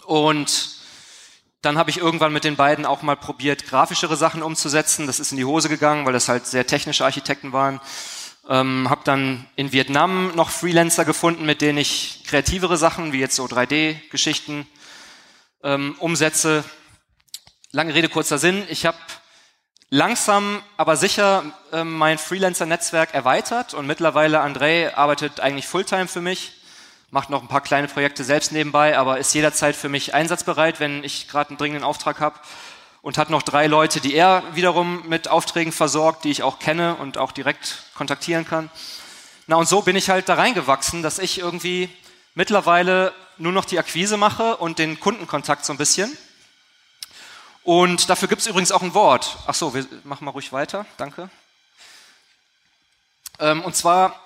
Und 0.04 0.76
dann 1.62 1.78
habe 1.78 1.88
ich 1.88 1.96
irgendwann 1.96 2.34
mit 2.34 2.44
den 2.44 2.56
beiden 2.56 2.84
auch 2.84 3.00
mal 3.00 3.16
probiert, 3.16 3.66
grafischere 3.66 4.18
Sachen 4.18 4.42
umzusetzen. 4.42 5.06
Das 5.06 5.20
ist 5.20 5.30
in 5.30 5.38
die 5.38 5.46
Hose 5.46 5.70
gegangen, 5.70 6.04
weil 6.04 6.12
das 6.12 6.28
halt 6.28 6.46
sehr 6.46 6.66
technische 6.66 7.06
Architekten 7.06 7.54
waren. 7.54 7.80
Ähm, 8.48 8.90
habe 8.90 9.00
dann 9.04 9.46
in 9.56 9.72
Vietnam 9.72 10.34
noch 10.34 10.50
Freelancer 10.50 11.04
gefunden, 11.04 11.46
mit 11.46 11.60
denen 11.60 11.78
ich 11.78 12.22
kreativere 12.26 12.76
Sachen, 12.76 13.12
wie 13.12 13.20
jetzt 13.20 13.36
so 13.36 13.46
3D-Geschichten, 13.46 14.66
ähm, 15.62 15.96
umsetze. 15.98 16.64
Lange 17.72 17.94
Rede, 17.94 18.08
kurzer 18.08 18.38
Sinn. 18.38 18.64
Ich 18.68 18.86
habe 18.86 18.98
langsam, 19.88 20.62
aber 20.76 20.96
sicher 20.96 21.44
äh, 21.72 21.84
mein 21.84 22.18
Freelancer-Netzwerk 22.18 23.14
erweitert 23.14 23.74
und 23.74 23.86
mittlerweile 23.86 24.42
André 24.42 24.94
arbeitet 24.94 25.40
eigentlich 25.40 25.66
Fulltime 25.66 26.08
für 26.08 26.20
mich 26.20 26.52
macht 27.14 27.30
noch 27.30 27.42
ein 27.42 27.48
paar 27.48 27.60
kleine 27.60 27.86
Projekte 27.86 28.24
selbst 28.24 28.50
nebenbei, 28.50 28.98
aber 28.98 29.18
ist 29.18 29.32
jederzeit 29.34 29.76
für 29.76 29.88
mich 29.88 30.14
einsatzbereit, 30.14 30.80
wenn 30.80 31.04
ich 31.04 31.28
gerade 31.28 31.50
einen 31.50 31.58
dringenden 31.58 31.84
Auftrag 31.84 32.18
habe. 32.18 32.40
Und 33.04 33.18
hat 33.18 33.28
noch 33.28 33.42
drei 33.42 33.66
Leute, 33.66 34.00
die 34.00 34.14
er 34.14 34.42
wiederum 34.54 35.06
mit 35.06 35.28
Aufträgen 35.28 35.74
versorgt, 35.74 36.24
die 36.24 36.30
ich 36.30 36.42
auch 36.42 36.58
kenne 36.58 36.94
und 36.94 37.18
auch 37.18 37.32
direkt 37.32 37.82
kontaktieren 37.94 38.46
kann. 38.46 38.70
Na 39.46 39.56
und 39.56 39.68
so 39.68 39.82
bin 39.82 39.94
ich 39.94 40.08
halt 40.08 40.26
da 40.30 40.36
reingewachsen, 40.36 41.02
dass 41.02 41.18
ich 41.18 41.38
irgendwie 41.38 41.90
mittlerweile 42.34 43.12
nur 43.36 43.52
noch 43.52 43.66
die 43.66 43.78
Akquise 43.78 44.16
mache 44.16 44.56
und 44.56 44.78
den 44.78 44.98
Kundenkontakt 45.00 45.66
so 45.66 45.74
ein 45.74 45.76
bisschen. 45.76 46.16
Und 47.62 48.08
dafür 48.08 48.26
gibt 48.26 48.40
es 48.40 48.46
übrigens 48.46 48.72
auch 48.72 48.80
ein 48.80 48.94
Wort. 48.94 49.36
Ach 49.46 49.54
so, 49.54 49.74
wir 49.74 49.86
machen 50.04 50.24
mal 50.24 50.30
ruhig 50.30 50.50
weiter. 50.54 50.86
Danke. 50.96 51.28
Ähm, 53.38 53.62
und 53.64 53.76
zwar 53.76 54.18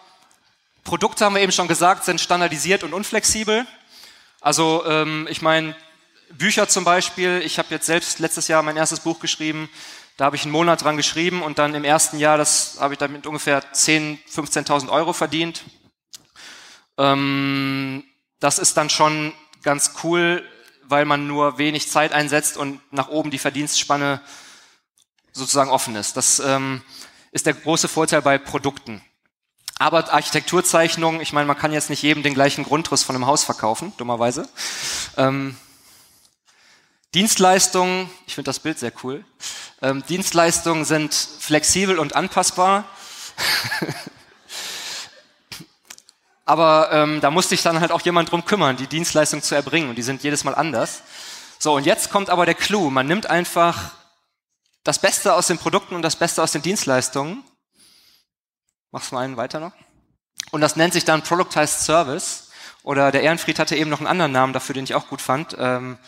Produkte 0.85 1.25
haben 1.25 1.35
wir 1.35 1.43
eben 1.43 1.51
schon 1.51 1.67
gesagt, 1.67 2.05
sind 2.05 2.21
standardisiert 2.21 2.85
und 2.85 2.95
unflexibel. 2.95 3.67
Also 4.41 4.85
ähm, 4.87 5.27
ich 5.29 5.43
meine, 5.43 5.75
Bücher 6.33 6.69
zum 6.69 6.85
Beispiel, 6.85 7.41
ich 7.45 7.59
habe 7.59 7.69
jetzt 7.71 7.87
selbst 7.87 8.19
letztes 8.19 8.49
Jahr 8.49 8.63
mein 8.63 8.77
erstes 8.77 9.01
Buch 9.01 9.21
geschrieben, 9.21 9.69
da 10.17 10.25
habe 10.25 10.37
ich 10.37 10.43
einen 10.43 10.53
Monat 10.53 10.83
dran 10.83 10.97
geschrieben 10.97 11.43
und 11.43 11.59
dann 11.59 11.75
im 11.75 11.85
ersten 11.85 12.19
Jahr, 12.19 12.37
das 12.37 12.79
habe 12.81 12.95
ich 12.95 12.99
damit 12.99 13.27
ungefähr 13.27 13.63
10.000, 13.73 14.19
15.000 14.29 14.89
Euro 14.91 15.13
verdient. 15.13 15.63
Ähm, 16.99 18.05
das 18.41 18.59
ist 18.59 18.77
dann 18.77 18.91
schon 18.91 19.33
ganz 19.63 19.93
cool, 20.03 20.45
weil 20.83 21.05
man 21.05 21.27
nur 21.27 21.59
wenig 21.59 21.89
Zeit 21.89 22.13
einsetzt 22.13 22.57
und 22.57 22.81
nach 22.93 23.09
oben 23.09 23.31
die 23.31 23.39
Verdienstspanne 23.39 24.21
sozusagen 25.33 25.71
offen 25.71 25.95
ist. 25.95 26.17
Das 26.17 26.41
ähm, 26.41 26.83
ist 27.31 27.47
der 27.47 27.55
große 27.55 27.89
Vorteil 27.89 28.23
bei 28.23 28.39
Produkten. 28.39 29.03
Aber 29.79 30.13
Architekturzeichnung, 30.13 31.21
ich 31.21 31.33
meine, 31.33 31.47
man 31.47 31.57
kann 31.57 31.73
jetzt 31.73 31.91
nicht 31.91 32.03
jedem 32.03 32.25
den 32.25 32.35
gleichen 32.35 32.65
Grundriss 32.65 33.05
von 33.05 33.15
einem 33.15 33.27
Haus 33.27 33.45
verkaufen, 33.45 33.93
dummerweise. 33.97 34.49
Ähm, 35.17 35.57
Dienstleistungen, 37.15 38.11
ich 38.27 38.35
finde 38.35 38.49
das 38.49 38.61
Bild 38.61 38.79
sehr 38.79 38.93
cool. 39.03 39.25
Ähm, 39.81 40.05
Dienstleistungen 40.09 40.85
sind 40.85 41.15
flexibel 41.15 41.99
und 41.99 42.15
anpassbar. 42.15 42.85
Aber 46.45 46.91
ähm, 46.93 47.21
da 47.21 47.31
musste 47.31 47.51
sich 47.51 47.63
dann 47.63 47.81
halt 47.81 47.93
auch 47.93 48.01
jemand 48.03 48.31
drum 48.31 48.45
kümmern, 48.45 48.77
die 48.77 48.87
Dienstleistung 48.87 49.43
zu 49.43 49.55
erbringen. 49.55 49.91
Und 49.91 49.97
die 49.97 50.03
sind 50.03 50.23
jedes 50.23 50.45
Mal 50.45 50.55
anders. 50.55 51.03
So, 51.59 51.75
und 51.75 51.85
jetzt 51.85 52.11
kommt 52.11 52.31
aber 52.31 52.47
der 52.47 52.55
Clou. 52.55 52.89
Man 52.89 53.07
nimmt 53.07 53.27
einfach 53.27 53.93
das 54.85 54.99
Beste 54.99 55.35
aus 55.35 55.49
den 55.49 55.59
Produkten 55.59 55.95
und 55.95 56.03
das 56.03 56.17
Beste 56.17 56.43
aus 56.43 56.53
den 56.53 56.63
Dienstleistungen 56.63 57.45
Machst 58.91 59.11
du 59.11 59.17
mal 59.17 59.25
einen 59.25 59.37
weiter 59.37 59.61
noch? 59.61 59.73
Und 60.51 60.63
das 60.63 60.77
nennt 60.77 60.95
sich 60.95 61.05
dann 61.05 61.23
Productized 61.23 61.81
Service. 61.81 62.49
Oder 62.83 63.13
der 63.13 63.23
Ehrenfried 63.23 63.59
hatte 63.59 63.77
eben 63.77 63.91
noch 63.91 63.99
einen 63.99 64.07
anderen 64.07 64.33
Namen 64.33 64.55
dafür, 64.55 64.75
den 64.75 64.85
ich 64.85 64.95
auch 64.95 65.09
gut 65.09 65.21
fand. 65.21 65.55
Ähm, 65.59 65.99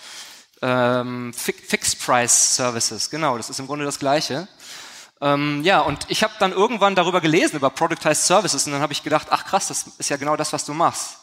ähm, 0.63 1.33
Fixed 1.35 2.01
Price 2.01 2.57
Services, 2.57 3.11
genau, 3.11 3.37
das 3.37 3.51
ist 3.51 3.59
im 3.59 3.67
Grunde 3.67 3.85
das 3.85 3.99
Gleiche. 3.99 4.49
Ähm, 5.21 5.63
ja, 5.65 5.81
und 5.81 6.07
ich 6.09 6.23
habe 6.23 6.35
dann 6.39 6.53
irgendwann 6.53 6.95
darüber 6.95 7.21
gelesen, 7.21 7.57
über 7.57 7.71
Productized 7.71 8.25
Services, 8.25 8.67
und 8.67 8.73
dann 8.73 8.83
habe 8.83 8.93
ich 8.93 9.03
gedacht, 9.03 9.29
ach 9.31 9.45
krass, 9.45 9.69
das 9.69 9.87
ist 9.99 10.11
ja 10.11 10.17
genau 10.17 10.37
das, 10.37 10.53
was 10.53 10.65
du 10.65 10.75
machst. 10.75 11.19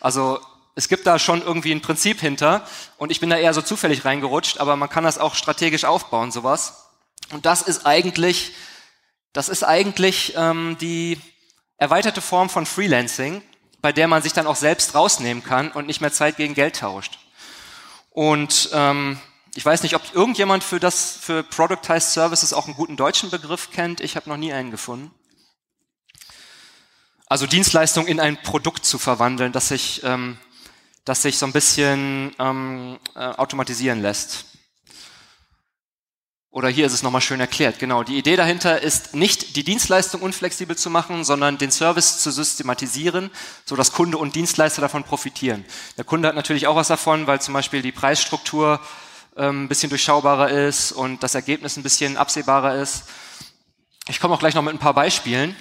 Also 0.00 0.40
es 0.74 0.88
gibt 0.88 1.06
da 1.06 1.18
schon 1.18 1.42
irgendwie 1.42 1.72
ein 1.72 1.82
Prinzip 1.82 2.20
hinter, 2.20 2.66
und 2.96 3.10
ich 3.10 3.20
bin 3.20 3.30
da 3.30 3.36
eher 3.36 3.54
so 3.54 3.62
zufällig 3.62 4.04
reingerutscht, 4.04 4.58
aber 4.58 4.76
man 4.76 4.88
kann 4.88 5.04
das 5.04 5.18
auch 5.18 5.34
strategisch 5.34 5.84
aufbauen, 5.84 6.32
sowas. 6.32 6.88
Und 7.32 7.46
das 7.46 7.62
ist 7.62 7.86
eigentlich 7.86 8.52
das 9.34 9.48
ist 9.48 9.64
eigentlich 9.64 10.34
ähm, 10.36 10.76
die 10.80 11.20
erweiterte 11.76 12.20
Form 12.20 12.48
von 12.48 12.66
Freelancing, 12.66 13.42
bei 13.82 13.92
der 13.92 14.06
man 14.06 14.22
sich 14.22 14.32
dann 14.32 14.46
auch 14.46 14.56
selbst 14.56 14.94
rausnehmen 14.94 15.42
kann 15.42 15.72
und 15.72 15.88
nicht 15.88 16.00
mehr 16.00 16.12
Zeit 16.12 16.36
gegen 16.36 16.54
Geld 16.54 16.76
tauscht. 16.76 17.18
Und 18.14 18.70
ähm, 18.72 19.18
ich 19.56 19.66
weiß 19.66 19.82
nicht, 19.82 19.96
ob 19.96 20.14
irgendjemand 20.14 20.62
für 20.62 20.78
das 20.78 21.18
für 21.20 21.42
Productized 21.42 22.12
Services 22.12 22.52
auch 22.52 22.66
einen 22.66 22.76
guten 22.76 22.96
deutschen 22.96 23.28
Begriff 23.28 23.72
kennt. 23.72 24.00
Ich 24.00 24.14
habe 24.14 24.30
noch 24.30 24.36
nie 24.36 24.52
einen 24.52 24.70
gefunden. 24.70 25.10
Also 27.26 27.48
Dienstleistung 27.48 28.06
in 28.06 28.20
ein 28.20 28.40
Produkt 28.40 28.84
zu 28.84 29.00
verwandeln, 29.00 29.50
das 29.50 29.66
sich, 29.66 30.02
ähm, 30.04 30.38
das 31.04 31.22
sich 31.22 31.38
so 31.38 31.46
ein 31.46 31.52
bisschen 31.52 32.32
ähm, 32.38 33.00
äh, 33.16 33.18
automatisieren 33.18 34.00
lässt. 34.00 34.46
Oder 36.54 36.68
hier 36.68 36.86
ist 36.86 36.92
es 36.92 37.02
nochmal 37.02 37.20
schön 37.20 37.40
erklärt. 37.40 37.80
Genau. 37.80 38.04
Die 38.04 38.16
Idee 38.16 38.36
dahinter 38.36 38.80
ist 38.80 39.12
nicht 39.12 39.56
die 39.56 39.64
Dienstleistung 39.64 40.22
unflexibel 40.22 40.76
zu 40.76 40.88
machen, 40.88 41.24
sondern 41.24 41.58
den 41.58 41.72
Service 41.72 42.20
zu 42.20 42.30
systematisieren, 42.30 43.32
so 43.64 43.74
dass 43.74 43.90
Kunde 43.90 44.18
und 44.18 44.36
Dienstleister 44.36 44.80
davon 44.80 45.02
profitieren. 45.02 45.64
Der 45.98 46.04
Kunde 46.04 46.28
hat 46.28 46.36
natürlich 46.36 46.68
auch 46.68 46.76
was 46.76 46.86
davon, 46.86 47.26
weil 47.26 47.40
zum 47.40 47.54
Beispiel 47.54 47.82
die 47.82 47.90
Preisstruktur 47.90 48.78
ähm, 49.36 49.64
ein 49.64 49.68
bisschen 49.68 49.88
durchschaubarer 49.88 50.48
ist 50.48 50.92
und 50.92 51.24
das 51.24 51.34
Ergebnis 51.34 51.76
ein 51.76 51.82
bisschen 51.82 52.16
absehbarer 52.16 52.76
ist. 52.76 53.02
Ich 54.06 54.20
komme 54.20 54.34
auch 54.34 54.38
gleich 54.38 54.54
noch 54.54 54.62
mit 54.62 54.74
ein 54.74 54.78
paar 54.78 54.94
Beispielen. 54.94 55.56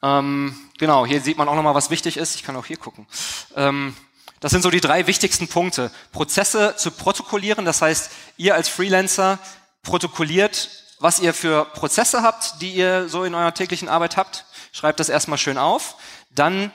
Ähm, 0.00 0.56
genau, 0.78 1.04
hier 1.04 1.20
sieht 1.20 1.38
man 1.38 1.48
auch 1.48 1.56
nochmal, 1.56 1.74
was 1.74 1.90
wichtig 1.90 2.18
ist. 2.18 2.36
Ich 2.36 2.44
kann 2.44 2.54
auch 2.54 2.66
hier 2.66 2.76
gucken. 2.76 3.08
Ähm, 3.56 3.96
das 4.40 4.52
sind 4.52 4.62
so 4.62 4.70
die 4.70 4.80
drei 4.80 5.06
wichtigsten 5.06 5.48
Punkte. 5.48 5.90
Prozesse 6.12 6.74
zu 6.76 6.90
protokollieren, 6.90 7.64
das 7.64 7.82
heißt, 7.82 8.10
ihr 8.36 8.54
als 8.54 8.68
Freelancer 8.68 9.38
protokolliert, 9.82 10.70
was 11.00 11.20
ihr 11.20 11.34
für 11.34 11.64
Prozesse 11.64 12.22
habt, 12.22 12.60
die 12.60 12.72
ihr 12.72 13.08
so 13.08 13.24
in 13.24 13.34
eurer 13.34 13.54
täglichen 13.54 13.88
Arbeit 13.88 14.16
habt. 14.16 14.44
Schreibt 14.72 15.00
das 15.00 15.08
erstmal 15.08 15.38
schön 15.38 15.58
auf. 15.58 15.96
Dann 16.30 16.72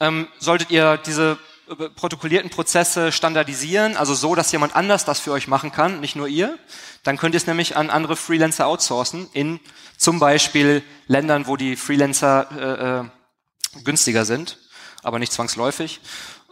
ähm, 0.00 0.28
solltet 0.38 0.70
ihr 0.70 0.96
diese 0.98 1.38
äh, 1.68 1.88
protokollierten 1.90 2.50
Prozesse 2.50 3.12
standardisieren, 3.12 3.96
also 3.96 4.14
so, 4.14 4.34
dass 4.34 4.52
jemand 4.52 4.76
anders 4.76 5.04
das 5.04 5.20
für 5.20 5.32
euch 5.32 5.48
machen 5.48 5.72
kann, 5.72 6.00
nicht 6.00 6.16
nur 6.16 6.28
ihr, 6.28 6.58
dann 7.02 7.16
könnt 7.16 7.34
ihr 7.34 7.38
es 7.38 7.46
nämlich 7.46 7.76
an 7.76 7.90
andere 7.90 8.16
Freelancer 8.16 8.66
outsourcen, 8.66 9.28
in 9.32 9.60
zum 9.96 10.18
Beispiel 10.18 10.82
Ländern, 11.06 11.46
wo 11.46 11.56
die 11.56 11.76
Freelancer 11.76 12.48
äh, 12.52 13.78
äh, 13.78 13.84
günstiger 13.84 14.24
sind, 14.24 14.58
aber 15.02 15.18
nicht 15.18 15.32
zwangsläufig. 15.32 16.00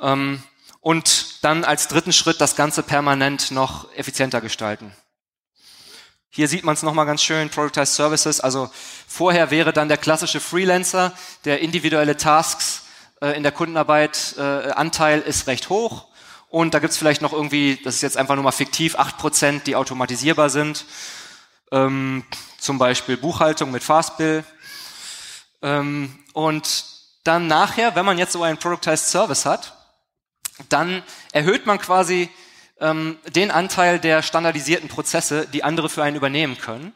Ähm, 0.01 0.43
und 0.81 1.45
dann 1.45 1.65
als 1.65 1.89
dritten 1.89 2.13
Schritt 2.13 2.41
das 2.41 2.57
Ganze 2.57 2.83
permanent 2.83 3.51
noch 3.51 3.91
effizienter 3.95 4.41
gestalten. 4.41 4.95
Hier 6.29 6.49
sieht 6.49 6.65
man 6.65 6.75
es 6.75 6.83
nochmal 6.83 7.07
ganz 7.07 7.23
schön, 7.23 7.49
Productized 7.49 7.95
Services. 7.95 8.41
Also 8.41 8.69
vorher 9.07 9.51
wäre 9.51 9.73
dann 9.73 9.89
der 9.89 9.99
klassische 9.99 10.41
Freelancer, 10.41 11.13
der 11.45 11.61
individuelle 11.61 12.17
Tasks 12.17 12.83
äh, 13.21 13.37
in 13.37 13.45
der 13.45 13.53
Kundenarbeit, 13.53 14.35
äh, 14.37 14.43
Anteil 14.73 15.21
ist 15.21 15.47
recht 15.47 15.69
hoch. 15.71 16.09
Und 16.49 16.75
da 16.75 16.81
gibt's 16.81 16.97
vielleicht 16.97 17.23
noch 17.23 17.33
irgendwie, 17.33 17.81
das 17.85 17.95
ist 17.95 18.03
jetzt 18.03 18.17
einfach 18.17 18.35
nur 18.35 18.45
mal 18.45 18.53
fiktiv, 18.53 18.99
acht 18.99 19.17
Prozent, 19.17 19.67
die 19.67 19.77
automatisierbar 19.77 20.51
sind. 20.51 20.85
Ähm, 21.71 22.25
zum 22.59 22.79
Beispiel 22.79 23.17
Buchhaltung 23.17 23.71
mit 23.71 23.85
Fastbill. 23.85 24.45
Ähm, 25.63 26.19
und 26.33 26.85
dann 27.23 27.47
nachher, 27.47 27.95
wenn 27.97 28.05
man 28.05 28.19
jetzt 28.19 28.33
so 28.33 28.43
einen 28.43 28.59
Productized 28.59 29.09
Service 29.09 29.47
hat, 29.47 29.73
dann 30.69 31.03
erhöht 31.33 31.67
man 31.67 31.79
quasi 31.79 32.31
ähm, 32.81 33.19
den 33.35 33.51
Anteil 33.51 33.99
der 33.99 34.23
standardisierten 34.23 34.89
Prozesse, 34.89 35.47
die 35.53 35.65
andere 35.65 35.89
für 35.89 36.03
einen 36.03 36.17
übernehmen 36.17 36.59
können 36.59 36.93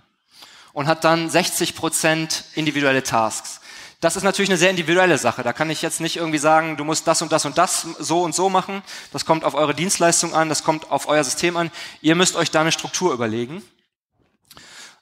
und 0.73 0.87
hat 0.87 1.05
dann 1.05 1.31
60 1.31 1.75
Prozent 1.75 2.45
individuelle 2.55 3.03
Tasks. 3.03 3.61
Das 4.01 4.15
ist 4.15 4.23
natürlich 4.23 4.49
eine 4.49 4.59
sehr 4.59 4.71
individuelle 4.71 5.19
Sache. 5.19 5.43
Da 5.43 5.53
kann 5.53 5.71
ich 5.71 5.83
jetzt 5.83 6.01
nicht 6.01 6.17
irgendwie 6.17 6.39
sagen, 6.39 6.77
du 6.77 6.85
musst 6.85 7.09
das 7.09 7.21
und 7.21 7.33
das 7.33 7.45
und 7.47 7.59
das 7.59 7.83
so 7.99 8.23
und 8.23 8.33
so 8.33 8.49
machen. 8.49 8.83
Das 9.13 9.25
kommt 9.25 9.43
auf 9.43 9.55
eure 9.55 9.75
Dienstleistung 9.75 10.35
an, 10.35 10.49
das 10.49 10.63
kommt 10.63 10.93
auf 10.93 11.09
euer 11.09 11.25
System 11.25 11.57
an. 11.57 11.73
Ihr 12.01 12.15
müsst 12.15 12.37
euch 12.37 12.53
da 12.53 12.61
eine 12.61 12.71
Struktur 12.71 13.13
überlegen. 13.13 13.63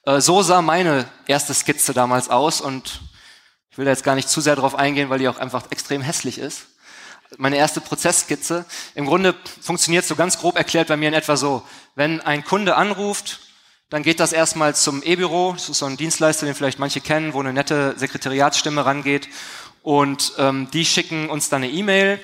Äh, 0.05 0.23
so 0.23 0.43
sah 0.43 0.63
meine 0.63 1.07
erste 1.27 1.53
Skizze 1.53 1.93
damals 1.93 2.31
aus 2.31 2.63
und 2.63 3.03
ich 3.71 3.77
will 3.77 3.85
da 3.85 3.91
jetzt 3.91 4.05
gar 4.05 4.15
nicht 4.15 4.31
zu 4.31 4.41
sehr 4.41 4.57
darauf 4.57 4.75
eingehen, 4.75 5.11
weil 5.11 5.19
die 5.19 5.29
auch 5.29 5.37
einfach 5.37 5.71
extrem 5.71 6.01
hässlich 6.01 6.39
ist 6.39 6.69
meine 7.39 7.57
erste 7.57 7.81
Prozessskizze. 7.81 8.65
Im 8.95 9.07
Grunde 9.07 9.35
funktioniert 9.61 10.05
so 10.05 10.17
ganz 10.17 10.39
grob 10.39 10.57
erklärt 10.57 10.89
bei 10.89 10.97
mir 10.97 11.09
in 11.09 11.15
etwa 11.15 11.37
so, 11.37 11.63
wenn 11.95 12.21
ein 12.21 12.45
Kunde 12.45 12.77
anruft, 12.77 13.41
dann 13.89 14.03
geht 14.03 14.19
das 14.19 14.33
erstmal 14.33 14.75
zum 14.75 15.03
E-Büro, 15.03 15.53
das 15.53 15.69
ist 15.69 15.79
so 15.79 15.87
ein 15.87 15.97
Dienstleister, 15.97 16.47
den 16.47 16.55
vielleicht 16.55 16.79
manche 16.79 17.01
kennen, 17.01 17.35
wo 17.35 17.41
eine 17.41 17.53
nette 17.53 17.95
Sekretariatsstimme 17.97 18.85
rangeht 18.85 19.29
und 19.83 20.33
ähm, 20.39 20.69
die 20.73 20.85
schicken 20.85 21.31
uns 21.31 21.49
dann 21.49 21.63
eine 21.63 21.73
E-Mail. 21.73 22.19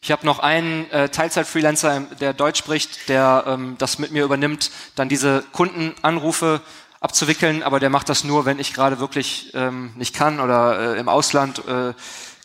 Ich 0.00 0.10
habe 0.10 0.24
noch 0.24 0.38
einen 0.38 0.90
äh, 0.90 1.10
Teilzeit-Freelancer, 1.10 2.00
der 2.20 2.32
Deutsch 2.32 2.58
spricht, 2.58 3.10
der 3.10 3.44
ähm, 3.46 3.76
das 3.76 3.98
mit 3.98 4.12
mir 4.12 4.24
übernimmt, 4.24 4.70
dann 4.94 5.10
diese 5.10 5.44
Kundenanrufe 5.52 6.62
abzuwickeln, 7.00 7.62
aber 7.62 7.80
der 7.80 7.90
macht 7.90 8.08
das 8.08 8.24
nur, 8.24 8.46
wenn 8.46 8.58
ich 8.58 8.72
gerade 8.72 8.98
wirklich 8.98 9.50
ähm, 9.52 9.92
nicht 9.96 10.14
kann 10.14 10.40
oder 10.40 10.96
äh, 10.96 10.98
im 10.98 11.10
Ausland 11.10 11.66
äh, 11.66 11.92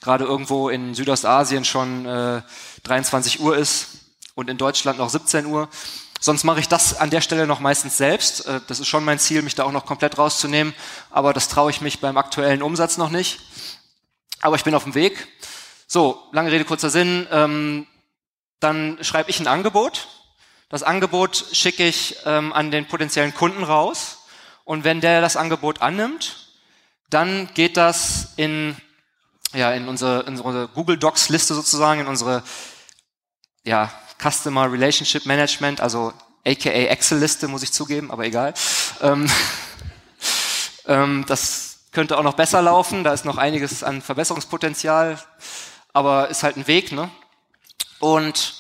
gerade 0.06 0.24
irgendwo 0.24 0.70
in 0.70 0.94
Südostasien 0.94 1.65
schon 1.65 2.06
äh, 2.06 2.44
23 2.84 3.39
Uhr 3.39 3.58
ist 3.58 3.88
und 4.36 4.52
in 4.52 4.58
Deutschland 4.58 5.00
noch 5.00 5.10
17 5.10 5.48
Uhr. 5.48 5.68
Sonst 6.22 6.44
mache 6.44 6.60
ich 6.60 6.68
das 6.68 6.96
an 6.96 7.10
der 7.10 7.22
Stelle 7.22 7.48
noch 7.48 7.60
meistens 7.60 7.98
selbst. 7.98 8.46
Äh, 8.46 8.62
das 8.68 8.80
ist 8.80 8.88
schon 8.88 9.04
mein 9.04 9.18
Ziel, 9.18 9.41
mich 9.41 9.56
da 9.56 9.63
auch 9.63 9.72
noch 9.72 9.88
komplett 9.88 10.20
rauszunehmen, 10.20 10.76
aber 11.10 11.34
das 11.34 11.48
traue 11.48 11.72
ich 11.72 11.82
mich 11.82 12.02
beim 12.02 12.18
aktuellen 12.18 12.62
Umsatz 12.62 12.98
noch 12.98 13.10
nicht. 13.10 13.39
Aber 14.41 14.56
ich 14.56 14.63
bin 14.63 14.76
auf 14.76 14.84
dem 14.84 14.94
Weg. 14.94 15.28
So, 15.88 16.22
lange 16.32 16.52
Rede, 16.52 16.65
kurzer 16.65 16.91
Sinn. 16.91 17.28
Ähm, 17.32 17.88
dann 18.60 19.00
schreibe 19.02 19.32
ich 19.32 19.39
ein 19.39 19.48
Angebot. 19.48 20.08
Das 20.70 20.84
Angebot 20.84 21.46
schicke 21.52 21.88
ich 21.88 22.18
ähm, 22.26 22.54
an 22.54 22.70
den 22.70 22.88
potenziellen 22.88 23.34
Kunden 23.34 23.63
raus. 23.63 24.20
Und 24.65 24.84
wenn 24.84 25.02
der 25.02 25.20
das 25.20 25.36
Angebot 25.36 25.82
annimmt, 25.82 26.52
dann 27.10 27.50
geht 27.56 27.76
das 27.76 28.34
in 28.36 28.78
ja, 29.56 29.72
in 29.72 29.88
unsere, 29.88 30.24
unsere 30.24 30.68
Google 30.68 30.98
Docs 30.98 31.30
Liste 31.30 31.54
sozusagen, 31.54 32.02
in 32.02 32.08
unsere 32.08 32.44
ja, 33.63 33.91
Customer 34.22 34.72
Relationship 34.72 35.26
Management, 35.26 35.82
also 35.82 36.13
aka 36.46 36.70
Excel 36.70 37.20
Liste, 37.20 37.48
muss 37.48 37.63
ich 37.63 37.72
zugeben, 37.72 38.12
aber 38.12 38.26
egal. 38.26 38.54
Ähm, 39.02 39.30
ähm, 40.88 41.26
das 41.28 41.80
könnte 41.91 42.18
auch 42.18 42.24
noch 42.24 42.36
besser 42.36 42.62
laufen, 42.62 43.04
da 43.04 43.13
ist 43.13 43.26
noch 43.26 43.38
einiges 43.38 43.84
an 43.84 44.02
Verbesserungspotenzial, 44.02 45.18
aber 45.94 46.30
ist 46.30 46.44
halt 46.44 46.58
ein 46.58 46.68
Weg, 46.68 46.91
ne? 46.91 47.10
Und 48.00 48.56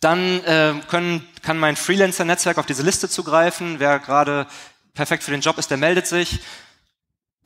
dann 0.00 0.44
äh, 0.44 0.74
können, 0.88 1.26
kann 1.42 1.58
mein 1.58 1.74
Freelancer-Netzwerk 1.74 2.58
auf 2.58 2.66
diese 2.66 2.82
Liste 2.82 3.08
zugreifen. 3.08 3.80
Wer 3.80 3.98
gerade 3.98 4.46
perfekt 4.94 5.24
für 5.24 5.32
den 5.32 5.40
Job 5.40 5.58
ist, 5.58 5.70
der 5.70 5.78
meldet 5.78 6.06
sich. 6.06 6.40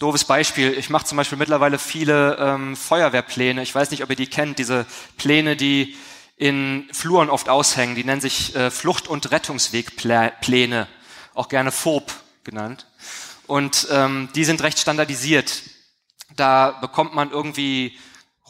Doofes 0.01 0.25
Beispiel. 0.25 0.73
Ich 0.79 0.89
mache 0.89 1.05
zum 1.05 1.17
Beispiel 1.17 1.37
mittlerweile 1.37 1.79
viele 1.79 2.37
ähm, 2.39 2.75
Feuerwehrpläne. 2.75 3.63
Ich 3.63 3.75
weiß 3.75 3.91
nicht, 3.91 4.03
ob 4.03 4.09
ihr 4.09 4.17
die 4.17 4.29
kennt, 4.29 4.59
diese 4.59 4.87
Pläne, 5.19 5.57
die 5.57 5.95
in 6.37 6.89
Fluren 6.91 7.29
oft 7.29 7.51
aushängen. 7.51 7.95
Die 7.95 8.05
nennen 8.05 8.23
sich 8.23 8.57
äh, 8.57 8.71
Flucht- 8.71 9.09
und 9.09 9.31
Rettungswegpläne, 9.31 10.89
auch 11.35 11.49
gerne 11.51 11.71
FOB 11.71 12.11
genannt. 12.45 12.87
Und 13.47 13.89
ähm, 13.91 14.31
die 14.35 14.45
sind 14.45 14.63
recht 14.63 14.79
standardisiert. 14.79 15.65
Da 16.35 16.71
bekommt 16.81 17.15
man 17.15 17.31
irgendwie 17.31 17.99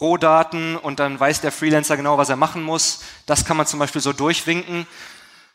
Rohdaten 0.01 0.77
und 0.77 1.01
dann 1.01 1.19
weiß 1.19 1.41
der 1.41 1.51
Freelancer 1.51 1.97
genau, 1.97 2.17
was 2.17 2.29
er 2.29 2.37
machen 2.37 2.63
muss. 2.63 3.01
Das 3.27 3.45
kann 3.45 3.57
man 3.57 3.67
zum 3.67 3.81
Beispiel 3.81 4.01
so 4.01 4.13
durchwinken. 4.13 4.87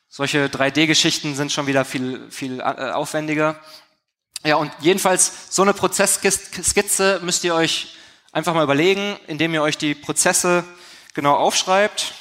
Solche 0.09 0.47
3D-Geschichten 0.47 1.35
sind 1.35 1.53
schon 1.53 1.67
wieder 1.67 1.85
viel, 1.85 2.29
viel 2.31 2.59
äh, 2.59 2.91
aufwendiger. 2.91 3.61
Ja, 4.45 4.57
und 4.57 4.71
jedenfalls 4.79 5.31
so 5.49 5.63
eine 5.63 5.73
Prozessskizze 5.73 7.19
müsst 7.23 7.43
ihr 7.43 7.55
euch 7.55 7.95
einfach 8.31 8.53
mal 8.53 8.63
überlegen, 8.63 9.17
indem 9.25 9.55
ihr 9.55 9.63
euch 9.63 9.75
die 9.75 9.95
Prozesse 9.95 10.63
genau 11.15 11.33
aufschreibt. 11.33 12.13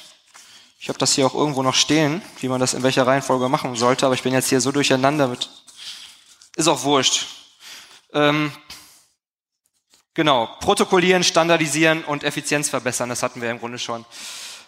Ich 0.79 0.89
habe 0.89 0.97
das 0.97 1.13
hier 1.13 1.27
auch 1.27 1.35
irgendwo 1.35 1.61
noch 1.61 1.75
stehen, 1.75 2.23
wie 2.39 2.47
man 2.47 2.59
das 2.59 2.73
in 2.73 2.81
welcher 2.81 3.05
Reihenfolge 3.05 3.47
machen 3.47 3.75
sollte, 3.75 4.07
aber 4.07 4.15
ich 4.15 4.23
bin 4.23 4.33
jetzt 4.33 4.49
hier 4.49 4.59
so 4.59 4.71
durcheinander 4.71 5.27
mit. 5.27 5.51
Ist 6.55 6.67
auch 6.67 6.81
wurscht. 6.81 7.27
Ähm, 8.11 8.51
genau, 10.15 10.47
protokollieren, 10.61 11.23
standardisieren 11.23 12.03
und 12.05 12.23
Effizienz 12.23 12.69
verbessern, 12.69 13.09
das 13.09 13.21
hatten 13.21 13.39
wir 13.39 13.51
im 13.51 13.59
Grunde 13.59 13.77
schon. 13.77 14.03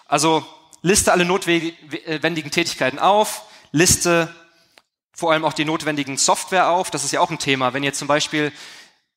Also 0.05 0.45
liste 0.83 1.11
alle 1.11 1.25
notwendigen 1.25 2.51
Tätigkeiten 2.51 2.99
auf, 2.99 3.41
liste 3.71 4.31
vor 5.17 5.31
allem 5.31 5.43
auch 5.43 5.53
die 5.53 5.65
notwendigen 5.65 6.15
Software 6.15 6.69
auf. 6.69 6.91
Das 6.91 7.03
ist 7.03 7.11
ja 7.11 7.19
auch 7.19 7.31
ein 7.31 7.39
Thema. 7.39 7.73
Wenn 7.73 7.83
ihr 7.83 7.93
zum 7.93 8.07
Beispiel, 8.07 8.53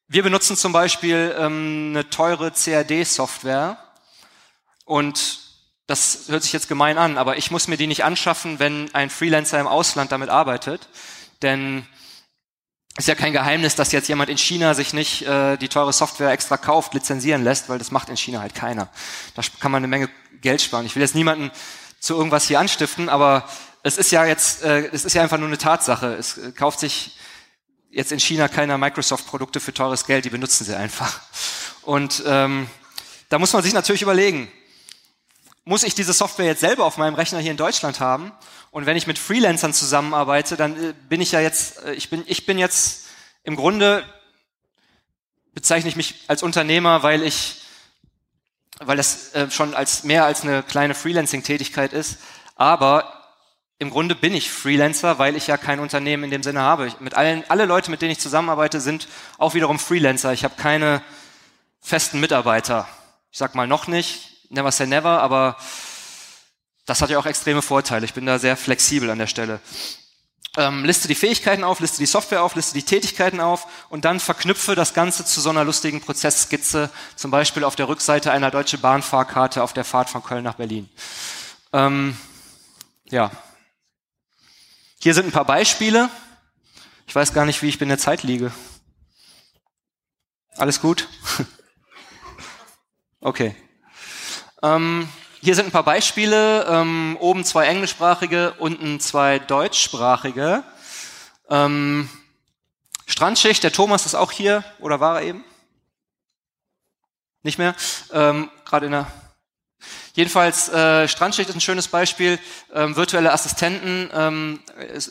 wir 0.09 0.23
benutzen 0.23 0.57
zum 0.57 0.73
Beispiel 0.73 1.37
ähm, 1.39 1.91
eine 1.91 2.09
teure 2.09 2.53
CAD-Software 2.53 3.77
und 4.87 5.41
das 5.87 6.25
hört 6.29 6.43
sich 6.43 6.55
jetzt 6.55 6.69
gemein 6.69 6.97
an, 6.97 7.19
aber 7.19 7.37
ich 7.37 7.51
muss 7.51 7.69
mir 7.69 7.77
die 7.77 7.87
nicht 7.87 8.03
anschaffen, 8.03 8.59
wenn 8.59 8.93
ein 8.95 9.11
Freelancer 9.11 9.61
im 9.61 9.67
Ausland 9.67 10.11
damit 10.11 10.31
arbeitet, 10.31 10.89
denn 11.43 11.87
ist 12.97 13.09
ja 13.09 13.15
kein 13.15 13.33
Geheimnis, 13.33 13.75
dass 13.75 13.93
jetzt 13.93 14.09
jemand 14.09 14.31
in 14.31 14.39
China 14.39 14.75
sich 14.75 14.95
nicht 14.95 15.23
äh, 15.23 15.59
die 15.59 15.69
teure 15.69 15.93
Software 15.93 16.31
extra 16.31 16.57
kauft, 16.57 16.95
lizenzieren 16.95 17.45
lässt, 17.45 17.69
weil 17.69 17.79
das 17.79 17.91
macht 17.91 18.09
in 18.09 18.17
China 18.17 18.41
halt 18.41 18.55
keiner. 18.55 18.89
Da 19.35 19.43
kann 19.61 19.71
man 19.71 19.81
eine 19.81 19.89
Menge 19.89 20.09
Geld 20.41 20.63
sparen. 20.63 20.87
Ich 20.87 20.97
will 20.97 21.03
jetzt 21.03 21.15
niemanden 21.15 21.51
zu 21.99 22.15
irgendwas 22.17 22.47
hier 22.47 22.59
anstiften, 22.59 23.11
aber 23.11 23.45
es 23.83 23.97
ist 23.97 24.11
ja 24.11 24.25
jetzt, 24.25 24.63
äh, 24.63 24.89
es 24.93 25.05
ist 25.05 25.15
ja 25.15 25.23
einfach 25.23 25.39
nur 25.39 25.49
eine 25.49 25.59
Tatsache. 25.59 26.15
Es 26.15 26.39
äh, 26.39 26.53
kauft 26.53 26.81
sich 26.81 27.17
jetzt 27.91 28.13
in 28.13 28.21
China 28.21 28.49
keiner 28.49 28.79
Microsoft-Produkte 28.79 29.61
für 29.61 29.75
teures 29.75 30.07
Geld, 30.07 30.25
die 30.25 30.31
benutzen 30.31 30.65
sie 30.65 30.77
einfach. 30.77 31.21
Und 31.83 32.23
ähm, 32.27 32.69
da 33.29 33.39
muss 33.39 33.53
man 33.53 33.63
sich 33.63 33.73
natürlich 33.73 34.03
überlegen, 34.03 34.51
muss 35.65 35.83
ich 35.83 35.95
diese 35.95 36.13
Software 36.13 36.47
jetzt 36.47 36.61
selber 36.61 36.85
auf 36.85 36.99
meinem 36.99 37.15
Rechner 37.15 37.39
hier 37.39 37.51
in 37.51 37.57
Deutschland 37.57 38.01
haben? 38.01 38.33
Und 38.71 38.87
wenn 38.87 38.97
ich 38.97 39.07
mit 39.07 39.19
Freelancern 39.19 39.73
zusammenarbeite, 39.73 40.57
dann 40.57 40.83
äh, 40.83 40.95
bin 41.09 41.21
ich 41.21 41.33
ja 41.33 41.41
jetzt, 41.41 41.83
äh, 41.85 41.95
ich 41.95 42.11
bin, 42.11 42.23
ich 42.27 42.47
bin 42.47 42.59
jetzt 42.59 43.07
im 43.45 43.57
Grunde 43.57 44.05
bezeichne 45.53 45.89
ich 45.89 45.97
mich 45.97 46.25
als 46.29 46.43
Unternehmer, 46.43 47.03
weil 47.03 47.23
ich, 47.23 47.63
weil 48.79 48.97
das 48.97 49.35
äh, 49.35 49.51
schon 49.51 49.75
als 49.75 50.05
mehr 50.05 50.25
als 50.25 50.43
eine 50.43 50.63
kleine 50.63 50.95
Freelancing-Tätigkeit 50.95 51.93
ist. 51.93 52.19
Aber 52.55 53.20
im 53.81 53.89
Grunde 53.89 54.15
bin 54.15 54.35
ich 54.35 54.51
Freelancer, 54.51 55.19
weil 55.19 55.37
ich 55.37 55.47
ja 55.47 55.57
kein 55.57 55.81
Unternehmen 55.81 56.25
in 56.25 56.31
dem 56.31 56.43
Sinne 56.43 56.61
habe. 56.61 56.93
Mit 57.01 57.15
allen, 57.15 57.45
alle 57.49 57.65
Leute, 57.65 57.91
mit 57.91 58.03
denen 58.03 58.13
ich 58.13 58.19
zusammenarbeite, 58.19 58.79
sind 58.79 59.09
auch 59.39 59.55
wiederum 59.55 59.79
Freelancer. 59.79 60.35
Ich 60.35 60.45
habe 60.45 60.55
keine 60.57 61.01
festen 61.81 62.21
Mitarbeiter. 62.21 62.87
Ich 63.33 63.39
sag 63.39 63.55
mal 63.55 63.67
noch 63.67 63.87
nicht, 63.87 64.51
never 64.51 64.71
say 64.71 64.87
never, 64.87 65.23
aber 65.23 65.57
das 66.85 67.01
hat 67.01 67.09
ja 67.09 67.19
auch 67.19 67.25
extreme 67.25 67.63
Vorteile. 67.63 68.05
Ich 68.05 68.13
bin 68.13 68.27
da 68.27 68.39
sehr 68.39 68.55
flexibel 68.59 69.09
an 69.09 69.19
der 69.19 69.29
Stelle. 69.29 69.61
ähm, 70.59 70.85
liste 70.85 71.09
die 71.09 71.15
Fähigkeiten 71.15 71.65
auf, 71.65 71.81
liste 71.81 72.01
die 72.01 72.07
Software 72.07 72.43
auf, 72.43 72.57
liste 72.57 72.75
die 72.75 72.83
Tätigkeiten 72.83 73.41
auf 73.41 73.67
und 73.89 74.05
dann 74.05 74.21
verknüpfe 74.21 74.75
das 74.75 74.93
Ganze 74.93 75.25
zu 75.25 75.41
so 75.41 75.49
einer 75.49 75.65
lustigen 75.65 76.03
Prozessskizze, 76.03 76.91
zum 77.17 77.31
Beispiel 77.31 77.65
auf 77.65 77.77
der 77.77 77.89
Rückseite 77.89 78.31
einer 78.31 78.51
Deutsche 78.51 78.77
Bahnfahrkarte 78.77 79.63
auf 79.63 79.73
der 79.73 79.85
Fahrt 79.85 80.11
von 80.11 80.23
Köln 80.23 80.45
nach 80.45 80.57
Berlin. 80.57 80.91
Ähm, 81.73 82.15
ja. 83.09 83.31
Hier 85.03 85.15
sind 85.15 85.25
ein 85.25 85.33
paar 85.33 85.47
Beispiele. 85.47 86.11
Ich 87.07 87.15
weiß 87.15 87.33
gar 87.33 87.47
nicht, 87.47 87.63
wie 87.63 87.69
ich 87.71 87.81
in 87.81 87.89
der 87.89 87.97
Zeit 87.97 88.23
liege. 88.23 88.53
Alles 90.59 90.83
gut? 90.83 91.09
okay. 93.23 93.57
Ähm, 94.63 95.09
hier 95.41 95.55
sind 95.55 95.65
ein 95.65 95.73
paar 95.73 95.85
Beispiele. 95.85 96.67
Ähm, 96.67 97.17
oben 97.19 97.47
zwei 97.47 97.65
englischsprachige, 97.65 98.53
unten 98.59 99.01
zwei 99.01 99.39
deutschsprachige. 99.39 100.65
Ähm, 101.49 102.11
Strandschicht, 103.07 103.65
der 103.65 103.73
Thomas 103.73 104.05
ist 104.05 104.15
auch 104.15 104.33
hier, 104.33 104.63
oder 104.81 105.01
war 105.01 105.23
er 105.23 105.29
eben? 105.29 105.45
Nicht 107.43 107.57
mehr? 107.57 107.75
Ähm, 108.13 108.51
Gerade 108.67 108.85
in 108.85 108.93
der. 108.93 109.07
Jedenfalls, 110.15 110.69
äh, 110.69 111.09
Strandschicht 111.09 111.49
ist 111.49 111.57
ein 111.57 111.61
schönes 111.61 111.89
Beispiel. 111.89 112.39
Ähm, 112.75 112.97
virtuelle 112.97 113.33
Assistenten, 113.33 114.11
ähm, 114.13 114.61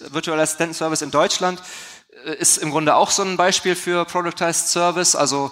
virtuelle 0.10 0.41
Assistentenservice 0.41 1.01
in 1.01 1.12
Deutschland 1.12 1.62
äh, 2.25 2.34
ist 2.36 2.58
im 2.58 2.71
Grunde 2.71 2.95
auch 2.95 3.12
so 3.12 3.23
ein 3.23 3.38
Beispiel 3.38 3.75
für 3.75 4.05
Productized 4.05 4.69
Service. 4.69 5.15
Also 5.15 5.51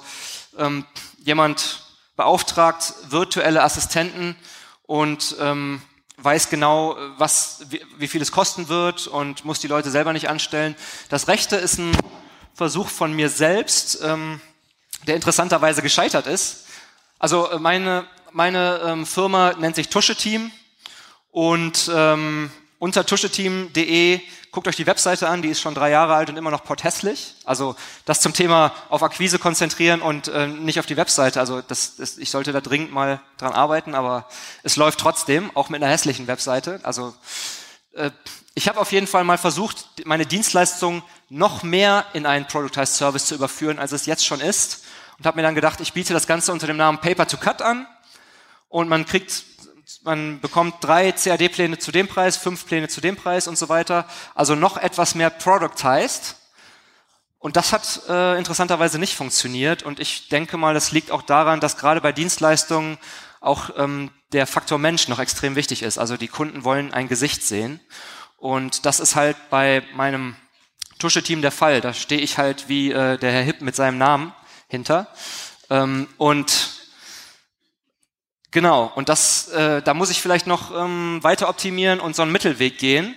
ähm, 0.57 0.85
jemand 1.23 1.83
beauftragt 2.15 2.93
virtuelle 3.09 3.63
Assistenten 3.63 4.35
und 4.83 5.35
ähm, 5.39 5.81
weiß 6.17 6.49
genau, 6.49 6.97
was, 7.17 7.59
wie, 7.69 7.81
wie 7.97 8.07
viel 8.07 8.21
es 8.21 8.31
kosten 8.31 8.69
wird 8.69 9.07
und 9.07 9.45
muss 9.45 9.59
die 9.59 9.67
Leute 9.67 9.91
selber 9.91 10.13
nicht 10.13 10.29
anstellen. 10.29 10.75
Das 11.09 11.27
Rechte 11.27 11.55
ist 11.57 11.77
ein 11.77 11.95
Versuch 12.55 12.89
von 12.89 13.13
mir 13.13 13.29
selbst, 13.29 13.99
ähm, 14.03 14.41
der 15.05 15.15
interessanterweise 15.15 15.83
gescheitert 15.83 16.25
ist. 16.25 16.65
Also 17.19 17.49
äh, 17.51 17.59
meine, 17.59 18.07
meine 18.31 18.81
ähm, 18.85 19.05
Firma 19.05 19.53
nennt 19.59 19.75
sich 19.75 19.89
Tuscheteam 19.89 20.51
und 21.31 21.89
ähm, 21.93 22.51
unter 22.79 23.05
tuscheteam.de 23.05 24.21
Guckt 24.51 24.67
euch 24.69 24.75
die 24.77 24.87
Webseite 24.87 25.27
an, 25.27 25.43
die 25.43 25.49
ist 25.49 25.61
schon 25.61 25.75
drei 25.75 25.91
Jahre 25.91 26.15
alt 26.15 26.29
und 26.29 26.37
immer 26.37 26.49
noch 26.49 26.63
porthässlich. 26.63 27.35
Also 27.43 27.75
das 28.05 28.21
zum 28.21 28.33
Thema 28.33 28.73
auf 28.89 29.03
Akquise 29.03 29.37
konzentrieren 29.37 30.01
und 30.01 30.29
äh, 30.29 30.47
nicht 30.47 30.79
auf 30.79 30.87
die 30.87 30.97
Webseite. 30.97 31.39
Also 31.39 31.61
das, 31.61 31.97
das, 31.97 32.17
ich 32.17 32.31
sollte 32.31 32.53
da 32.53 32.61
dringend 32.61 32.91
mal 32.91 33.19
dran 33.37 33.53
arbeiten, 33.53 33.93
aber 33.93 34.27
es 34.63 34.75
läuft 34.77 34.99
trotzdem, 34.99 35.51
auch 35.53 35.69
mit 35.69 35.83
einer 35.83 35.91
hässlichen 35.91 36.25
Webseite. 36.25 36.79
Also 36.81 37.13
äh, 37.93 38.09
ich 38.55 38.67
habe 38.67 38.79
auf 38.79 38.91
jeden 38.91 39.05
Fall 39.05 39.25
mal 39.25 39.37
versucht, 39.37 40.05
meine 40.05 40.25
Dienstleistung 40.25 41.03
noch 41.29 41.61
mehr 41.61 42.05
in 42.13 42.25
einen 42.25 42.47
Productized 42.47 42.95
Service 42.95 43.25
zu 43.25 43.35
überführen, 43.35 43.77
als 43.77 43.91
es 43.91 44.07
jetzt 44.07 44.25
schon 44.25 44.39
ist. 44.39 44.85
Und 45.19 45.27
habe 45.27 45.35
mir 45.35 45.43
dann 45.43 45.55
gedacht, 45.55 45.81
ich 45.81 45.93
biete 45.93 46.13
das 46.13 46.25
Ganze 46.25 46.51
unter 46.51 46.65
dem 46.65 46.77
Namen 46.77 46.99
Paper 46.99 47.27
to 47.27 47.37
Cut 47.37 47.61
an 47.61 47.85
und 48.69 48.89
man 48.89 49.05
kriegt 49.05 49.43
man 50.03 50.39
bekommt 50.39 50.75
drei 50.81 51.11
CAD-Pläne 51.11 51.77
zu 51.79 51.91
dem 51.91 52.07
Preis, 52.07 52.37
fünf 52.37 52.65
Pläne 52.65 52.87
zu 52.87 53.01
dem 53.01 53.15
Preis 53.15 53.47
und 53.47 53.57
so 53.57 53.69
weiter. 53.69 54.05
Also 54.35 54.55
noch 54.55 54.77
etwas 54.77 55.15
mehr 55.15 55.29
Productized. 55.29 56.35
Und 57.39 57.55
das 57.55 57.71
hat 57.71 58.01
äh, 58.09 58.37
interessanterweise 58.37 58.99
nicht 58.99 59.15
funktioniert. 59.15 59.83
Und 59.83 59.99
ich 59.99 60.29
denke 60.29 60.57
mal, 60.57 60.73
das 60.73 60.91
liegt 60.91 61.11
auch 61.11 61.21
daran, 61.21 61.59
dass 61.59 61.77
gerade 61.77 62.01
bei 62.01 62.11
Dienstleistungen 62.11 62.97
auch 63.39 63.69
ähm, 63.77 64.11
der 64.33 64.47
Faktor 64.47 64.77
Mensch 64.77 65.07
noch 65.07 65.19
extrem 65.19 65.55
wichtig 65.55 65.83
ist. 65.83 65.97
Also 65.97 66.17
die 66.17 66.27
Kunden 66.27 66.63
wollen 66.63 66.93
ein 66.93 67.07
Gesicht 67.07 67.43
sehen. 67.43 67.79
Und 68.37 68.85
das 68.85 68.99
ist 68.99 69.15
halt 69.15 69.37
bei 69.49 69.83
meinem 69.95 70.35
Tuscheteam 70.99 71.41
der 71.41 71.51
Fall. 71.51 71.79
Da 71.79 71.93
stehe 71.93 72.21
ich 72.21 72.37
halt 72.37 72.69
wie 72.69 72.91
äh, 72.91 73.17
der 73.17 73.31
Herr 73.31 73.43
Hipp 73.43 73.61
mit 73.61 73.75
seinem 73.75 73.97
Namen 73.97 74.33
hinter. 74.67 75.07
Ähm, 75.69 76.07
und 76.17 76.76
Genau, 78.57 78.91
und 78.95 79.07
das, 79.07 79.49
äh, 79.49 79.83
da 79.83 79.93
muss 79.93 80.09
ich 80.09 80.19
vielleicht 80.19 80.47
noch 80.47 80.71
ähm, 80.75 81.19
weiter 81.21 81.47
optimieren 81.47 81.99
und 81.99 82.15
so 82.15 82.23
einen 82.23 82.31
Mittelweg 82.31 82.79
gehen. 82.79 83.13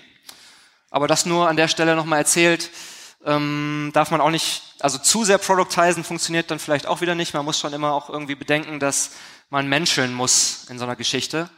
Aber 0.91 1.09
das 1.09 1.25
nur 1.25 1.49
an 1.49 1.57
der 1.57 1.67
Stelle 1.67 1.97
nochmal 1.97 2.19
erzählt, 2.19 2.69
ähm, 3.25 3.91
darf 3.95 4.11
man 4.11 4.21
auch 4.21 4.29
nicht, 4.29 4.61
also 4.81 4.99
zu 4.99 5.25
sehr 5.25 5.39
productizen 5.39 6.05
funktioniert 6.05 6.51
dann 6.51 6.59
vielleicht 6.59 6.87
auch 6.87 7.01
wieder 7.01 7.15
nicht. 7.15 7.33
Man 7.33 7.47
muss 7.47 7.59
schon 7.59 7.73
immer 7.73 7.95
auch 7.95 8.11
irgendwie 8.11 8.35
bedenken, 8.35 8.81
dass 8.81 9.13
man 9.49 9.67
menscheln 9.67 10.13
muss 10.13 10.67
in 10.69 10.79
so 10.79 10.85
einer 10.85 10.95
Geschichte. 10.95 11.49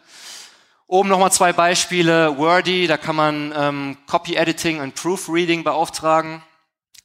Oben 0.86 1.08
nochmal 1.08 1.32
zwei 1.32 1.52
Beispiele. 1.52 2.38
Wordy, 2.38 2.86
da 2.86 2.96
kann 2.96 3.16
man 3.16 3.52
ähm, 3.56 3.96
Copy 4.06 4.36
Editing 4.36 4.80
und 4.80 4.94
Proofreading 4.94 5.64
beauftragen. 5.64 6.40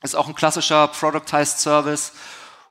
Ist 0.04 0.16
auch 0.16 0.28
ein 0.28 0.36
klassischer 0.36 0.90
Productized 0.90 1.60
Service 1.60 2.14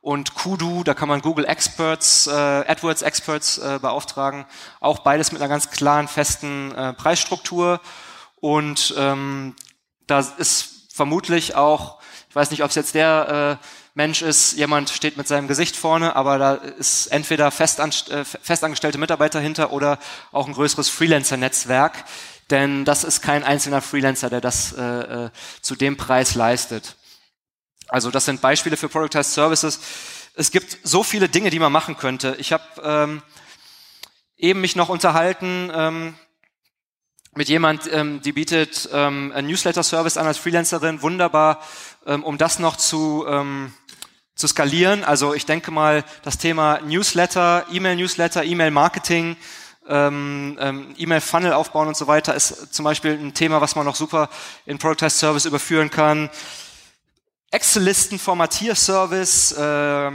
und 0.07 0.35
Kudu, 0.35 0.85
da 0.85 0.93
kann 0.93 1.09
man 1.09 1.19
Google 1.19 1.43
Experts, 1.43 2.27
äh, 2.27 2.31
AdWords 2.31 3.01
Experts 3.01 3.57
äh, 3.57 3.77
beauftragen. 3.81 4.45
Auch 4.79 4.99
beides 4.99 5.33
mit 5.33 5.41
einer 5.41 5.49
ganz 5.49 5.69
klaren, 5.69 6.07
festen 6.07 6.73
äh, 6.73 6.93
Preisstruktur. 6.93 7.81
Und 8.39 8.95
ähm, 8.97 9.53
da 10.07 10.25
ist 10.37 10.93
vermutlich 10.93 11.55
auch, 11.55 11.99
ich 12.29 12.35
weiß 12.37 12.51
nicht, 12.51 12.63
ob 12.63 12.69
es 12.69 12.75
jetzt 12.75 12.95
der 12.95 13.59
äh, 13.61 13.65
Mensch 13.95 14.21
ist, 14.21 14.53
jemand 14.53 14.91
steht 14.91 15.17
mit 15.17 15.27
seinem 15.27 15.49
Gesicht 15.49 15.75
vorne, 15.75 16.15
aber 16.15 16.37
da 16.37 16.53
ist 16.53 17.07
entweder 17.07 17.51
festanst 17.51 18.09
äh, 18.09 18.23
festangestellte 18.23 18.99
Mitarbeiter 18.99 19.41
hinter 19.41 19.73
oder 19.73 19.99
auch 20.31 20.47
ein 20.47 20.53
größeres 20.53 20.87
Freelancer-Netzwerk. 20.87 22.05
Denn 22.49 22.85
das 22.85 23.03
ist 23.03 23.21
kein 23.21 23.43
einzelner 23.43 23.81
Freelancer, 23.81 24.29
der 24.29 24.39
das 24.39 24.71
äh, 24.71 24.81
äh, 24.81 25.29
zu 25.59 25.75
dem 25.75 25.97
Preis 25.97 26.33
leistet. 26.35 26.95
Also 27.87 28.11
das 28.11 28.25
sind 28.25 28.41
Beispiele 28.41 28.77
für 28.77 28.89
Productized 28.89 29.33
Services. 29.33 29.79
Es 30.35 30.51
gibt 30.51 30.77
so 30.83 31.03
viele 31.03 31.29
Dinge, 31.29 31.49
die 31.49 31.59
man 31.59 31.71
machen 31.71 31.97
könnte. 31.97 32.35
Ich 32.39 32.51
habe 32.51 32.63
ähm, 32.83 33.21
eben 34.37 34.61
mich 34.61 34.75
noch 34.75 34.89
unterhalten 34.89 35.71
ähm, 35.73 36.15
mit 37.35 37.49
jemand, 37.49 37.91
ähm, 37.93 38.21
die 38.21 38.33
bietet 38.33 38.89
ähm, 38.91 39.31
einen 39.33 39.47
Newsletter-Service 39.47 40.17
an 40.17 40.27
als 40.27 40.37
Freelancerin, 40.37 41.01
wunderbar, 41.01 41.61
ähm, 42.05 42.23
um 42.23 42.37
das 42.37 42.59
noch 42.59 42.75
zu, 42.75 43.25
ähm, 43.27 43.73
zu 44.35 44.47
skalieren. 44.47 45.03
Also 45.03 45.33
ich 45.33 45.45
denke 45.45 45.71
mal, 45.71 46.03
das 46.23 46.37
Thema 46.37 46.81
Newsletter, 46.81 47.65
E-Mail-Newsletter, 47.71 48.43
E-Mail-Marketing, 48.43 49.37
ähm, 49.87 50.57
ähm, 50.59 50.95
E-Mail-Funnel 50.97 51.53
aufbauen 51.53 51.87
und 51.87 51.95
so 51.95 52.07
weiter 52.07 52.35
ist 52.35 52.73
zum 52.73 52.83
Beispiel 52.83 53.13
ein 53.13 53.33
Thema, 53.33 53.61
was 53.61 53.75
man 53.75 53.85
noch 53.85 53.95
super 53.95 54.29
in 54.65 54.77
Productized 54.77 55.19
Service 55.19 55.45
überführen 55.45 55.89
kann. 55.89 56.29
Excel-Listen, 57.51 58.19
Formatierservice, 58.19 59.53
äh, 59.53 60.11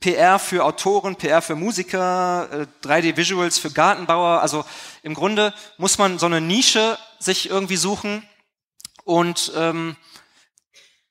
PR 0.00 0.38
für 0.38 0.64
Autoren, 0.64 1.16
PR 1.16 1.40
für 1.40 1.54
Musiker, 1.54 2.48
äh, 2.52 2.66
3D-Visuals 2.86 3.58
für 3.58 3.70
Gartenbauer. 3.70 4.40
Also 4.40 4.64
im 5.02 5.14
Grunde 5.14 5.54
muss 5.78 5.98
man 5.98 6.18
so 6.18 6.26
eine 6.26 6.40
Nische 6.40 6.98
sich 7.20 7.48
irgendwie 7.48 7.76
suchen 7.76 8.28
und 9.04 9.52
ähm, 9.56 9.96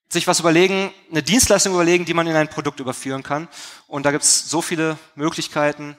sich 0.10 0.28
was 0.28 0.42
überlegen, 0.42 0.92
eine 1.10 1.24
Dienstleistung 1.24 1.74
überlegen, 1.74 2.06
die 2.06 2.14
man 2.14 2.28
in 2.28 2.36
ein 2.36 2.50
Produkt 2.50 2.80
überführen 2.80 3.24
kann. 3.24 3.48
Und 3.88 4.06
da 4.06 4.12
gibt's 4.12 4.50
so 4.50 4.62
viele 4.62 4.98
Möglichkeiten. 5.16 5.98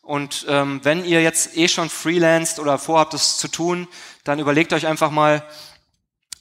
Und 0.00 0.46
ähm, 0.48 0.80
wenn 0.82 1.04
ihr 1.04 1.22
jetzt 1.22 1.56
eh 1.56 1.68
schon 1.68 1.88
freelanced 1.88 2.58
oder 2.58 2.78
vorhabt, 2.78 3.14
das 3.14 3.36
zu 3.36 3.46
tun, 3.46 3.86
dann 4.24 4.40
überlegt 4.40 4.72
euch 4.72 4.86
einfach 4.86 5.10
mal, 5.10 5.46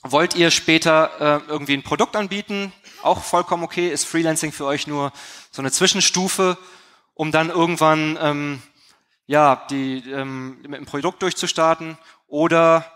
Wollt 0.04 0.36
ihr 0.36 0.50
später 0.50 1.42
äh, 1.46 1.50
irgendwie 1.52 1.74
ein 1.74 1.84
Produkt 1.84 2.16
anbieten? 2.16 2.74
Auch 3.04 3.22
vollkommen 3.24 3.64
okay. 3.64 3.90
Ist 3.90 4.06
Freelancing 4.06 4.52
für 4.52 4.66
euch 4.66 4.88
nur 4.88 5.14
so 5.52 5.62
eine 5.62 5.72
Zwischenstufe, 5.72 6.58
um 7.14 7.32
dann 7.32 7.52
irgendwann 7.52 8.18
ähm, 8.20 8.64
ja 9.28 9.64
die 9.70 10.00
ähm, 10.10 10.58
mit 10.64 10.80
dem 10.80 10.88
Produkt 10.88 11.22
durchzustarten? 11.22 12.00
Oder 12.28 12.92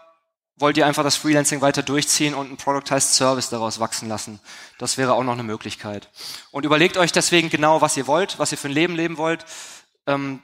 wollt 0.58 0.78
ihr 0.78 0.88
einfach 0.88 1.04
das 1.04 1.16
Freelancing 1.16 1.62
weiter 1.62 1.84
durchziehen 1.84 2.34
und 2.34 2.52
ein 2.52 2.58
Productized 2.58 3.14
Service 3.14 3.50
daraus 3.50 3.80
wachsen 3.80 4.10
lassen? 4.10 4.40
Das 4.80 4.98
wäre 4.98 5.14
auch 5.14 5.24
noch 5.24 5.34
eine 5.34 5.44
Möglichkeit. 5.44 6.10
Und 6.50 6.66
überlegt 6.66 6.98
euch 6.98 7.12
deswegen 7.12 7.52
genau, 7.52 7.82
was 7.82 7.98
ihr 7.98 8.08
wollt, 8.08 8.40
was 8.40 8.52
ihr 8.52 8.58
für 8.58 8.70
ein 8.70 8.74
Leben 8.74 8.96
leben 8.96 9.18
wollt. 9.18 9.46
Ähm, 10.08 10.42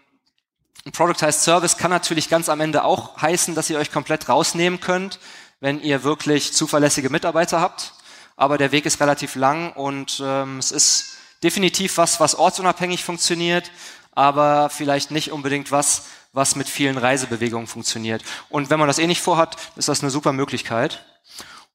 ein 0.85 0.91
Productized 0.91 1.41
Service 1.41 1.77
kann 1.77 1.89
natürlich 1.89 2.29
ganz 2.29 2.49
am 2.49 2.61
Ende 2.61 2.83
auch 2.83 3.19
heißen, 3.19 3.55
dass 3.55 3.69
ihr 3.71 3.79
euch 3.79 3.91
komplett 3.91 4.29
rausnehmen 4.29 4.79
könnt 4.79 5.19
wenn 5.61 5.79
ihr 5.81 6.03
wirklich 6.03 6.51
zuverlässige 6.51 7.09
Mitarbeiter 7.09 7.61
habt. 7.61 7.93
Aber 8.35 8.57
der 8.57 8.73
Weg 8.73 8.85
ist 8.85 8.99
relativ 8.99 9.35
lang 9.35 9.71
und 9.73 10.21
ähm, 10.23 10.57
es 10.57 10.71
ist 10.71 11.15
definitiv 11.43 11.97
was, 11.97 12.19
was 12.19 12.35
ortsunabhängig 12.35 13.03
funktioniert, 13.05 13.71
aber 14.11 14.69
vielleicht 14.69 15.11
nicht 15.11 15.31
unbedingt 15.31 15.71
was, 15.71 16.07
was 16.33 16.55
mit 16.55 16.67
vielen 16.67 16.97
Reisebewegungen 16.97 17.67
funktioniert. 17.67 18.23
Und 18.49 18.69
wenn 18.69 18.79
man 18.79 18.87
das 18.87 18.99
eh 18.99 19.07
nicht 19.07 19.21
vorhat, 19.21 19.55
ist 19.75 19.87
das 19.87 20.01
eine 20.01 20.09
super 20.09 20.33
Möglichkeit. 20.33 21.05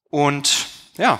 Und 0.09 0.67
ja, 0.97 1.19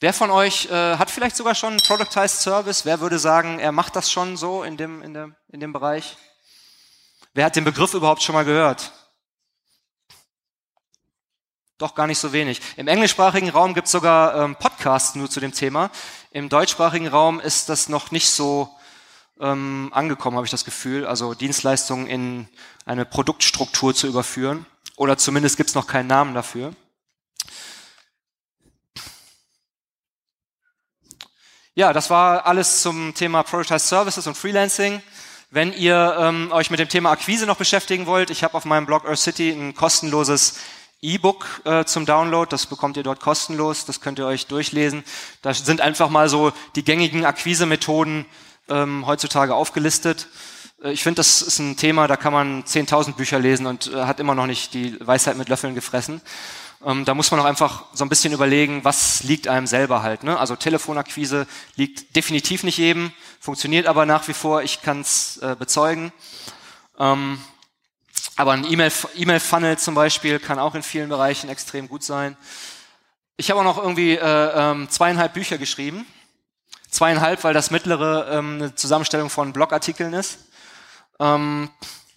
Wer 0.00 0.12
von 0.12 0.30
euch 0.30 0.66
äh, 0.70 0.96
hat 0.96 1.10
vielleicht 1.10 1.34
sogar 1.34 1.56
schon 1.56 1.70
einen 1.70 1.80
Productized 1.80 2.40
Service? 2.40 2.84
Wer 2.84 3.00
würde 3.00 3.18
sagen, 3.18 3.58
er 3.58 3.72
macht 3.72 3.96
das 3.96 4.12
schon 4.12 4.36
so 4.36 4.62
in 4.62 4.76
dem, 4.76 5.02
in, 5.02 5.12
dem, 5.12 5.34
in 5.48 5.58
dem 5.58 5.72
Bereich? 5.72 6.16
Wer 7.34 7.46
hat 7.46 7.56
den 7.56 7.64
Begriff 7.64 7.94
überhaupt 7.94 8.22
schon 8.22 8.36
mal 8.36 8.44
gehört? 8.44 8.92
Doch 11.78 11.94
gar 11.94 12.08
nicht 12.08 12.18
so 12.18 12.32
wenig. 12.32 12.60
Im 12.76 12.88
englischsprachigen 12.88 13.50
Raum 13.50 13.72
gibt 13.72 13.86
es 13.86 13.92
sogar 13.92 14.34
ähm, 14.34 14.56
Podcasts 14.56 15.14
nur 15.14 15.30
zu 15.30 15.38
dem 15.38 15.52
Thema. 15.52 15.90
Im 16.32 16.48
deutschsprachigen 16.48 17.06
Raum 17.06 17.38
ist 17.40 17.68
das 17.68 17.88
noch 17.88 18.10
nicht 18.10 18.28
so 18.28 18.68
ähm, 19.40 19.90
angekommen, 19.94 20.36
habe 20.36 20.44
ich 20.44 20.50
das 20.50 20.64
Gefühl. 20.64 21.06
Also 21.06 21.34
Dienstleistungen 21.34 22.08
in 22.08 22.48
eine 22.84 23.04
Produktstruktur 23.04 23.94
zu 23.94 24.08
überführen. 24.08 24.66
Oder 24.96 25.16
zumindest 25.16 25.56
gibt 25.56 25.68
es 25.68 25.76
noch 25.76 25.86
keinen 25.86 26.08
Namen 26.08 26.34
dafür. 26.34 26.74
Ja, 31.76 31.92
das 31.92 32.10
war 32.10 32.44
alles 32.44 32.82
zum 32.82 33.14
Thema 33.14 33.44
Productized 33.44 33.88
Services 33.88 34.26
und 34.26 34.36
Freelancing. 34.36 35.00
Wenn 35.50 35.72
ihr 35.72 36.16
ähm, 36.18 36.50
euch 36.50 36.70
mit 36.70 36.80
dem 36.80 36.88
Thema 36.88 37.12
Akquise 37.12 37.46
noch 37.46 37.56
beschäftigen 37.56 38.06
wollt, 38.06 38.30
ich 38.30 38.42
habe 38.42 38.54
auf 38.54 38.64
meinem 38.64 38.84
Blog 38.84 39.06
Earth 39.06 39.20
City 39.20 39.50
ein 39.50 39.76
kostenloses 39.76 40.58
E-Book 41.00 41.62
äh, 41.64 41.84
zum 41.84 42.06
Download, 42.06 42.50
das 42.50 42.66
bekommt 42.66 42.96
ihr 42.96 43.04
dort 43.04 43.20
kostenlos, 43.20 43.84
das 43.84 44.00
könnt 44.00 44.18
ihr 44.18 44.26
euch 44.26 44.46
durchlesen. 44.46 45.04
Da 45.42 45.54
sind 45.54 45.80
einfach 45.80 46.10
mal 46.10 46.28
so 46.28 46.52
die 46.74 46.82
gängigen 46.82 47.24
Akquise-Methoden 47.24 48.26
ähm, 48.68 49.06
heutzutage 49.06 49.54
aufgelistet. 49.54 50.26
Äh, 50.82 50.90
ich 50.90 51.02
finde, 51.04 51.16
das 51.16 51.40
ist 51.42 51.60
ein 51.60 51.76
Thema, 51.76 52.08
da 52.08 52.16
kann 52.16 52.32
man 52.32 52.64
10.000 52.64 53.14
Bücher 53.14 53.38
lesen 53.38 53.66
und 53.66 53.92
äh, 53.92 54.04
hat 54.04 54.18
immer 54.18 54.34
noch 54.34 54.46
nicht 54.46 54.74
die 54.74 54.98
Weisheit 54.98 55.36
mit 55.36 55.48
Löffeln 55.48 55.76
gefressen. 55.76 56.20
Ähm, 56.84 57.04
da 57.04 57.14
muss 57.14 57.30
man 57.30 57.38
auch 57.40 57.44
einfach 57.44 57.84
so 57.92 58.04
ein 58.04 58.08
bisschen 58.08 58.32
überlegen, 58.32 58.84
was 58.84 59.22
liegt 59.22 59.48
einem 59.48 59.66
selber 59.66 60.02
halt. 60.02 60.24
Ne? 60.24 60.38
Also 60.38 60.56
Telefonakquise 60.56 61.46
liegt 61.76 62.14
definitiv 62.16 62.62
nicht 62.64 62.78
jedem, 62.78 63.12
funktioniert 63.40 63.86
aber 63.86 64.06
nach 64.06 64.26
wie 64.26 64.34
vor, 64.34 64.62
ich 64.62 64.82
kann 64.82 65.00
es 65.00 65.38
äh, 65.38 65.56
bezeugen. 65.56 66.12
Ähm, 66.98 67.38
aber 68.38 68.52
ein 68.52 68.64
E-Mail-Funnel 68.64 69.78
zum 69.78 69.96
Beispiel 69.96 70.38
kann 70.38 70.60
auch 70.60 70.76
in 70.76 70.84
vielen 70.84 71.08
Bereichen 71.08 71.50
extrem 71.50 71.88
gut 71.88 72.04
sein. 72.04 72.36
Ich 73.36 73.50
habe 73.50 73.58
auch 73.58 73.64
noch 73.64 73.78
irgendwie 73.78 74.12
äh, 74.12 74.50
ähm, 74.54 74.88
zweieinhalb 74.88 75.34
Bücher 75.34 75.58
geschrieben. 75.58 76.06
Zweieinhalb, 76.88 77.42
weil 77.42 77.52
das 77.52 77.72
mittlere 77.72 78.28
ähm, 78.30 78.54
eine 78.54 78.74
Zusammenstellung 78.76 79.28
von 79.28 79.52
Blogartikeln 79.52 80.14
ist. 80.14 80.38
Ähm, 81.18 81.68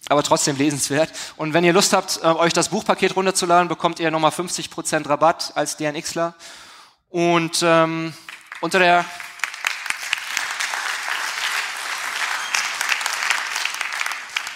aber 0.08 0.22
trotzdem 0.22 0.56
lesenswert. 0.56 1.10
Und 1.36 1.54
wenn 1.54 1.64
ihr 1.64 1.72
Lust 1.72 1.92
habt, 1.92 2.20
äh, 2.22 2.26
euch 2.26 2.52
das 2.52 2.68
Buchpaket 2.68 3.16
runterzuladen, 3.16 3.66
bekommt 3.66 3.98
ihr 3.98 4.12
nochmal 4.12 4.30
50% 4.30 5.08
Rabatt 5.08 5.50
als 5.56 5.76
DNXler. 5.76 6.36
Und 7.08 7.64
ähm, 7.64 8.14
unter 8.60 8.78
der 8.78 9.04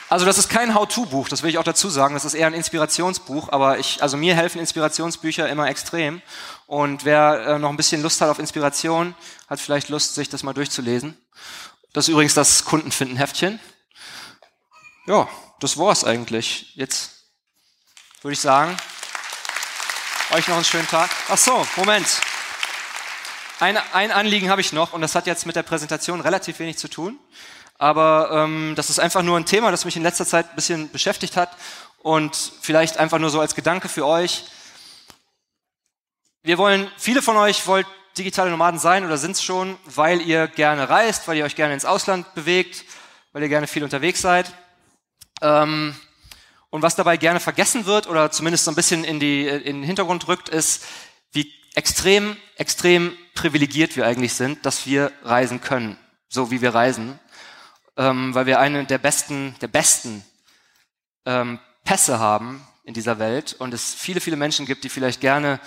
Also 0.09 0.25
das 0.25 0.39
ist 0.39 0.49
kein 0.49 0.73
How-to-Buch, 0.73 1.29
das 1.29 1.43
will 1.43 1.51
ich 1.51 1.59
auch 1.59 1.65
dazu 1.65 1.91
sagen. 1.91 2.15
Das 2.15 2.25
ist 2.25 2.35
eher 2.35 2.47
ein 2.47 2.55
Inspirationsbuch, 2.55 3.49
aber 3.49 3.79
ich, 3.79 4.03
also 4.03 4.17
mir 4.17 4.37
helfen 4.37 4.61
Inspirationsbücher 4.61 5.49
immer 5.49 5.69
extrem. 5.69 6.23
Und 6.67 7.05
wer 7.05 7.47
äh, 7.47 7.59
noch 7.59 7.71
ein 7.71 7.77
bisschen 7.77 8.03
Lust 8.03 8.21
hat 8.21 8.29
auf 8.29 8.39
Inspiration, 8.39 9.17
hat 9.49 9.59
vielleicht 9.59 9.89
Lust, 9.89 10.15
sich 10.15 10.29
das 10.29 10.45
mal 10.45 10.55
durchzulesen. 10.55 11.17
Das 11.93 12.07
ist 12.07 12.13
übrigens 12.13 12.35
das 12.35 12.65
Kundenfinden-Heftchen. 12.65 13.59
Ja, 15.07 15.29
das 15.59 15.77
war's 15.77 16.05
eigentlich. 16.05 16.73
Jetzt 16.77 17.11
würde 18.23 18.35
ich 18.35 18.41
sagen, 18.41 18.77
euch 20.31 20.47
noch 20.47 20.57
einen 20.57 20.65
schönen 20.65 20.87
Tag. 20.87 21.11
Ach 21.29 21.39
so, 21.39 21.67
Moment. 21.77 22.07
Ein, 23.59 23.77
ein 23.93 24.13
Anliegen 24.13 24.51
habe 24.51 24.61
ich 24.61 24.73
noch 24.73 24.93
und 24.93 25.01
das 25.01 25.17
hat 25.17 25.27
jetzt 25.27 25.47
mit 25.47 25.57
der 25.57 25.63
Präsentation 25.65 26.21
relativ 26.21 26.61
wenig 26.61 26.79
zu 26.79 26.89
tun. 26.89 27.19
Aber 27.79 28.31
ähm, 28.33 28.75
das 28.75 28.91
ist 28.91 28.99
einfach 28.99 29.23
nur 29.23 29.37
ein 29.37 29.45
Thema, 29.45 29.71
das 29.71 29.85
mich 29.85 29.97
in 29.97 30.03
letzter 30.03 30.27
Zeit 30.27 30.51
ein 30.51 30.55
bisschen 30.57 30.91
beschäftigt 30.91 31.37
hat 31.37 31.51
und 31.99 32.35
vielleicht 32.61 32.97
einfach 32.99 33.19
nur 33.19 33.31
so 33.31 33.41
als 33.41 33.55
Gedanke 33.55 33.89
für 33.89 34.07
euch. 34.07 34.45
Wir 36.43 36.59
wollen, 36.59 36.91
viele 36.97 37.23
von 37.23 37.37
euch 37.37 37.67
wollt 37.67 37.87
digitale 38.17 38.51
Nomaden 38.51 38.81
sein 38.81 39.05
oder 39.05 39.19
sind 39.19 39.33
es 39.33 39.43
schon, 39.43 39.77
weil 39.85 40.23
ihr 40.23 40.47
gerne 40.47 40.89
reist, 40.89 41.29
weil 41.29 41.37
ihr 41.37 41.45
euch 41.45 41.57
gerne 41.57 41.75
ins 41.75 41.85
Ausland 41.85 42.35
bewegt, 42.35 42.85
weil 43.33 43.43
ihr 43.43 43.49
gerne 43.49 43.67
viel 43.67 43.85
unterwegs 43.85 44.23
seid. 44.23 44.51
Ähm, 45.43 45.95
und 46.71 46.83
was 46.83 46.97
dabei 46.97 47.19
gerne 47.19 47.41
vergessen 47.41 47.85
wird 47.85 48.07
oder 48.07 48.31
zumindest 48.31 48.65
so 48.65 48.71
ein 48.71 48.75
bisschen 48.75 49.05
in, 49.05 49.21
die, 49.21 49.47
in 49.47 49.81
den 49.81 49.83
Hintergrund 49.83 50.29
rückt, 50.29 50.49
ist, 50.49 50.85
wie 51.33 51.53
extrem, 51.75 52.37
extrem 52.57 53.15
privilegiert 53.35 53.97
wir 53.97 54.07
eigentlich 54.07 54.33
sind, 54.33 54.65
dass 54.65 54.87
wir 54.87 55.13
reisen 55.23 55.61
können, 55.61 55.99
so 56.29 56.51
wie 56.51 56.63
wir 56.63 56.75
reisen 56.75 57.19
ähm, 57.97 58.35
weil 58.35 58.47
wir 58.47 58.59
einen 58.59 58.87
der 58.87 58.99
besten, 58.99 59.55
der 59.61 59.69
besten 59.69 60.25
ähm, 61.25 61.59
Pässe 61.85 62.19
haben 62.19 62.67
in 62.85 62.95
dieser 62.95 63.19
Welt 63.19 63.55
und 63.59 63.75
es 63.75 63.95
viele, 63.95 64.21
viele 64.21 64.37
Menschen 64.37 64.67
gibt, 64.67 64.85
die 64.85 64.89
vielleicht 64.89 65.21
gerne 65.21 65.61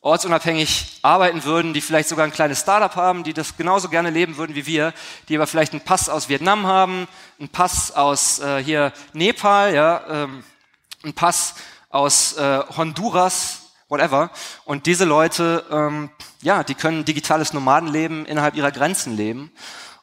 ortsunabhängig 0.00 1.00
arbeiten 1.02 1.44
würden, 1.44 1.72
die 1.72 1.80
vielleicht 1.80 2.08
sogar 2.08 2.24
ein 2.24 2.32
kleines 2.32 2.60
Startup 2.60 2.94
haben, 2.94 3.24
die 3.24 3.32
das 3.32 3.56
genauso 3.56 3.88
gerne 3.88 4.10
leben 4.10 4.36
würden 4.36 4.54
wie 4.54 4.66
wir, 4.66 4.94
die 5.28 5.36
aber 5.36 5.46
vielleicht 5.46 5.72
einen 5.72 5.80
Pass 5.80 6.08
aus 6.08 6.28
Vietnam 6.28 6.66
haben, 6.66 7.08
einen 7.38 7.48
Pass 7.48 7.90
aus 7.92 8.38
äh, 8.38 8.62
hier 8.62 8.92
Nepal, 9.12 9.74
ja, 9.74 10.02
ähm, 10.08 10.44
einen 11.02 11.14
Pass 11.14 11.54
aus 11.90 12.36
äh, 12.36 12.60
Honduras, 12.76 13.72
whatever. 13.88 14.30
Und 14.64 14.86
diese 14.86 15.04
Leute, 15.04 15.64
ähm, 15.70 16.10
ja, 16.42 16.62
die 16.62 16.74
können 16.74 17.04
digitales 17.04 17.52
Nomadenleben 17.52 18.24
innerhalb 18.26 18.54
ihrer 18.54 18.70
Grenzen 18.70 19.16
leben. 19.16 19.50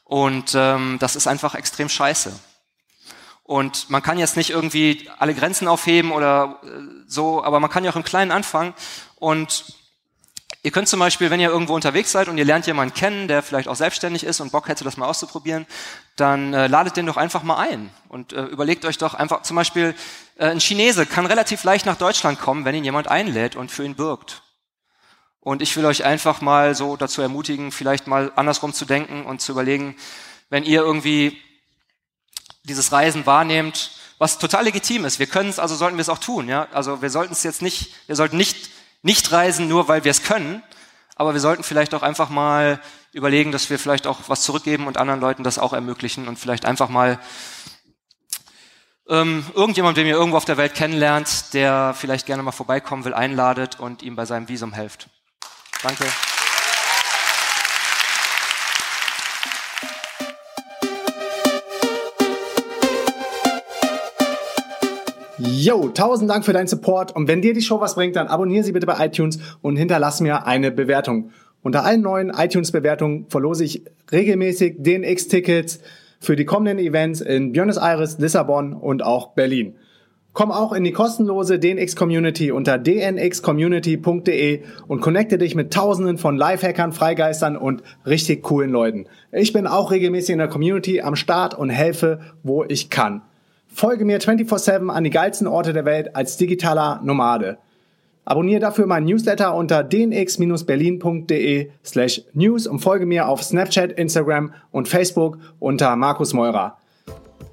Und 0.06 0.54
ähm, 0.54 0.98
das 1.00 1.16
ist 1.16 1.26
einfach 1.26 1.56
extrem 1.56 1.88
scheiße. 1.88 2.32
Und 3.42 3.90
man 3.90 4.02
kann 4.02 4.18
jetzt 4.18 4.36
nicht 4.36 4.50
irgendwie 4.50 5.10
alle 5.18 5.34
Grenzen 5.34 5.66
aufheben 5.66 6.12
oder 6.12 6.60
äh, 6.62 6.68
so, 7.08 7.42
aber 7.42 7.58
man 7.58 7.70
kann 7.70 7.84
ja 7.84 7.90
auch 7.90 7.96
im 7.96 8.04
Kleinen 8.04 8.30
anfangen. 8.30 8.72
Und 9.16 9.64
ihr 10.62 10.70
könnt 10.70 10.88
zum 10.88 11.00
Beispiel, 11.00 11.30
wenn 11.30 11.40
ihr 11.40 11.50
irgendwo 11.50 11.74
unterwegs 11.74 12.12
seid 12.12 12.28
und 12.28 12.38
ihr 12.38 12.44
lernt 12.44 12.68
jemanden 12.68 12.94
kennen, 12.94 13.26
der 13.26 13.42
vielleicht 13.42 13.66
auch 13.66 13.74
selbstständig 13.74 14.22
ist 14.22 14.40
und 14.40 14.52
Bock 14.52 14.68
hätte, 14.68 14.84
das 14.84 14.96
mal 14.96 15.06
auszuprobieren, 15.06 15.66
dann 16.14 16.54
äh, 16.54 16.68
ladet 16.68 16.96
den 16.96 17.06
doch 17.06 17.16
einfach 17.16 17.42
mal 17.42 17.58
ein 17.58 17.90
und 18.08 18.32
äh, 18.32 18.44
überlegt 18.44 18.84
euch 18.84 18.98
doch 18.98 19.14
einfach, 19.14 19.42
zum 19.42 19.56
Beispiel 19.56 19.96
äh, 20.38 20.46
ein 20.46 20.60
Chinese 20.60 21.04
kann 21.04 21.26
relativ 21.26 21.64
leicht 21.64 21.84
nach 21.84 21.96
Deutschland 21.96 22.40
kommen, 22.40 22.64
wenn 22.64 22.76
ihn 22.76 22.84
jemand 22.84 23.08
einlädt 23.08 23.56
und 23.56 23.72
für 23.72 23.84
ihn 23.84 23.96
birgt. 23.96 24.42
Und 25.46 25.62
ich 25.62 25.76
will 25.76 25.84
euch 25.84 26.02
einfach 26.02 26.40
mal 26.40 26.74
so 26.74 26.96
dazu 26.96 27.22
ermutigen, 27.22 27.70
vielleicht 27.70 28.08
mal 28.08 28.32
andersrum 28.34 28.72
zu 28.72 28.84
denken 28.84 29.24
und 29.24 29.40
zu 29.40 29.52
überlegen, 29.52 29.94
wenn 30.50 30.64
ihr 30.64 30.80
irgendwie 30.80 31.40
dieses 32.64 32.90
Reisen 32.90 33.26
wahrnehmt, 33.26 33.92
was 34.18 34.40
total 34.40 34.64
legitim 34.64 35.04
ist. 35.04 35.20
Wir 35.20 35.28
können 35.28 35.48
es, 35.48 35.60
also 35.60 35.76
sollten 35.76 35.98
wir 35.98 36.00
es 36.00 36.08
auch 36.08 36.18
tun, 36.18 36.48
ja. 36.48 36.66
Also 36.72 37.00
wir 37.00 37.10
sollten 37.10 37.32
es 37.32 37.44
jetzt 37.44 37.62
nicht, 37.62 37.94
wir 38.08 38.16
sollten 38.16 38.36
nicht, 38.36 38.70
nicht 39.02 39.30
reisen, 39.30 39.68
nur 39.68 39.86
weil 39.86 40.02
wir 40.02 40.10
es 40.10 40.24
können, 40.24 40.64
aber 41.14 41.32
wir 41.32 41.40
sollten 41.40 41.62
vielleicht 41.62 41.94
auch 41.94 42.02
einfach 42.02 42.28
mal 42.28 42.80
überlegen, 43.12 43.52
dass 43.52 43.70
wir 43.70 43.78
vielleicht 43.78 44.08
auch 44.08 44.22
was 44.26 44.42
zurückgeben 44.42 44.88
und 44.88 44.98
anderen 44.98 45.20
Leuten 45.20 45.44
das 45.44 45.60
auch 45.60 45.72
ermöglichen 45.72 46.26
und 46.26 46.40
vielleicht 46.40 46.64
einfach 46.64 46.88
mal 46.88 47.20
ähm, 49.08 49.46
irgendjemand, 49.54 49.96
den 49.96 50.08
ihr 50.08 50.16
irgendwo 50.16 50.38
auf 50.38 50.44
der 50.44 50.56
Welt 50.56 50.74
kennenlernt, 50.74 51.54
der 51.54 51.94
vielleicht 51.96 52.26
gerne 52.26 52.42
mal 52.42 52.50
vorbeikommen 52.50 53.04
will, 53.04 53.14
einladet 53.14 53.78
und 53.78 54.02
ihm 54.02 54.16
bei 54.16 54.26
seinem 54.26 54.48
Visum 54.48 54.72
helft. 54.72 55.08
Danke. 55.86 56.04
Yo, 65.38 65.88
tausend 65.90 66.28
Dank 66.28 66.44
für 66.44 66.52
deinen 66.52 66.66
Support 66.66 67.14
und 67.14 67.28
wenn 67.28 67.40
dir 67.40 67.54
die 67.54 67.60
Show 67.60 67.80
was 67.80 67.94
bringt, 67.94 68.16
dann 68.16 68.26
abonniere 68.26 68.64
sie 68.64 68.72
bitte 68.72 68.86
bei 68.86 69.06
iTunes 69.06 69.38
und 69.62 69.76
hinterlass 69.76 70.20
mir 70.20 70.44
eine 70.44 70.72
Bewertung. 70.72 71.30
Unter 71.62 71.84
allen 71.84 72.00
neuen 72.00 72.30
iTunes-Bewertungen 72.30 73.26
verlose 73.28 73.62
ich 73.62 73.84
regelmäßig 74.10 74.78
DNX-Tickets 74.78 75.78
für 76.18 76.34
die 76.34 76.46
kommenden 76.46 76.84
Events 76.84 77.20
in 77.20 77.52
Buenos 77.52 77.76
Aires, 77.76 78.18
Lissabon 78.18 78.72
und 78.72 79.04
auch 79.04 79.34
Berlin. 79.34 79.76
Komm 80.36 80.52
auch 80.52 80.74
in 80.74 80.84
die 80.84 80.92
kostenlose 80.92 81.58
DNX 81.58 81.96
Community 81.96 82.52
unter 82.52 82.76
dnxcommunity.de 82.76 84.60
und 84.86 85.00
connecte 85.00 85.38
dich 85.38 85.54
mit 85.54 85.72
tausenden 85.72 86.18
von 86.18 86.36
Lifehackern, 86.36 86.92
Freigeistern 86.92 87.56
und 87.56 87.82
richtig 88.04 88.42
coolen 88.42 88.70
Leuten. 88.70 89.06
Ich 89.32 89.54
bin 89.54 89.66
auch 89.66 89.90
regelmäßig 89.90 90.34
in 90.34 90.38
der 90.38 90.48
Community 90.48 91.00
am 91.00 91.16
Start 91.16 91.54
und 91.54 91.70
helfe, 91.70 92.20
wo 92.42 92.64
ich 92.64 92.90
kann. 92.90 93.22
Folge 93.66 94.04
mir 94.04 94.20
24-7 94.20 94.90
an 94.90 95.04
die 95.04 95.10
geilsten 95.10 95.46
Orte 95.46 95.72
der 95.72 95.86
Welt 95.86 96.14
als 96.14 96.36
digitaler 96.36 97.00
Nomade. 97.02 97.56
Abonniere 98.26 98.60
dafür 98.60 98.84
meinen 98.84 99.06
Newsletter 99.06 99.54
unter 99.54 99.82
dnx-berlin.de 99.84 101.70
slash 101.82 102.24
news 102.34 102.66
und 102.66 102.80
folge 102.80 103.06
mir 103.06 103.26
auf 103.26 103.42
Snapchat, 103.42 103.92
Instagram 103.92 104.52
und 104.70 104.86
Facebook 104.86 105.38
unter 105.60 105.96
Markus 105.96 106.34
Meurer. 106.34 106.76